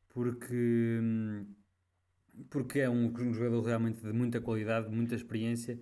porque, 0.09 0.99
porque 2.49 2.79
é 2.79 2.89
um, 2.89 3.13
um 3.15 3.31
jogador 3.31 3.61
realmente 3.61 4.01
de 4.01 4.11
muita 4.11 4.41
qualidade, 4.41 4.89
de 4.89 4.95
muita 4.95 5.13
experiência 5.13 5.79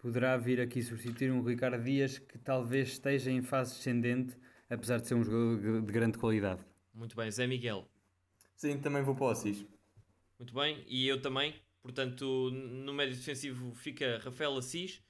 poderá 0.00 0.36
vir 0.36 0.60
aqui 0.60 0.82
substituir 0.82 1.30
um 1.30 1.42
Ricardo 1.42 1.82
Dias 1.84 2.18
que 2.18 2.38
talvez 2.38 2.92
esteja 2.92 3.30
em 3.30 3.42
fase 3.42 3.74
descendente, 3.74 4.34
apesar 4.68 4.98
de 4.98 5.06
ser 5.06 5.14
um 5.14 5.22
jogador 5.22 5.82
de 5.82 5.92
grande 5.92 6.18
qualidade. 6.18 6.64
Muito 6.94 7.14
bem, 7.14 7.30
Zé 7.30 7.46
Miguel. 7.46 7.86
Sim, 8.56 8.78
também 8.78 9.02
vou 9.02 9.14
para 9.14 9.24
o 9.24 9.28
Assis. 9.28 9.66
Muito 10.38 10.54
bem, 10.54 10.82
e 10.88 11.06
eu 11.06 11.20
também. 11.20 11.54
Portanto, 11.82 12.50
no 12.50 12.92
médio 12.92 13.16
defensivo 13.16 13.74
fica 13.74 14.20
Rafael 14.22 14.56
Assis. 14.56 15.02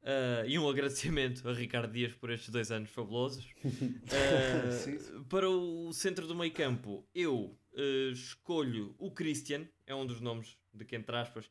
Uh, 0.00 0.46
e 0.46 0.58
um 0.58 0.66
agradecimento 0.70 1.46
a 1.48 1.52
Ricardo 1.52 1.92
Dias 1.92 2.14
por 2.14 2.30
estes 2.30 2.48
dois 2.50 2.70
anos 2.70 2.90
fabulosos. 2.90 3.46
Uh, 4.08 5.24
para 5.24 5.48
o 5.48 5.92
centro 5.92 6.26
do 6.26 6.34
meio 6.34 6.52
campo, 6.52 7.06
eu 7.14 7.58
uh, 7.74 8.10
escolho 8.10 8.94
o 8.98 9.10
Christian, 9.10 9.68
é 9.86 9.94
um 9.94 10.06
dos 10.06 10.20
nomes 10.20 10.56
de 10.72 10.84
que, 10.84 10.96
entre 10.96 11.14
aspas, 11.14 11.50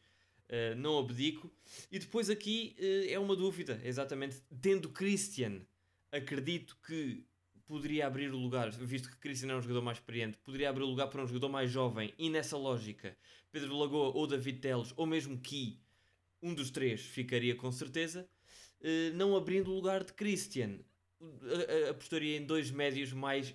não 0.77 0.97
abdico. 0.97 1.51
E 1.91 1.99
depois 1.99 2.29
aqui 2.29 2.75
é 3.09 3.19
uma 3.19 3.35
dúvida, 3.35 3.79
exatamente. 3.83 4.41
Tendo 4.61 4.89
Christian, 4.89 5.61
acredito 6.11 6.77
que 6.87 7.25
poderia 7.67 8.07
abrir 8.07 8.31
o 8.33 8.37
lugar, 8.37 8.71
visto 8.71 9.09
que 9.09 9.17
Christian 9.17 9.51
é 9.51 9.55
um 9.55 9.61
jogador 9.61 9.81
mais 9.81 9.97
experiente, 9.97 10.37
poderia 10.37 10.69
abrir 10.69 10.83
o 10.83 10.87
lugar 10.87 11.07
para 11.07 11.21
um 11.21 11.27
jogador 11.27 11.49
mais 11.49 11.69
jovem. 11.69 12.13
E 12.17 12.29
nessa 12.29 12.57
lógica, 12.57 13.15
Pedro 13.51 13.77
Lagoa 13.77 14.15
ou 14.15 14.25
David 14.25 14.59
Teles, 14.59 14.93
ou 14.95 15.05
mesmo 15.05 15.37
Ki, 15.37 15.79
um 16.41 16.53
dos 16.53 16.71
três 16.71 17.01
ficaria 17.01 17.55
com 17.55 17.71
certeza. 17.71 18.27
Uh, 18.79 19.13
não 19.15 19.35
abrindo 19.35 19.69
o 19.69 19.75
lugar 19.75 20.03
de 20.03 20.13
Christian, 20.13 20.79
apostaria 21.89 22.37
em 22.37 22.45
dois 22.45 22.71
médios 22.71 23.11
mais, 23.11 23.53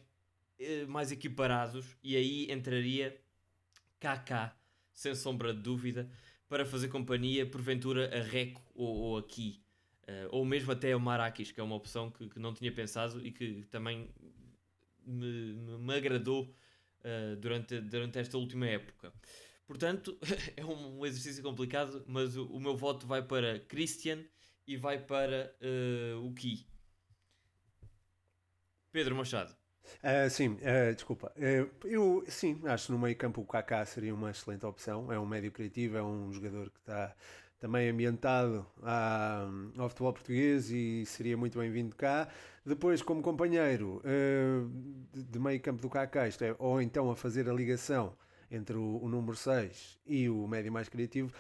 mais 0.88 1.12
equiparados 1.12 1.96
e 2.02 2.16
aí 2.16 2.50
entraria 2.50 3.20
KK, 4.00 4.52
sem 4.92 5.14
sombra 5.14 5.54
de 5.54 5.60
dúvida 5.60 6.10
para 6.48 6.66
fazer 6.66 6.88
companhia, 6.88 7.46
porventura, 7.46 8.14
a 8.14 8.22
Reco 8.22 8.62
ou, 8.74 8.94
ou 8.94 9.18
aqui. 9.18 9.62
Uh, 10.02 10.28
ou 10.30 10.44
mesmo 10.44 10.72
até 10.72 10.94
o 10.96 11.00
Marrakech, 11.00 11.54
que 11.54 11.60
é 11.60 11.62
uma 11.62 11.76
opção 11.76 12.10
que, 12.10 12.28
que 12.28 12.38
não 12.38 12.52
tinha 12.52 12.72
pensado 12.72 13.24
e 13.24 13.30
que 13.30 13.64
também 13.70 14.10
me, 15.06 15.54
me, 15.54 15.78
me 15.78 15.94
agradou 15.94 16.54
uh, 17.04 17.36
durante, 17.36 17.80
durante 17.80 18.18
esta 18.18 18.36
última 18.36 18.66
época. 18.66 19.12
Portanto, 19.66 20.18
é 20.56 20.64
um 20.64 21.04
exercício 21.06 21.42
complicado, 21.42 22.04
mas 22.06 22.36
o, 22.36 22.46
o, 22.46 22.60
meu 22.60 22.76
voto 22.76 23.06
vai 23.06 23.22
para 23.22 23.60
Christian 23.60 24.24
e 24.66 24.76
vai 24.76 24.98
para 24.98 25.54
uh, 25.60 26.26
o 26.26 26.32
Ki. 26.34 26.66
Pedro 28.90 29.16
Machado. 29.16 29.56
Uh, 30.02 30.28
sim, 30.30 30.48
uh, 30.48 30.94
desculpa. 30.94 31.32
Uh, 31.36 31.86
eu 31.86 32.24
sim, 32.28 32.60
acho 32.66 32.86
que 32.86 32.92
no 32.92 32.98
meio 32.98 33.16
campo 33.16 33.40
o 33.40 33.46
Kaká 33.46 33.84
seria 33.84 34.14
uma 34.14 34.30
excelente 34.30 34.64
opção. 34.66 35.12
É 35.12 35.18
um 35.18 35.26
médio 35.26 35.50
criativo, 35.50 35.96
é 35.96 36.02
um 36.02 36.32
jogador 36.32 36.70
que 36.70 36.78
está 36.78 37.14
também 37.62 37.88
ambientado 37.88 38.66
à, 38.82 39.48
ao 39.78 39.88
futebol 39.88 40.12
português 40.12 40.68
e 40.68 41.06
seria 41.06 41.36
muito 41.36 41.60
bem-vindo 41.60 41.94
cá. 41.94 42.26
Depois, 42.66 43.00
como 43.02 43.22
companheiro 43.22 44.02
de, 45.12 45.22
de, 45.22 45.38
meio 45.38 45.60
campo 45.60 45.80
do 45.80 45.88
Kaká, 45.88 46.26
isto 46.26 46.42
é, 46.42 46.56
ou 46.58 46.82
então 46.82 47.08
a 47.08 47.14
fazer 47.14 47.48
a 47.48 47.52
ligação 47.52 48.16
entre 48.50 48.76
o, 48.76 48.98
o 49.00 49.08
número 49.08 49.36
6 49.36 50.00
e 50.04 50.28
o 50.28 50.44
médio 50.48 50.72
mais 50.72 50.88
criativo, 50.88 51.32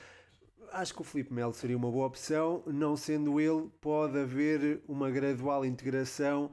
acho 0.70 0.94
que 0.94 1.00
o 1.00 1.04
Felipe 1.04 1.34
Melo 1.34 1.52
seria 1.52 1.76
uma 1.76 1.90
boa 1.90 2.06
opção. 2.06 2.62
Não 2.68 2.96
sendo 2.96 3.40
ele, 3.40 3.68
pode 3.80 4.16
haver 4.16 4.80
uma 4.86 5.10
gradual 5.10 5.66
integração 5.66 6.52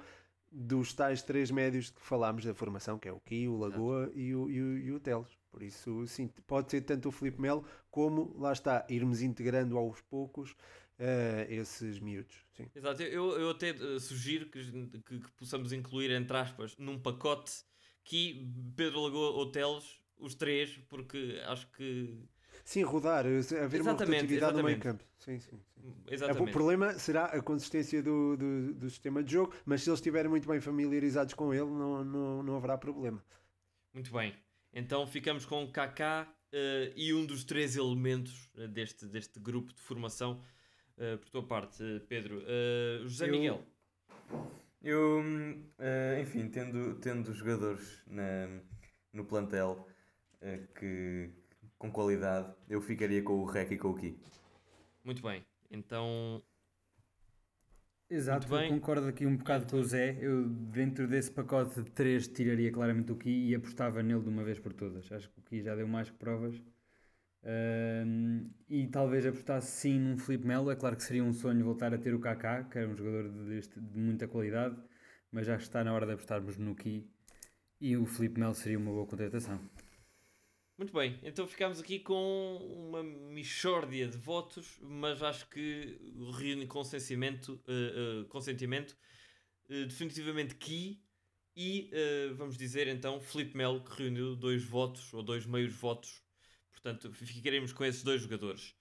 dos 0.51 0.93
tais 0.93 1.21
três 1.21 1.51
médios 1.51 1.91
que 1.91 2.01
falámos 2.01 2.43
da 2.43 2.55
formação, 2.55 2.97
que 2.97 3.07
é 3.07 3.11
o 3.11 3.19
Ki, 3.19 3.47
o 3.47 3.55
Lagoa 3.55 4.11
e 4.15 4.33
o, 4.33 4.49
e, 4.49 4.61
o, 4.61 4.77
e 4.79 4.91
o 4.93 4.99
Teles. 4.99 5.38
Por 5.51 5.63
isso, 5.63 6.05
sim, 6.07 6.27
pode 6.45 6.69
ser 6.69 6.81
tanto 6.81 7.09
o 7.09 7.11
Felipe 7.11 7.41
Melo 7.41 7.65
como, 7.89 8.35
lá 8.37 8.53
está, 8.53 8.85
irmos 8.87 9.21
integrando 9.21 9.77
aos 9.77 9.99
poucos 10.01 10.51
uh, 10.51 11.45
esses 11.49 11.99
miúdos. 11.99 12.45
Sim. 12.55 12.67
Exato, 12.75 13.01
eu, 13.01 13.31
eu 13.39 13.49
até 13.49 13.71
uh, 13.71 13.99
sugiro 13.99 14.45
que, 14.47 14.63
que, 15.05 15.19
que, 15.19 15.31
possamos 15.31 15.73
incluir, 15.73 16.11
entre 16.11 16.37
aspas, 16.37 16.77
num 16.77 16.99
pacote 16.99 17.63
que 18.03 18.47
Pedro 18.75 19.01
Lagoa 19.01 19.31
ou 19.31 19.51
Teles, 19.51 19.99
os 20.17 20.35
três, 20.35 20.77
porque 20.87 21.41
acho 21.45 21.67
que 21.71 22.27
Sim, 22.65 22.83
rodar, 22.83 23.25
haver 23.25 23.37
exatamente, 23.39 23.81
uma 23.81 23.91
rotatividade 23.93 24.33
exatamente. 24.33 24.57
no 24.57 24.63
meio 24.63 24.79
campo. 24.79 25.03
Sim, 25.17 25.39
sim, 25.39 25.59
sim. 25.73 25.93
Exatamente. 26.07 26.49
O 26.49 26.53
problema 26.53 26.93
será 26.93 27.25
a 27.25 27.41
consistência 27.41 28.03
do, 28.03 28.37
do, 28.37 28.73
do, 28.73 28.89
sistema 28.89 29.23
de 29.23 29.33
jogo, 29.33 29.53
mas 29.65 29.81
se 29.81 29.89
eles 29.89 29.99
estiverem 29.99 30.29
muito 30.29 30.47
bem 30.47 30.59
familiarizados 30.59 31.33
com 31.33 31.53
ele, 31.53 31.65
não, 31.65 32.03
não, 32.03 32.43
não 32.43 32.55
haverá 32.57 32.77
problema. 32.77 33.23
Muito 33.93 34.11
bem. 34.11 34.35
Então 34.73 35.05
ficamos 35.07 35.45
com 35.45 35.63
o 35.63 35.67
KK 35.67 36.27
uh, 36.53 36.93
e 36.95 37.13
um 37.13 37.25
dos 37.25 37.43
três 37.43 37.75
elementos 37.75 38.49
uh, 38.55 38.67
deste, 38.67 39.05
deste 39.07 39.39
grupo 39.39 39.73
de 39.73 39.81
formação. 39.81 40.41
Uh, 40.97 41.17
por 41.17 41.29
tua 41.29 41.43
parte, 41.43 41.83
Pedro. 42.07 42.43
José 43.03 43.27
eu, 43.27 43.31
Miguel. 43.31 43.63
Eu, 44.81 45.23
enfim, 46.21 46.49
tendo, 46.49 46.95
tendo 46.95 47.33
jogadores 47.33 48.01
na, 48.07 48.61
no 49.11 49.25
plantel 49.25 49.87
que, 50.77 51.29
com 51.77 51.91
qualidade, 51.91 52.53
eu 52.69 52.81
ficaria 52.81 53.21
com 53.21 53.33
o 53.33 53.45
Rec 53.45 53.71
e 53.71 53.77
com 53.77 53.89
o 53.89 53.95
Ki. 53.95 54.17
Muito 55.03 55.21
bem, 55.21 55.45
então 55.71 56.43
Exato, 58.09 58.47
eu 58.55 58.67
concordo 58.67 59.07
aqui 59.07 59.25
um 59.25 59.37
bocado 59.37 59.65
com 59.67 59.77
o 59.77 59.83
Zé. 59.83 60.17
Eu, 60.19 60.47
dentro 60.49 61.07
desse 61.07 61.29
pacote 61.31 61.81
de 61.83 61.91
3, 61.91 62.27
tiraria 62.27 62.71
claramente 62.71 63.11
o 63.11 63.15
Ki 63.15 63.29
e 63.49 63.55
apostava 63.55 64.01
nele 64.01 64.21
de 64.21 64.29
uma 64.29 64.43
vez 64.43 64.59
por 64.59 64.73
todas. 64.73 65.11
Acho 65.11 65.29
que 65.29 65.39
o 65.39 65.43
Ki 65.43 65.61
já 65.61 65.75
deu 65.75 65.87
mais 65.87 66.09
que 66.09 66.17
provas. 66.17 66.55
Ahm, 67.43 68.49
e 68.69 68.87
talvez 68.87 69.25
apostasse 69.25 69.71
sim 69.71 69.99
num 69.99 70.17
Felipe 70.17 70.47
Melo. 70.47 70.71
É 70.71 70.75
claro 70.75 70.95
que 70.97 71.03
seria 71.03 71.23
um 71.23 71.33
sonho 71.33 71.63
voltar 71.65 71.93
a 71.93 71.97
ter 71.99 72.13
o 72.15 72.19
Kaká, 72.19 72.63
que 72.65 72.79
era 72.79 72.87
um 72.89 72.95
jogador 72.95 73.29
de, 73.29 73.61
de- 73.61 73.81
de 73.81 73.99
muita 73.99 74.27
qualidade, 74.27 74.77
mas 75.31 75.45
já 75.47 75.55
está 75.57 75.83
na 75.83 75.93
hora 75.93 76.05
de 76.07 76.13
apostarmos 76.13 76.57
no 76.57 76.75
Ki 76.75 77.07
e 77.81 77.97
o 77.97 78.05
Felipe 78.05 78.39
Melo 78.39 78.55
seria 78.55 78.79
uma 78.79 78.91
boa 78.91 79.07
contratação. 79.07 79.59
Muito 80.79 80.93
bem, 80.93 81.19
então 81.23 81.45
ficámos 81.45 81.77
aqui 81.77 81.99
com 81.99 82.55
uma 82.55 83.03
mixórdia 83.03 84.07
de 84.07 84.15
votos, 84.15 84.77
mas 84.81 85.21
acho 85.21 85.45
que 85.49 85.99
reúne 86.37 86.65
consentimento, 86.67 87.61
eh, 87.67 88.21
eh, 88.21 88.25
consentimento 88.29 88.95
eh, 89.67 89.83
definitivamente 89.83 90.55
Ki 90.55 91.03
e 91.53 91.91
vamos 92.37 92.55
dizer 92.55 92.87
então 92.87 93.19
Felipe 93.19 93.57
Melo 93.57 93.83
que 93.83 94.03
reuniu 94.03 94.37
dois 94.37 94.63
votos 94.63 95.13
ou 95.13 95.21
dois 95.21 95.45
meios 95.45 95.73
votos, 95.73 96.23
portanto 96.71 97.11
ficaremos 97.11 97.73
com 97.73 97.83
esses 97.83 98.01
dois 98.01 98.21
jogadores. 98.21 98.73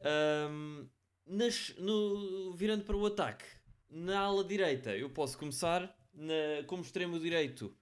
Ahm, 0.00 0.88
nas- 1.26 1.74
no, 1.76 2.54
virando 2.54 2.82
para 2.84 2.96
o 2.96 3.04
ataque, 3.04 3.44
na 3.90 4.20
ala 4.20 4.42
direita 4.42 4.96
eu 4.96 5.10
posso 5.10 5.36
começar 5.36 5.94
na, 6.14 6.64
como 6.66 6.80
extremo 6.82 7.20
direito 7.20 7.76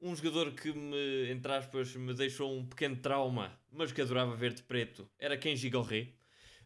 um 0.00 0.14
jogador 0.14 0.52
que 0.52 0.72
me, 0.72 1.30
entre 1.30 1.52
aspas, 1.52 1.94
me 1.96 2.14
deixou 2.14 2.56
um 2.56 2.64
pequeno 2.64 2.96
trauma, 2.96 3.58
mas 3.70 3.92
que 3.92 4.00
adorava 4.00 4.36
ver 4.36 4.54
de 4.54 4.62
preto, 4.62 5.08
era 5.18 5.36
Kenji 5.36 5.70
Gorré, 5.70 6.14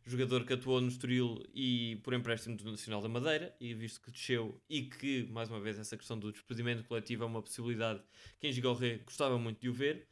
jogador 0.04 0.44
que 0.44 0.52
atuou 0.52 0.80
no 0.80 0.88
Estoril 0.88 1.42
e 1.54 1.96
por 2.02 2.12
empréstimo 2.12 2.56
do 2.56 2.70
Nacional 2.70 3.00
da 3.00 3.08
Madeira, 3.08 3.54
e 3.60 3.72
visto 3.72 4.00
que 4.02 4.10
desceu 4.10 4.60
e 4.68 4.82
que, 4.82 5.24
mais 5.30 5.48
uma 5.48 5.60
vez, 5.60 5.78
essa 5.78 5.96
questão 5.96 6.18
do 6.18 6.32
despedimento 6.32 6.84
coletivo 6.84 7.24
é 7.24 7.26
uma 7.26 7.42
possibilidade, 7.42 8.02
Kenji 8.40 8.60
Gorré 8.60 8.98
gostava 8.98 9.38
muito 9.38 9.60
de 9.60 9.68
o 9.68 9.72
ver. 9.72 10.08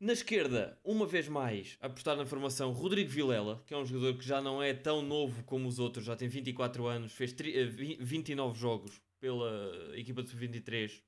Na 0.00 0.12
esquerda, 0.14 0.80
uma 0.82 1.06
vez 1.06 1.28
mais, 1.28 1.76
apostar 1.80 2.16
na 2.16 2.26
formação 2.26 2.72
Rodrigo 2.72 3.08
Vilela, 3.08 3.62
que 3.64 3.72
é 3.72 3.76
um 3.76 3.86
jogador 3.86 4.18
que 4.18 4.26
já 4.26 4.40
não 4.42 4.60
é 4.60 4.74
tão 4.74 5.00
novo 5.00 5.44
como 5.44 5.68
os 5.68 5.78
outros, 5.78 6.04
já 6.04 6.16
tem 6.16 6.26
24 6.26 6.86
anos, 6.86 7.12
fez 7.12 7.32
tri- 7.32 7.56
eh, 7.56 7.66
vi- 7.66 7.98
29 8.00 8.58
jogos 8.58 9.00
pela 9.20 9.92
equipa 9.96 10.24
de 10.24 10.34
23 10.34 11.00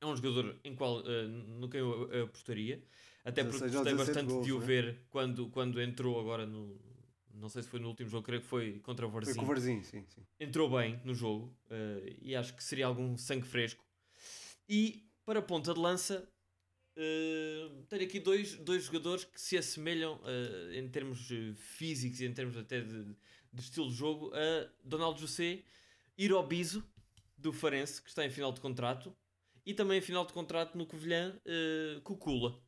é 0.00 0.06
um 0.06 0.16
jogador 0.16 0.56
em 0.64 0.74
qual, 0.74 1.00
eh, 1.06 1.26
no 1.26 1.68
quem 1.68 1.80
eu 1.80 2.24
apostaria, 2.24 2.82
até 3.24 3.44
porque 3.44 3.58
16 3.60 3.74
ou 3.74 3.84
gostei 3.84 3.92
17 3.92 3.96
bastante 3.96 4.32
gols, 4.32 4.46
de 4.46 4.52
o 4.52 4.56
não 4.56 4.62
é? 4.62 4.66
ver 4.66 5.06
quando, 5.10 5.48
quando 5.50 5.80
entrou 5.80 6.18
agora 6.18 6.46
no. 6.46 6.80
Não 7.34 7.48
sei 7.48 7.62
se 7.62 7.68
foi 7.68 7.80
no 7.80 7.88
último 7.88 8.10
jogo, 8.10 8.24
creio 8.24 8.42
que 8.42 8.48
foi 8.48 8.80
contra 8.80 9.06
o 9.06 9.10
Foi 9.10 9.20
Varzim. 9.20 9.38
com 9.38 9.44
o 9.44 9.48
Varzinho, 9.48 9.82
sim, 9.82 10.04
sim. 10.08 10.20
Entrou 10.38 10.68
bem 10.68 11.00
no 11.04 11.14
jogo 11.14 11.56
eh, 11.70 12.16
e 12.20 12.36
acho 12.36 12.54
que 12.54 12.62
seria 12.62 12.84
algum 12.86 13.16
sangue 13.16 13.46
fresco. 13.46 13.82
E 14.68 15.08
para 15.24 15.38
a 15.38 15.42
ponta 15.42 15.72
de 15.72 15.80
lança, 15.80 16.28
eh, 16.96 17.70
tenho 17.88 18.02
aqui 18.02 18.20
dois, 18.20 18.56
dois 18.56 18.84
jogadores 18.84 19.24
que 19.24 19.40
se 19.40 19.56
assemelham 19.56 20.20
eh, 20.24 20.78
em 20.78 20.88
termos 20.88 21.28
físicos 21.56 22.20
e 22.20 22.26
em 22.26 22.32
termos 22.34 22.58
até 22.58 22.80
de, 22.82 23.04
de 23.52 23.62
estilo 23.62 23.88
de 23.88 23.94
jogo 23.94 24.32
a 24.34 24.68
Donaldo 24.84 25.18
José, 25.18 25.62
Irobizo, 26.18 26.84
do 27.38 27.54
Farense, 27.54 28.02
que 28.02 28.08
está 28.10 28.26
em 28.26 28.30
final 28.30 28.52
de 28.52 28.60
contrato, 28.60 29.16
e 29.64 29.74
também 29.74 29.98
em 29.98 30.02
final 30.02 30.24
de 30.24 30.32
contrato 30.32 30.76
no 30.76 30.86
Covilhã, 30.86 31.34
eh, 31.44 32.00
Cucula. 32.02 32.58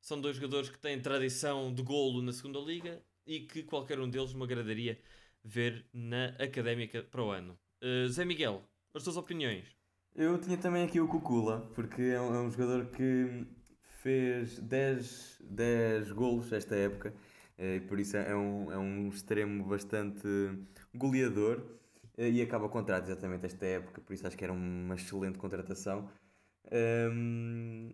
São 0.00 0.20
dois 0.20 0.36
jogadores 0.36 0.68
que 0.68 0.78
têm 0.78 1.00
tradição 1.00 1.72
de 1.72 1.82
golo 1.82 2.22
na 2.22 2.32
segunda 2.32 2.58
liga 2.58 3.02
e 3.26 3.40
que 3.40 3.62
qualquer 3.62 4.00
um 4.00 4.08
deles 4.08 4.34
me 4.34 4.42
agradaria 4.42 4.98
ver 5.44 5.86
na 5.92 6.26
Académica 6.38 7.02
para 7.02 7.22
o 7.22 7.30
ano. 7.30 7.58
Eh, 7.80 8.08
Zé 8.08 8.24
Miguel, 8.24 8.62
as 8.94 9.04
tuas 9.04 9.16
opiniões? 9.16 9.64
Eu 10.14 10.38
tinha 10.38 10.58
também 10.58 10.84
aqui 10.84 11.00
o 11.00 11.08
Cucula, 11.08 11.70
porque 11.74 12.02
é 12.02 12.20
um, 12.20 12.34
é 12.34 12.40
um 12.40 12.50
jogador 12.50 12.86
que 12.86 13.46
fez 14.02 14.58
10, 14.58 15.40
10 15.40 16.12
golos 16.12 16.52
esta 16.52 16.74
época, 16.76 17.14
eh, 17.56 17.76
e 17.76 17.80
por 17.80 17.98
isso 17.98 18.16
é 18.16 18.34
um, 18.36 18.70
é 18.72 18.78
um 18.78 19.08
extremo 19.08 19.64
bastante 19.64 20.26
goleador 20.94 21.62
e 22.18 22.42
acaba 22.42 22.66
o 22.66 22.68
contrato 22.68 23.06
exatamente 23.06 23.46
esta 23.46 23.64
época, 23.64 24.00
por 24.00 24.12
isso 24.12 24.26
acho 24.26 24.36
que 24.36 24.44
era 24.44 24.52
uma 24.52 24.94
excelente 24.94 25.38
contratação. 25.38 26.08
Ehm, 26.70 27.92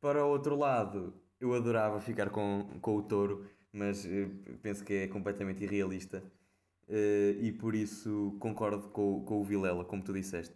para 0.00 0.24
o 0.24 0.28
outro 0.28 0.56
lado, 0.56 1.14
eu 1.40 1.54
adorava 1.54 2.00
ficar 2.00 2.30
com, 2.30 2.78
com 2.80 2.96
o 2.96 3.02
Touro, 3.02 3.46
mas 3.72 4.04
eh, 4.06 4.28
penso 4.62 4.84
que 4.84 4.92
é 4.94 5.08
completamente 5.08 5.62
irrealista. 5.64 6.22
Eh, 6.88 7.36
e 7.40 7.52
por 7.52 7.74
isso 7.74 8.36
concordo 8.40 8.88
com, 8.90 9.18
o- 9.18 9.24
com 9.24 9.40
o 9.40 9.44
Vilela, 9.44 9.84
como 9.84 10.02
tu 10.02 10.12
disseste. 10.12 10.54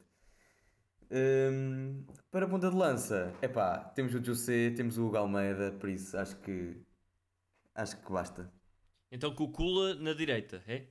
Hum, 1.10 2.04
para 2.32 2.46
a 2.46 2.48
ponta 2.48 2.68
de 2.68 2.76
lança, 2.76 3.32
epá, 3.40 3.78
temos 3.94 4.12
o 4.14 4.22
José, 4.24 4.70
temos 4.70 4.98
o 4.98 5.06
Hugo 5.06 5.16
Almeida, 5.16 5.70
por 5.78 5.88
isso 5.88 6.18
acho 6.18 6.36
que 6.40 6.76
acho 7.74 7.96
que 8.02 8.10
basta. 8.12 8.52
Então 9.12 9.32
Cucula 9.34 9.94
na 9.94 10.12
direita, 10.14 10.64
é? 10.66 10.88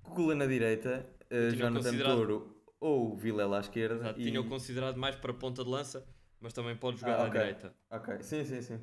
Cucula 0.00 0.36
na 0.36 0.46
direita, 0.46 1.04
tinha 1.28 1.50
Jonathan 1.50 1.82
considerado- 1.82 2.14
Touro 2.16 2.61
ou 2.82 3.16
Vilela 3.16 3.58
à 3.58 3.60
esquerda. 3.60 3.94
Exato, 3.96 4.20
e... 4.20 4.24
Tinha-o 4.24 4.44
considerado 4.48 4.96
mais 4.96 5.14
para 5.16 5.32
ponta 5.32 5.62
de 5.64 5.70
lança, 5.70 6.04
mas 6.40 6.52
também 6.52 6.76
pode 6.76 6.98
jogar 6.98 7.20
Ah, 7.20 7.24
à 7.24 7.28
ok. 7.28 7.40
direita. 7.40 7.74
Ok, 7.90 8.22
sim, 8.22 8.44
sim, 8.44 8.60
sim. 8.60 8.80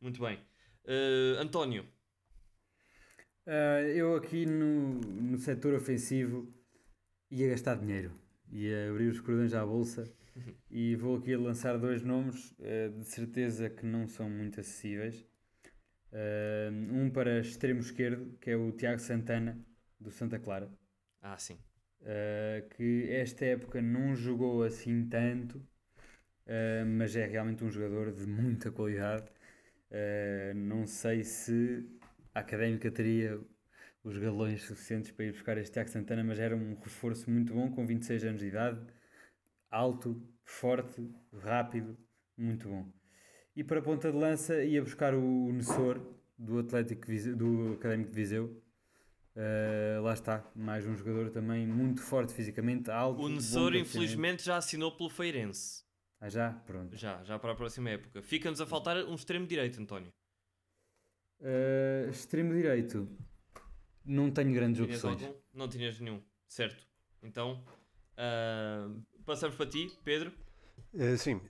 Muito 0.00 0.20
bem. 0.20 0.38
Eh, 0.84 1.36
António, 1.38 1.84
Ah, 3.46 3.80
eu 3.82 4.14
aqui 4.16 4.46
no, 4.46 5.00
no 5.00 5.38
setor 5.38 5.74
ofensivo 5.74 6.52
ia 7.30 7.48
gastar 7.48 7.74
dinheiro, 7.76 8.12
ia 8.52 8.90
abrir 8.90 9.08
os 9.08 9.20
cordões 9.20 9.52
à 9.54 9.64
bolsa 9.66 10.04
e 10.70 10.94
vou 10.96 11.16
aqui 11.16 11.36
lançar 11.36 11.76
dois 11.78 12.02
nomes 12.02 12.54
eh, 12.60 12.88
de 12.88 13.04
certeza 13.04 13.68
que 13.68 13.84
não 13.84 14.06
são 14.06 14.30
muito 14.30 14.60
acessíveis. 14.60 15.26
Um 16.92 17.10
para 17.10 17.40
extremo 17.40 17.80
esquerdo, 17.80 18.36
que 18.38 18.50
é 18.50 18.56
o 18.56 18.70
Tiago 18.72 19.00
Santana, 19.00 19.58
do 19.98 20.10
Santa 20.10 20.38
Clara, 20.38 20.70
ah 21.20 21.38
sim. 21.38 21.58
Ah, 22.04 22.62
que 22.76 23.10
esta 23.10 23.44
época 23.44 23.80
não 23.82 24.14
jogou 24.14 24.62
assim 24.62 25.08
tanto, 25.08 25.62
ah, 26.46 26.84
mas 26.86 27.16
é 27.16 27.26
realmente 27.26 27.64
um 27.64 27.70
jogador 27.70 28.12
de 28.12 28.26
muita 28.26 28.70
qualidade. 28.70 29.30
Ah, 29.90 30.52
não 30.54 30.86
sei 30.86 31.24
se 31.24 31.86
a 32.34 32.40
Académica 32.40 32.90
teria 32.90 33.40
os 34.04 34.18
galões 34.18 34.62
suficientes 34.62 35.10
para 35.12 35.26
ir 35.26 35.32
buscar 35.32 35.58
este 35.58 35.72
Tiago 35.74 35.90
Santana, 35.90 36.24
mas 36.24 36.38
era 36.38 36.56
um 36.56 36.74
reforço 36.74 37.30
muito 37.30 37.54
bom, 37.54 37.70
com 37.70 37.86
26 37.86 38.24
anos 38.24 38.40
de 38.40 38.48
idade, 38.48 38.80
alto, 39.70 40.20
forte, 40.44 41.08
rápido, 41.40 41.96
muito 42.36 42.68
bom. 42.68 42.92
E 43.56 43.62
para 43.64 43.80
a 43.80 43.82
ponta 43.82 44.10
de 44.10 44.18
lança 44.18 44.64
ia 44.64 44.82
buscar 44.82 45.14
o 45.14 45.52
Nessor, 45.52 46.00
do 46.38 46.58
Atlético 46.58 47.06
do 47.36 47.74
Académico 47.74 48.10
de 48.10 48.16
Viseu. 48.16 48.61
Ah, 49.34 50.00
lá 50.02 50.12
está, 50.12 50.44
mais 50.54 50.86
um 50.86 50.94
jogador 50.94 51.30
também 51.30 51.66
muito 51.66 52.02
forte 52.02 52.32
fisicamente, 52.34 52.90
alto. 52.90 53.22
O 53.22 53.28
Nessor, 53.28 53.74
infelizmente, 53.74 54.44
já 54.44 54.56
assinou 54.56 54.92
pelo 54.92 55.08
Feirense. 55.08 55.82
Ah, 56.20 56.28
já? 56.28 56.52
Pronto. 56.66 56.96
Já, 56.96 57.22
já 57.24 57.38
para 57.38 57.52
a 57.52 57.56
próxima 57.56 57.90
época. 57.90 58.22
Fica-nos 58.22 58.60
a 58.60 58.66
faltar 58.66 58.96
um 58.98 59.14
extremo 59.14 59.46
direito, 59.46 59.80
António. 59.80 60.12
Ah, 61.40 62.08
extremo 62.10 62.52
direito, 62.52 63.08
não 64.04 64.30
tenho 64.30 64.52
grandes 64.52 64.84
Tinhas 64.84 65.02
opções. 65.02 65.22
algum? 65.22 65.38
Não 65.52 65.68
tinhas 65.68 65.98
nenhum. 65.98 66.22
Certo. 66.46 66.86
Então, 67.22 67.64
ah, 68.16 68.88
passamos 69.24 69.56
para 69.56 69.66
ti, 69.66 69.90
Pedro. 70.04 70.32
Sim. 71.16 71.40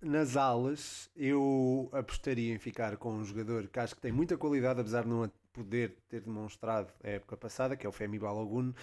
nas 0.00 0.36
alas, 0.36 1.10
eu 1.16 1.90
apostaria 1.92 2.54
em 2.54 2.58
ficar 2.60 2.96
com 2.96 3.12
um 3.14 3.24
jogador 3.24 3.66
que 3.66 3.80
acho 3.80 3.96
que 3.96 4.00
tem 4.00 4.12
muita 4.12 4.36
qualidade, 4.36 4.80
apesar 4.80 5.02
de 5.02 5.08
não 5.08 5.28
poder 5.54 5.96
ter 6.08 6.20
demonstrado 6.20 6.92
a 7.02 7.08
época 7.08 7.36
passada, 7.36 7.76
que 7.76 7.86
é 7.86 7.88
o 7.88 7.92
Femi 7.92 8.18
Balogun. 8.18 8.74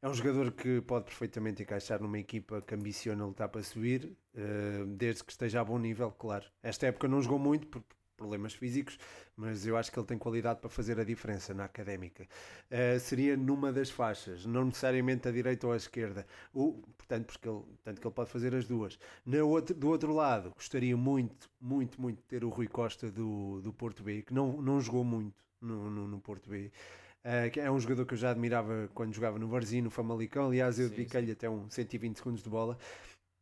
É 0.00 0.08
um 0.08 0.14
jogador 0.14 0.52
que 0.52 0.80
pode 0.80 1.04
perfeitamente 1.04 1.62
encaixar 1.62 2.00
numa 2.00 2.18
equipa 2.18 2.62
que 2.62 2.74
ambiciona 2.74 3.24
lutar 3.26 3.48
para 3.48 3.62
subir, 3.62 4.16
eh, 4.34 4.84
desde 4.86 5.22
que 5.22 5.32
esteja 5.32 5.60
a 5.60 5.64
bom 5.64 5.78
nível, 5.78 6.10
claro. 6.12 6.46
Esta 6.62 6.86
época 6.86 7.06
não 7.06 7.20
jogou 7.20 7.38
muito 7.38 7.66
por 7.68 7.82
problemas 8.16 8.52
físicos, 8.52 8.98
mas 9.36 9.66
eu 9.66 9.76
acho 9.76 9.90
que 9.90 9.98
ele 9.98 10.06
tem 10.06 10.18
qualidade 10.18 10.60
para 10.60 10.70
fazer 10.70 10.98
a 10.98 11.04
diferença 11.04 11.52
na 11.54 11.64
académica. 11.64 12.26
Eh, 12.70 12.98
seria 12.98 13.36
numa 13.36 13.72
das 13.72 13.90
faixas, 13.90 14.46
não 14.46 14.64
necessariamente 14.66 15.28
à 15.28 15.32
direita 15.32 15.66
ou 15.66 15.72
à 15.72 15.76
esquerda. 15.76 16.26
O, 16.52 16.82
portanto, 16.96 17.26
porque 17.26 17.48
ele, 17.48 17.62
tanto 17.84 18.00
que 18.00 18.06
ele 18.06 18.14
pode 18.14 18.30
fazer 18.30 18.54
as 18.54 18.64
duas. 18.64 18.98
Na 19.26 19.38
do 19.76 19.88
outro 19.88 20.12
lado, 20.12 20.50
gostaria 20.50 20.96
muito, 20.96 21.48
muito, 21.60 22.00
muito 22.00 22.18
de 22.18 22.24
ter 22.24 22.44
o 22.44 22.48
Rui 22.48 22.68
Costa 22.68 23.10
do, 23.10 23.60
do 23.60 23.72
Porto 23.72 24.02
B, 24.02 24.22
que 24.22 24.34
não, 24.34 24.60
não 24.60 24.80
jogou 24.80 25.04
muito 25.04 25.42
no, 25.62 25.90
no, 25.90 26.08
no 26.08 26.20
Porto 26.20 26.50
B. 26.50 26.70
Que 27.52 27.60
é 27.60 27.70
um 27.70 27.78
jogador 27.78 28.04
que 28.04 28.14
eu 28.14 28.18
já 28.18 28.30
admirava 28.30 28.90
quando 28.94 29.14
jogava 29.14 29.38
no 29.38 29.46
Varzim, 29.46 29.80
no 29.80 29.90
Famalicão. 29.90 30.48
Aliás, 30.48 30.80
eu 30.80 30.88
dediquei-lhe 30.88 31.30
até 31.30 31.48
um 31.48 31.70
120 31.70 32.16
segundos 32.16 32.42
de 32.42 32.50
bola. 32.50 32.76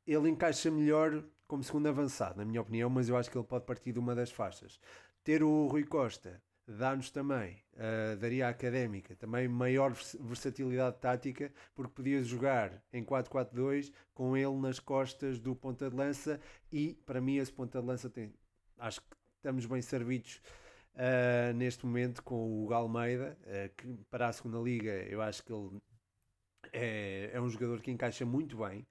Ele 0.07 0.29
encaixa 0.29 0.71
melhor 0.71 1.25
como 1.51 1.65
segundo 1.65 1.89
avançado, 1.89 2.37
na 2.37 2.45
minha 2.45 2.61
opinião, 2.61 2.89
mas 2.91 3.09
eu 3.09 3.17
acho 3.17 3.31
que 3.31 3.37
ele 3.37 3.47
pode 3.47 3.65
partir 3.65 3.93
de 3.93 3.99
uma 3.99 4.15
das 4.15 4.31
faixas. 4.31 4.79
Ter 5.25 5.43
o 5.43 5.67
Rui 5.67 5.85
Costa 5.85 6.41
dá-nos 6.67 7.11
também, 7.11 7.63
uh, 7.75 8.17
daria 8.17 8.47
à 8.47 8.51
académica, 8.51 9.17
também 9.17 9.49
maior 9.49 9.93
versatilidade 10.21 10.99
tática, 10.99 11.53
porque 11.75 11.93
podia 11.93 12.23
jogar 12.23 12.83
em 12.93 13.05
4-4-2 13.05 13.93
com 14.15 14.37
ele 14.37 14.57
nas 14.59 14.79
costas 14.79 15.39
do 15.39 15.55
ponta 15.55 15.91
de 15.91 15.97
lança 15.97 16.41
e 16.71 16.95
para 17.05 17.21
mim 17.21 17.37
esse 17.37 17.53
ponta 17.53 17.81
de 17.81 17.87
lança 17.87 18.09
tem, 18.09 18.33
acho 18.79 19.01
que 19.01 19.09
estamos 19.37 19.67
bem 19.67 19.83
servidos 19.83 20.41
uh, 21.01 21.55
neste 21.55 21.87
momento 21.87 22.23
com 22.23 22.67
o 22.67 22.75
Almeida, 22.75 23.37
uh, 23.43 23.75
que 23.77 23.97
para 24.11 24.29
a 24.29 24.33
segunda 24.33 24.59
liga 24.59 24.93
eu 25.09 25.23
acho 25.23 25.43
que 25.43 25.53
ele 25.53 25.81
é, 26.73 27.31
é 27.33 27.41
um 27.41 27.49
jogador 27.49 27.81
que 27.81 27.91
encaixa 27.91 28.25
muito 28.25 28.59
bem. 28.59 28.87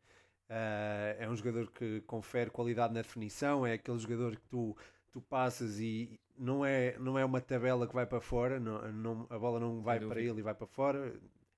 Uh, 0.49 1.13
é 1.19 1.29
um 1.29 1.35
jogador 1.35 1.69
que 1.71 2.01
confere 2.01 2.49
qualidade 2.49 2.93
na 2.93 3.03
definição, 3.03 3.65
é 3.65 3.73
aquele 3.73 3.99
jogador 3.99 4.35
que 4.35 4.47
tu, 4.49 4.75
tu 5.11 5.21
passas 5.21 5.79
e 5.79 6.19
não 6.35 6.65
é, 6.65 6.97
não 6.97 7.19
é 7.19 7.23
uma 7.23 7.39
tabela 7.39 7.87
que 7.87 7.93
vai 7.93 8.07
para 8.07 8.19
fora, 8.19 8.59
não, 8.59 8.91
não, 8.91 9.27
a 9.29 9.37
bola 9.37 9.59
não 9.59 9.81
vai 9.81 9.99
para 9.99 10.19
ele 10.19 10.39
e 10.39 10.41
vai 10.41 10.55
para 10.55 10.65
fora, 10.65 11.13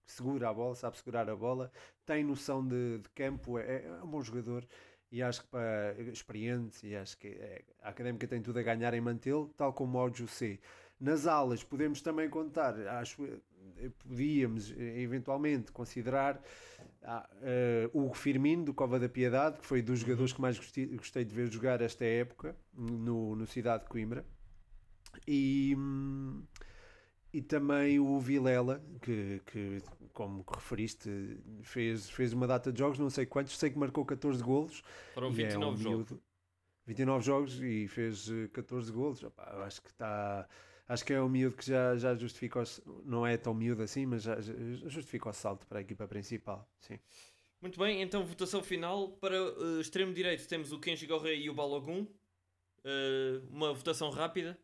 segura 0.06 0.50
a 0.50 0.54
bola, 0.54 0.76
sabe 0.76 0.98
segurar 0.98 1.30
a 1.30 1.36
bola, 1.36 1.72
tem 2.06 2.22
noção 2.22 2.68
de, 2.68 2.98
de 2.98 3.10
campo, 3.12 3.58
é, 3.58 3.86
é 3.86 4.04
um 4.04 4.08
bom 4.08 4.22
jogador 4.22 4.68
e 5.12 5.22
acho 5.22 5.42
que 5.42 5.48
para 5.48 5.94
experiente 6.12 6.88
e 6.88 6.96
acho 6.96 7.18
que 7.18 7.28
é, 7.28 7.64
a 7.82 7.90
académica 7.90 8.28
tem 8.28 8.42
tudo 8.42 8.60
a 8.60 8.64
ganhar 8.64 8.94
em 8.94 9.02
mantê-lo, 9.02 9.54
tal 9.58 9.74
como 9.74 10.00
o 10.00 10.14
José. 10.14 10.60
Nas 11.00 11.28
alas 11.28 11.64
podemos 11.64 12.02
também 12.02 12.30
contar, 12.30 12.76
acho 12.88 13.28
podíamos 14.08 14.72
eventualmente 14.78 15.72
considerar 15.72 16.42
ah, 17.04 17.28
uh, 17.94 18.00
Hugo 18.00 18.14
Firmino 18.14 18.66
do 18.66 18.74
Cova 18.74 19.00
da 19.00 19.10
Piedade, 19.10 19.60
que 19.60 19.66
foi 19.66 19.82
dos 19.82 20.02
uhum. 20.02 20.08
jogadores 20.08 20.34
que 20.34 20.42
mais 20.42 20.58
gostei, 20.58 20.86
gostei 20.88 21.26
de 21.26 21.34
ver 21.34 21.52
jogar 21.52 21.82
esta 21.82 22.06
época 22.06 22.56
no, 22.74 23.36
no 23.36 23.48
Cidade 23.48 23.84
de 23.84 23.90
Coimbra. 23.90 24.26
E, 25.28 25.76
e 27.34 27.42
também 27.42 28.00
o 28.00 28.20
Vilela, 28.20 28.84
que, 29.02 29.42
que 29.46 29.82
como 30.12 30.46
referiste, 30.54 31.10
fez, 31.64 32.10
fez 32.10 32.34
uma 32.34 32.48
data 32.48 32.72
de 32.72 32.80
jogos, 32.80 33.00
não 33.00 33.10
sei 33.10 33.26
quantos, 33.26 33.58
sei 33.58 33.70
que 33.70 33.78
marcou 33.78 34.06
14 34.06 34.44
golos. 34.44 34.84
Foram 35.14 35.32
29 35.32 35.66
é 35.66 35.68
um 35.68 35.78
jogos. 35.78 36.20
29 36.86 37.26
jogos 37.26 37.62
e 37.62 37.88
fez 37.88 38.28
14 38.54 38.90
eh, 38.90 38.94
golos. 38.94 39.24
Opa, 39.24 39.44
acho 39.66 39.82
que 39.82 39.90
está. 39.90 40.48
Acho 40.88 41.06
que 41.06 41.14
é 41.14 41.22
um 41.22 41.30
miúdo 41.30 41.56
que 41.56 41.66
já, 41.66 41.96
já 41.96 42.14
justifica, 42.16 42.62
não 43.06 43.26
é 43.26 43.38
tão 43.38 43.54
miúdo 43.54 43.82
assim, 43.82 44.06
mas 44.06 44.24
já, 44.24 44.36
justifica 44.42 45.30
o 45.30 45.34
salto 45.34 45.66
para 45.66 45.80
a 45.80 45.82
equipa 45.82 46.06
principal. 46.06 46.70
Sim. 46.80 47.00
Muito 47.62 47.80
bem, 47.80 48.02
então 48.02 48.26
votação 48.26 48.62
final. 48.62 49.10
Para 49.10 49.42
uh, 49.42 49.80
extremo 49.80 50.14
direito 50.14 50.48
temos 50.48 50.74
o 50.74 50.80
Kenji 50.80 51.06
Gorre 51.06 51.36
e 51.36 51.50
o 51.50 51.54
Balogun. 51.54 52.08
Uh, 52.84 53.48
uma 53.50 53.72
votação 53.74 54.10
rápida. 54.10 54.60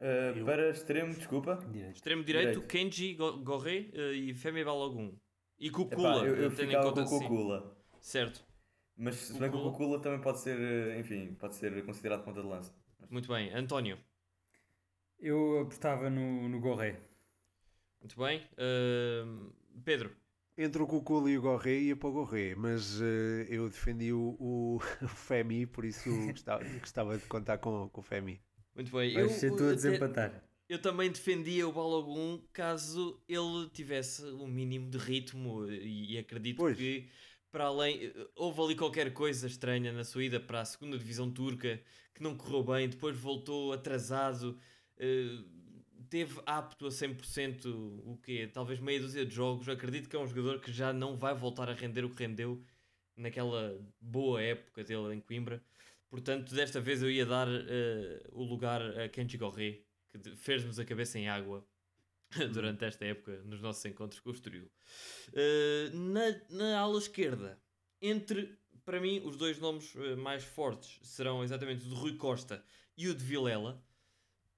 Uh, 0.00 0.44
para 0.46 0.70
extremo, 0.70 1.14
desculpa. 1.14 1.56
Direito. 1.70 1.96
Extremo 1.96 2.24
direito, 2.24 2.60
direito. 2.60 2.66
Kenji 2.66 3.14
Gorre 3.14 3.92
uh, 3.94 4.14
e 4.14 4.32
Femi 4.34 4.64
Balogun. 4.64 5.12
E 5.58 5.70
Kukula. 5.70 6.16
Epá, 6.16 6.26
eu, 6.26 6.36
eu 6.36 6.50
ficava 6.50 6.92
com 6.92 7.04
Kukula. 7.04 7.58
Assim. 7.58 8.00
Certo. 8.00 8.50
Mas 8.96 9.16
se 9.16 9.38
bem 9.38 9.50
que 9.50 9.56
o 9.56 9.62
Kukula 9.62 10.00
também 10.00 10.20
pode 10.20 10.40
ser, 10.40 10.58
eh, 10.58 10.98
enfim, 10.98 11.34
pode 11.34 11.54
ser 11.54 11.84
considerado 11.84 12.22
ponta 12.24 12.40
de 12.42 12.46
lança. 12.46 12.74
Muito 13.10 13.28
bem. 13.28 13.52
António. 13.52 13.98
Eu 15.18 15.60
apostava 15.60 16.08
no, 16.08 16.48
no 16.48 16.60
Gorre. 16.60 16.96
Muito 18.00 18.18
bem. 18.18 18.46
Uh, 18.52 19.52
Pedro. 19.84 20.14
Entre 20.56 20.82
o 20.82 20.86
Kukula 20.86 21.30
e 21.30 21.38
o 21.38 21.42
Gorre 21.42 21.78
ia 21.78 21.96
para 21.96 22.08
o 22.08 22.12
Gorre, 22.12 22.54
mas 22.54 23.00
uh, 23.00 23.44
eu 23.48 23.68
defendi 23.68 24.12
o, 24.12 24.36
o, 24.38 24.76
o 24.76 25.08
Femi, 25.08 25.66
por 25.66 25.84
isso 25.84 26.10
gostava, 26.26 26.64
gostava 26.78 27.18
de 27.18 27.24
contar 27.26 27.58
com, 27.58 27.88
com 27.88 28.00
o 28.00 28.04
Femi. 28.04 28.40
Muito 28.74 28.90
bem. 28.92 29.28
Ser 29.28 29.54
tu 29.56 29.64
a 29.64 29.74
desempatar. 29.74 30.42
Eu 30.68 30.80
também 30.80 31.10
defendia 31.10 31.66
o 31.66 31.72
Balogun 31.72 32.40
caso 32.52 33.20
ele 33.28 33.68
tivesse 33.72 34.24
um 34.24 34.46
mínimo 34.46 34.88
de 34.88 34.98
ritmo 34.98 35.68
e, 35.68 36.14
e 36.14 36.18
acredito 36.18 36.58
pois. 36.58 36.76
que 36.76 37.08
para 37.50 37.64
além 37.64 38.12
houve 38.36 38.62
ali 38.62 38.76
qualquer 38.76 39.12
coisa 39.12 39.48
estranha 39.48 39.92
na 39.92 40.04
sua 40.04 40.24
ida 40.24 40.38
para 40.38 40.60
a 40.60 40.64
segunda 40.64 40.96
divisão 40.96 41.28
turca 41.28 41.82
que 42.14 42.22
não 42.22 42.36
correu 42.36 42.62
bem, 42.62 42.88
depois 42.88 43.16
voltou 43.16 43.72
atrasado, 43.72 44.58
uh, 44.98 45.44
teve 46.08 46.40
apto 46.44 46.86
a 46.86 46.90
100% 46.90 47.66
o 48.04 48.18
que 48.22 48.46
talvez 48.48 48.78
meia 48.78 49.00
dúzia 49.00 49.24
de 49.24 49.34
jogos. 49.34 49.68
Acredito 49.68 50.08
que 50.08 50.16
é 50.16 50.18
um 50.18 50.26
jogador 50.26 50.60
que 50.60 50.70
já 50.70 50.92
não 50.92 51.16
vai 51.16 51.34
voltar 51.34 51.68
a 51.68 51.74
render 51.74 52.04
o 52.04 52.10
que 52.10 52.22
rendeu 52.22 52.62
naquela 53.16 53.80
boa 54.00 54.42
época 54.42 54.84
dele 54.84 55.14
em 55.14 55.20
Coimbra. 55.20 55.62
Portanto, 56.10 56.52
desta 56.52 56.80
vez 56.80 57.02
eu 57.02 57.10
ia 57.10 57.24
dar 57.24 57.46
uh, 57.48 57.60
o 58.32 58.42
lugar 58.42 58.82
a 58.98 59.08
Kenji 59.08 59.38
Gorré, 59.38 59.82
que 60.10 60.34
fez-nos 60.34 60.78
a 60.80 60.84
cabeça 60.84 61.18
em 61.20 61.28
água 61.28 61.64
durante 62.52 62.84
esta 62.84 63.04
época 63.04 63.40
nos 63.44 63.60
nossos 63.60 63.84
encontros 63.84 64.20
com 64.20 64.30
o 64.30 64.32
Estoril. 64.32 64.68
Uh, 65.28 65.96
na, 65.96 66.40
na 66.50 66.78
ala 66.80 66.98
esquerda, 66.98 67.60
entre, 68.02 68.58
para 68.84 69.00
mim, 69.00 69.22
os 69.24 69.36
dois 69.36 69.58
nomes 69.58 69.94
uh, 69.94 70.16
mais 70.16 70.44
fortes 70.44 70.98
serão 71.02 71.44
exatamente 71.44 71.86
o 71.86 71.88
de 71.88 71.94
Rui 71.94 72.16
Costa 72.16 72.64
e 72.96 73.08
o 73.08 73.14
de 73.14 73.24
Vilela. 73.24 73.80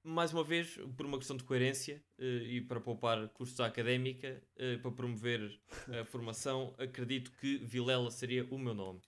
Mais 0.05 0.33
uma 0.33 0.43
vez, 0.43 0.81
por 0.97 1.07
uma 1.07 1.17
questão 1.17 1.37
de 1.37 1.45
coerência 1.45 2.03
uh, 2.19 2.23
e 2.23 2.61
para 2.61 2.81
poupar 2.81 3.29
custos 3.29 3.61
à 3.61 3.67
académica, 3.67 4.43
para 4.81 4.91
promover 4.91 5.61
a 6.01 6.05
formação, 6.05 6.75
acredito 6.79 7.31
que 7.33 7.59
Vilela 7.59 8.11
seria 8.11 8.45
o 8.51 8.59
meu 8.59 8.75
nome. 8.75 9.01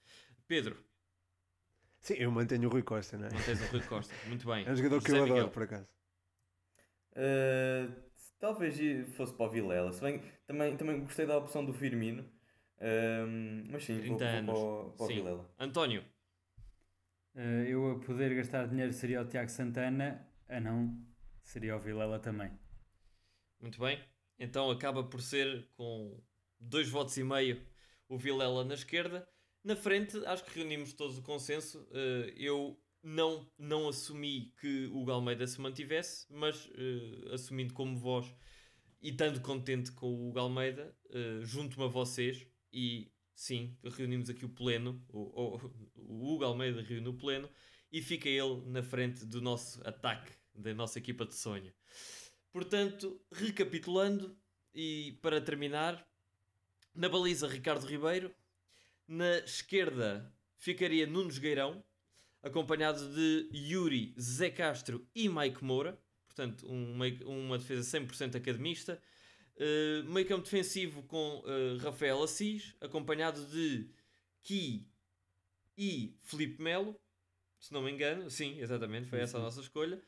Pedro, 0.46 0.78
Sim, 2.04 2.16
eu 2.18 2.30
mantenho 2.30 2.68
o 2.68 2.70
Rui 2.70 2.82
Costa, 2.82 3.16
não 3.16 3.28
é? 3.28 3.32
Mantens 3.32 3.62
o 3.62 3.72
Rui 3.72 3.80
Costa, 3.80 4.14
muito 4.26 4.46
bem. 4.46 4.66
É 4.66 4.70
um 4.70 4.76
jogador 4.76 5.02
que 5.02 5.08
José 5.08 5.20
eu 5.20 5.22
Miguel. 5.22 5.36
adoro, 5.38 5.52
por 5.52 5.62
acaso. 5.62 5.88
Uh, 7.12 7.96
talvez 8.38 8.76
fosse 9.16 9.32
para 9.32 9.46
o 9.46 9.50
Vilela, 9.50 9.90
se 9.90 10.02
bem 10.02 10.22
também, 10.46 10.76
também 10.76 11.00
gostei 11.00 11.24
da 11.24 11.38
opção 11.38 11.64
do 11.64 11.72
Firmino, 11.72 12.22
uh, 12.22 13.70
mas 13.70 13.84
sim, 13.84 14.02
vou, 14.02 14.18
vou, 14.18 14.18
para, 14.18 14.52
o, 14.52 14.90
para 14.90 15.04
o 15.04 15.06
sim. 15.06 15.14
Vilela. 15.14 15.50
António. 15.58 16.04
Uh, 17.34 17.64
eu 17.66 17.92
a 17.92 17.98
poder 17.98 18.34
gastar 18.34 18.68
dinheiro 18.68 18.92
seria 18.92 19.22
o 19.22 19.24
Tiago 19.24 19.48
Santana, 19.48 20.28
a 20.46 20.60
não 20.60 20.94
seria 21.42 21.74
o 21.74 21.80
Vilela 21.80 22.18
também. 22.18 22.50
Muito 23.58 23.80
bem, 23.80 23.98
então 24.38 24.70
acaba 24.70 25.04
por 25.04 25.22
ser 25.22 25.70
com 25.74 26.22
dois 26.60 26.86
votos 26.86 27.16
e 27.16 27.24
meio 27.24 27.66
o 28.10 28.18
Vilela 28.18 28.62
na 28.62 28.74
esquerda 28.74 29.26
na 29.64 29.74
frente, 29.74 30.16
acho 30.26 30.44
que 30.44 30.58
reunimos 30.58 30.92
todos 30.92 31.18
o 31.18 31.22
consenso. 31.22 31.80
Uh, 31.90 32.30
eu 32.36 32.78
não, 33.02 33.50
não 33.58 33.88
assumi 33.88 34.52
que 34.60 34.86
o 34.92 35.04
Galmeida 35.04 35.46
se 35.46 35.60
mantivesse, 35.60 36.26
mas 36.30 36.66
uh, 36.66 37.32
assumindo 37.32 37.72
como 37.72 37.96
voz 37.96 38.26
e 39.00 39.10
estando 39.10 39.40
contente 39.40 39.90
com 39.92 40.28
o 40.28 40.32
Galmeida, 40.32 40.94
uh, 41.06 41.44
junto-me 41.44 41.84
a 41.84 41.88
vocês 41.88 42.46
e 42.72 43.10
sim, 43.34 43.76
reunimos 43.82 44.30
aqui 44.30 44.44
o 44.44 44.48
pleno, 44.48 45.02
o, 45.08 45.56
o, 45.96 46.34
Hugo 46.34 46.44
Almeida 46.44 46.84
o 47.08 47.14
pleno 47.14 47.48
e 47.90 48.02
fica 48.02 48.28
ele 48.28 48.62
na 48.66 48.82
frente 48.82 49.24
do 49.24 49.40
nosso 49.40 49.80
ataque, 49.86 50.32
da 50.54 50.74
nossa 50.74 50.98
equipa 50.98 51.24
de 51.24 51.34
sonho. 51.34 51.72
Portanto, 52.52 53.20
recapitulando 53.32 54.36
e 54.74 55.18
para 55.22 55.40
terminar, 55.40 56.06
na 56.94 57.08
baliza 57.08 57.48
Ricardo 57.48 57.86
Ribeiro, 57.86 58.34
na 59.06 59.38
esquerda 59.38 60.32
ficaria 60.56 61.06
Nunes 61.06 61.38
Gueirão, 61.38 61.84
acompanhado 62.42 63.08
de 63.14 63.48
Yuri, 63.52 64.14
Zé 64.18 64.50
Castro 64.50 65.06
e 65.14 65.28
Mike 65.28 65.64
Moura. 65.64 65.98
Portanto, 66.26 66.66
um, 66.68 66.98
uma 67.26 67.58
defesa 67.58 67.98
100% 67.98 68.36
academista. 68.36 69.00
Uh, 69.56 70.04
meio 70.10 70.26
campo 70.26 70.42
defensivo 70.42 71.02
com 71.04 71.44
uh, 71.44 71.78
Rafael 71.78 72.22
Assis, 72.22 72.74
acompanhado 72.80 73.44
de 73.46 73.88
Ki 74.42 74.88
e 75.78 76.16
Felipe 76.22 76.60
Melo, 76.60 76.98
se 77.58 77.72
não 77.72 77.82
me 77.82 77.90
engano. 77.90 78.28
Sim, 78.30 78.58
exatamente, 78.58 79.08
foi 79.08 79.20
essa 79.20 79.38
a 79.38 79.40
nossa 79.40 79.60
escolha. 79.60 80.02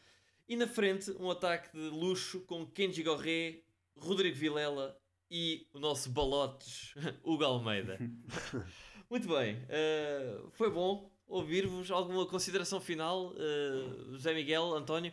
E 0.49 0.57
na 0.57 0.67
frente, 0.67 1.11
um 1.13 1.31
ataque 1.31 1.77
de 1.77 1.89
luxo 1.89 2.41
com 2.41 2.67
Kenji 2.67 3.03
Gorré, 3.03 3.63
Rodrigo 3.97 4.37
Vilela 4.37 4.99
e 5.31 5.67
o 5.73 5.79
nosso 5.79 6.11
Balotes, 6.11 6.95
Hugo 7.23 7.45
Almeida. 7.45 7.99
Muito 9.09 9.29
bem, 9.29 9.57
uh, 9.57 10.51
foi 10.53 10.71
bom 10.71 11.09
ouvir-vos. 11.29 11.91
Alguma 11.91 12.27
consideração 12.27 12.81
final, 12.81 13.33
uh, 13.33 14.13
José 14.13 14.35
Miguel, 14.35 14.75
António? 14.75 15.13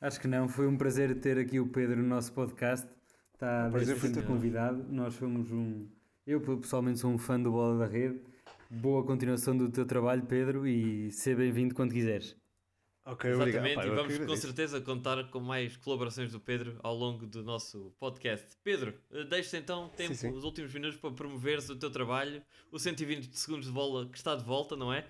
Acho 0.00 0.20
que 0.20 0.28
não, 0.28 0.48
foi 0.48 0.66
um 0.68 0.76
prazer 0.76 1.18
ter 1.20 1.38
aqui 1.38 1.58
o 1.58 1.66
Pedro 1.66 1.96
no 1.96 2.08
nosso 2.08 2.32
podcast. 2.32 2.86
Está 3.32 3.68
desde 3.68 3.98
sempre 3.98 4.22
convidado. 4.22 4.84
Nós 4.88 5.14
somos 5.14 5.50
um. 5.50 5.88
Eu 6.26 6.40
pessoalmente 6.40 7.00
sou 7.00 7.10
um 7.10 7.18
fã 7.18 7.40
do 7.40 7.50
Bola 7.50 7.78
da 7.78 7.86
Rede. 7.86 8.20
Boa 8.70 9.04
continuação 9.04 9.56
do 9.56 9.70
teu 9.70 9.84
trabalho, 9.84 10.24
Pedro, 10.26 10.66
e 10.66 11.10
seja 11.10 11.36
bem-vindo 11.36 11.74
quando 11.74 11.92
quiseres. 11.92 12.36
Ok, 13.06 13.30
Exatamente, 13.30 13.76
obrigado. 13.76 13.86
e 13.86 14.16
vamos 14.18 14.26
com 14.26 14.36
certeza 14.36 14.80
contar 14.80 15.28
com 15.30 15.38
mais 15.38 15.76
colaborações 15.76 16.32
do 16.32 16.40
Pedro 16.40 16.78
ao 16.82 16.94
longo 16.94 17.26
do 17.26 17.42
nosso 17.44 17.92
podcast. 18.00 18.46
Pedro, 18.64 18.94
eh, 19.12 19.24
deixa 19.24 19.58
então 19.58 19.90
tempo, 19.90 20.14
sim, 20.14 20.30
sim. 20.30 20.36
os 20.36 20.42
últimos 20.42 20.72
minutos 20.72 20.96
para 20.98 21.10
promoveres 21.10 21.68
o 21.68 21.76
teu 21.76 21.90
trabalho, 21.90 22.42
o 22.72 22.78
120 22.78 23.30
segundos 23.38 23.66
de 23.66 23.72
bola 23.72 24.08
que 24.08 24.16
está 24.16 24.34
de 24.34 24.42
volta, 24.42 24.74
não 24.74 24.90
é? 24.92 25.06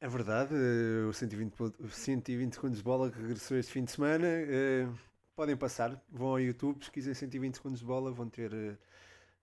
É 0.00 0.08
verdade, 0.08 0.54
eh, 0.54 1.04
o 1.08 1.12
120, 1.12 1.52
po- 1.52 1.72
120 1.88 2.54
segundos 2.54 2.78
de 2.78 2.84
bola 2.84 3.10
que 3.10 3.18
regressou 3.20 3.56
este 3.56 3.72
fim 3.72 3.84
de 3.84 3.90
semana. 3.90 4.26
eh, 4.26 4.88
podem 5.34 5.56
passar, 5.56 6.00
vão 6.10 6.28
ao 6.28 6.40
YouTube, 6.40 6.78
pesquisem 6.78 7.12
120 7.12 7.56
segundos 7.56 7.80
de 7.80 7.86
bola, 7.86 8.12
vão 8.12 8.28
ter, 8.28 8.52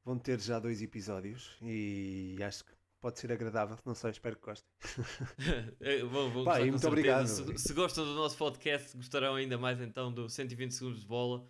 vão 0.05 0.17
ter 0.17 0.39
já 0.39 0.57
dois 0.59 0.81
episódios 0.81 1.57
e 1.61 2.37
acho 2.41 2.63
que 2.63 2.71
pode 2.99 3.19
ser 3.19 3.31
agradável. 3.31 3.77
Não 3.85 3.95
sei, 3.95 4.11
espero 4.11 4.35
que 4.35 4.45
gostem. 4.45 4.69
É, 5.79 6.03
vão, 6.03 6.29
vão 6.29 6.43
Pá, 6.43 6.59
muito 6.59 6.87
obrigado. 6.87 7.27
Se, 7.27 7.57
se 7.57 7.73
gostam 7.73 8.05
do 8.05 8.13
nosso 8.15 8.37
podcast, 8.37 8.95
gostarão 8.95 9.35
ainda 9.35 9.57
mais 9.57 9.79
então 9.81 10.11
do 10.11 10.29
120 10.29 10.71
segundos 10.71 11.01
de 11.01 11.07
bola. 11.07 11.45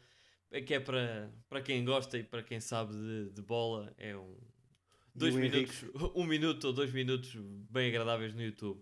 É 0.51 0.61
que 0.61 0.73
é 0.73 0.79
para, 0.79 1.31
para 1.47 1.61
quem 1.61 1.83
gosta 1.85 2.17
e 2.17 2.23
para 2.23 2.41
quem 2.41 2.59
sabe 2.59 2.93
de, 2.93 3.29
de 3.31 3.41
bola, 3.41 3.93
é 3.97 4.15
um. 4.15 4.35
Dois 5.13 5.35
minutos, 5.35 5.83
um 6.15 6.23
minuto 6.23 6.65
ou 6.65 6.73
dois 6.73 6.93
minutos 6.93 7.35
bem 7.69 7.89
agradáveis 7.89 8.33
no 8.33 8.41
YouTube. 8.41 8.81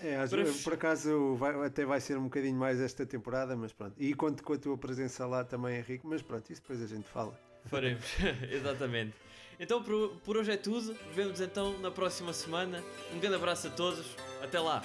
É, 0.00 0.16
às 0.16 0.30
Para 0.30 0.44
por 0.44 0.72
acaso 0.74 1.34
vai- 1.36 1.66
até 1.66 1.84
vai 1.84 2.00
ser 2.00 2.16
um 2.16 2.24
bocadinho 2.24 2.56
mais 2.58 2.80
esta 2.80 3.06
temporada, 3.06 3.56
mas 3.56 3.72
pronto. 3.72 3.94
E 4.00 4.12
conto 4.14 4.42
com 4.42 4.52
a 4.54 4.58
tua 4.58 4.76
presença 4.76 5.26
lá 5.26 5.44
também, 5.44 5.78
Henrique, 5.78 6.06
mas 6.06 6.22
pronto, 6.22 6.50
isso 6.50 6.62
depois 6.62 6.82
a 6.82 6.86
gente 6.86 7.06
fala. 7.08 7.38
Faremos, 7.66 8.04
exatamente. 8.50 9.14
Então 9.58 9.82
por, 9.82 10.10
por 10.24 10.36
hoje 10.36 10.52
é 10.52 10.56
tudo. 10.56 10.96
Vemos 11.12 11.40
então 11.40 11.78
na 11.78 11.90
próxima 11.90 12.32
semana. 12.32 12.82
Um 13.12 13.18
grande 13.18 13.36
abraço 13.36 13.68
a 13.68 13.70
todos. 13.70 14.04
Até 14.42 14.58
lá. 14.60 14.82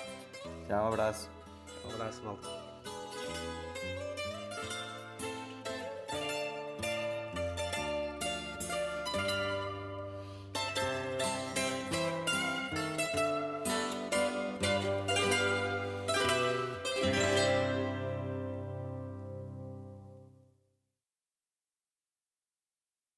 Já, 0.67 0.84
um 0.84 0.88
abraço. 0.88 1.30
Um 1.86 1.93
abraço, 1.93 2.22
malta. 2.24 2.68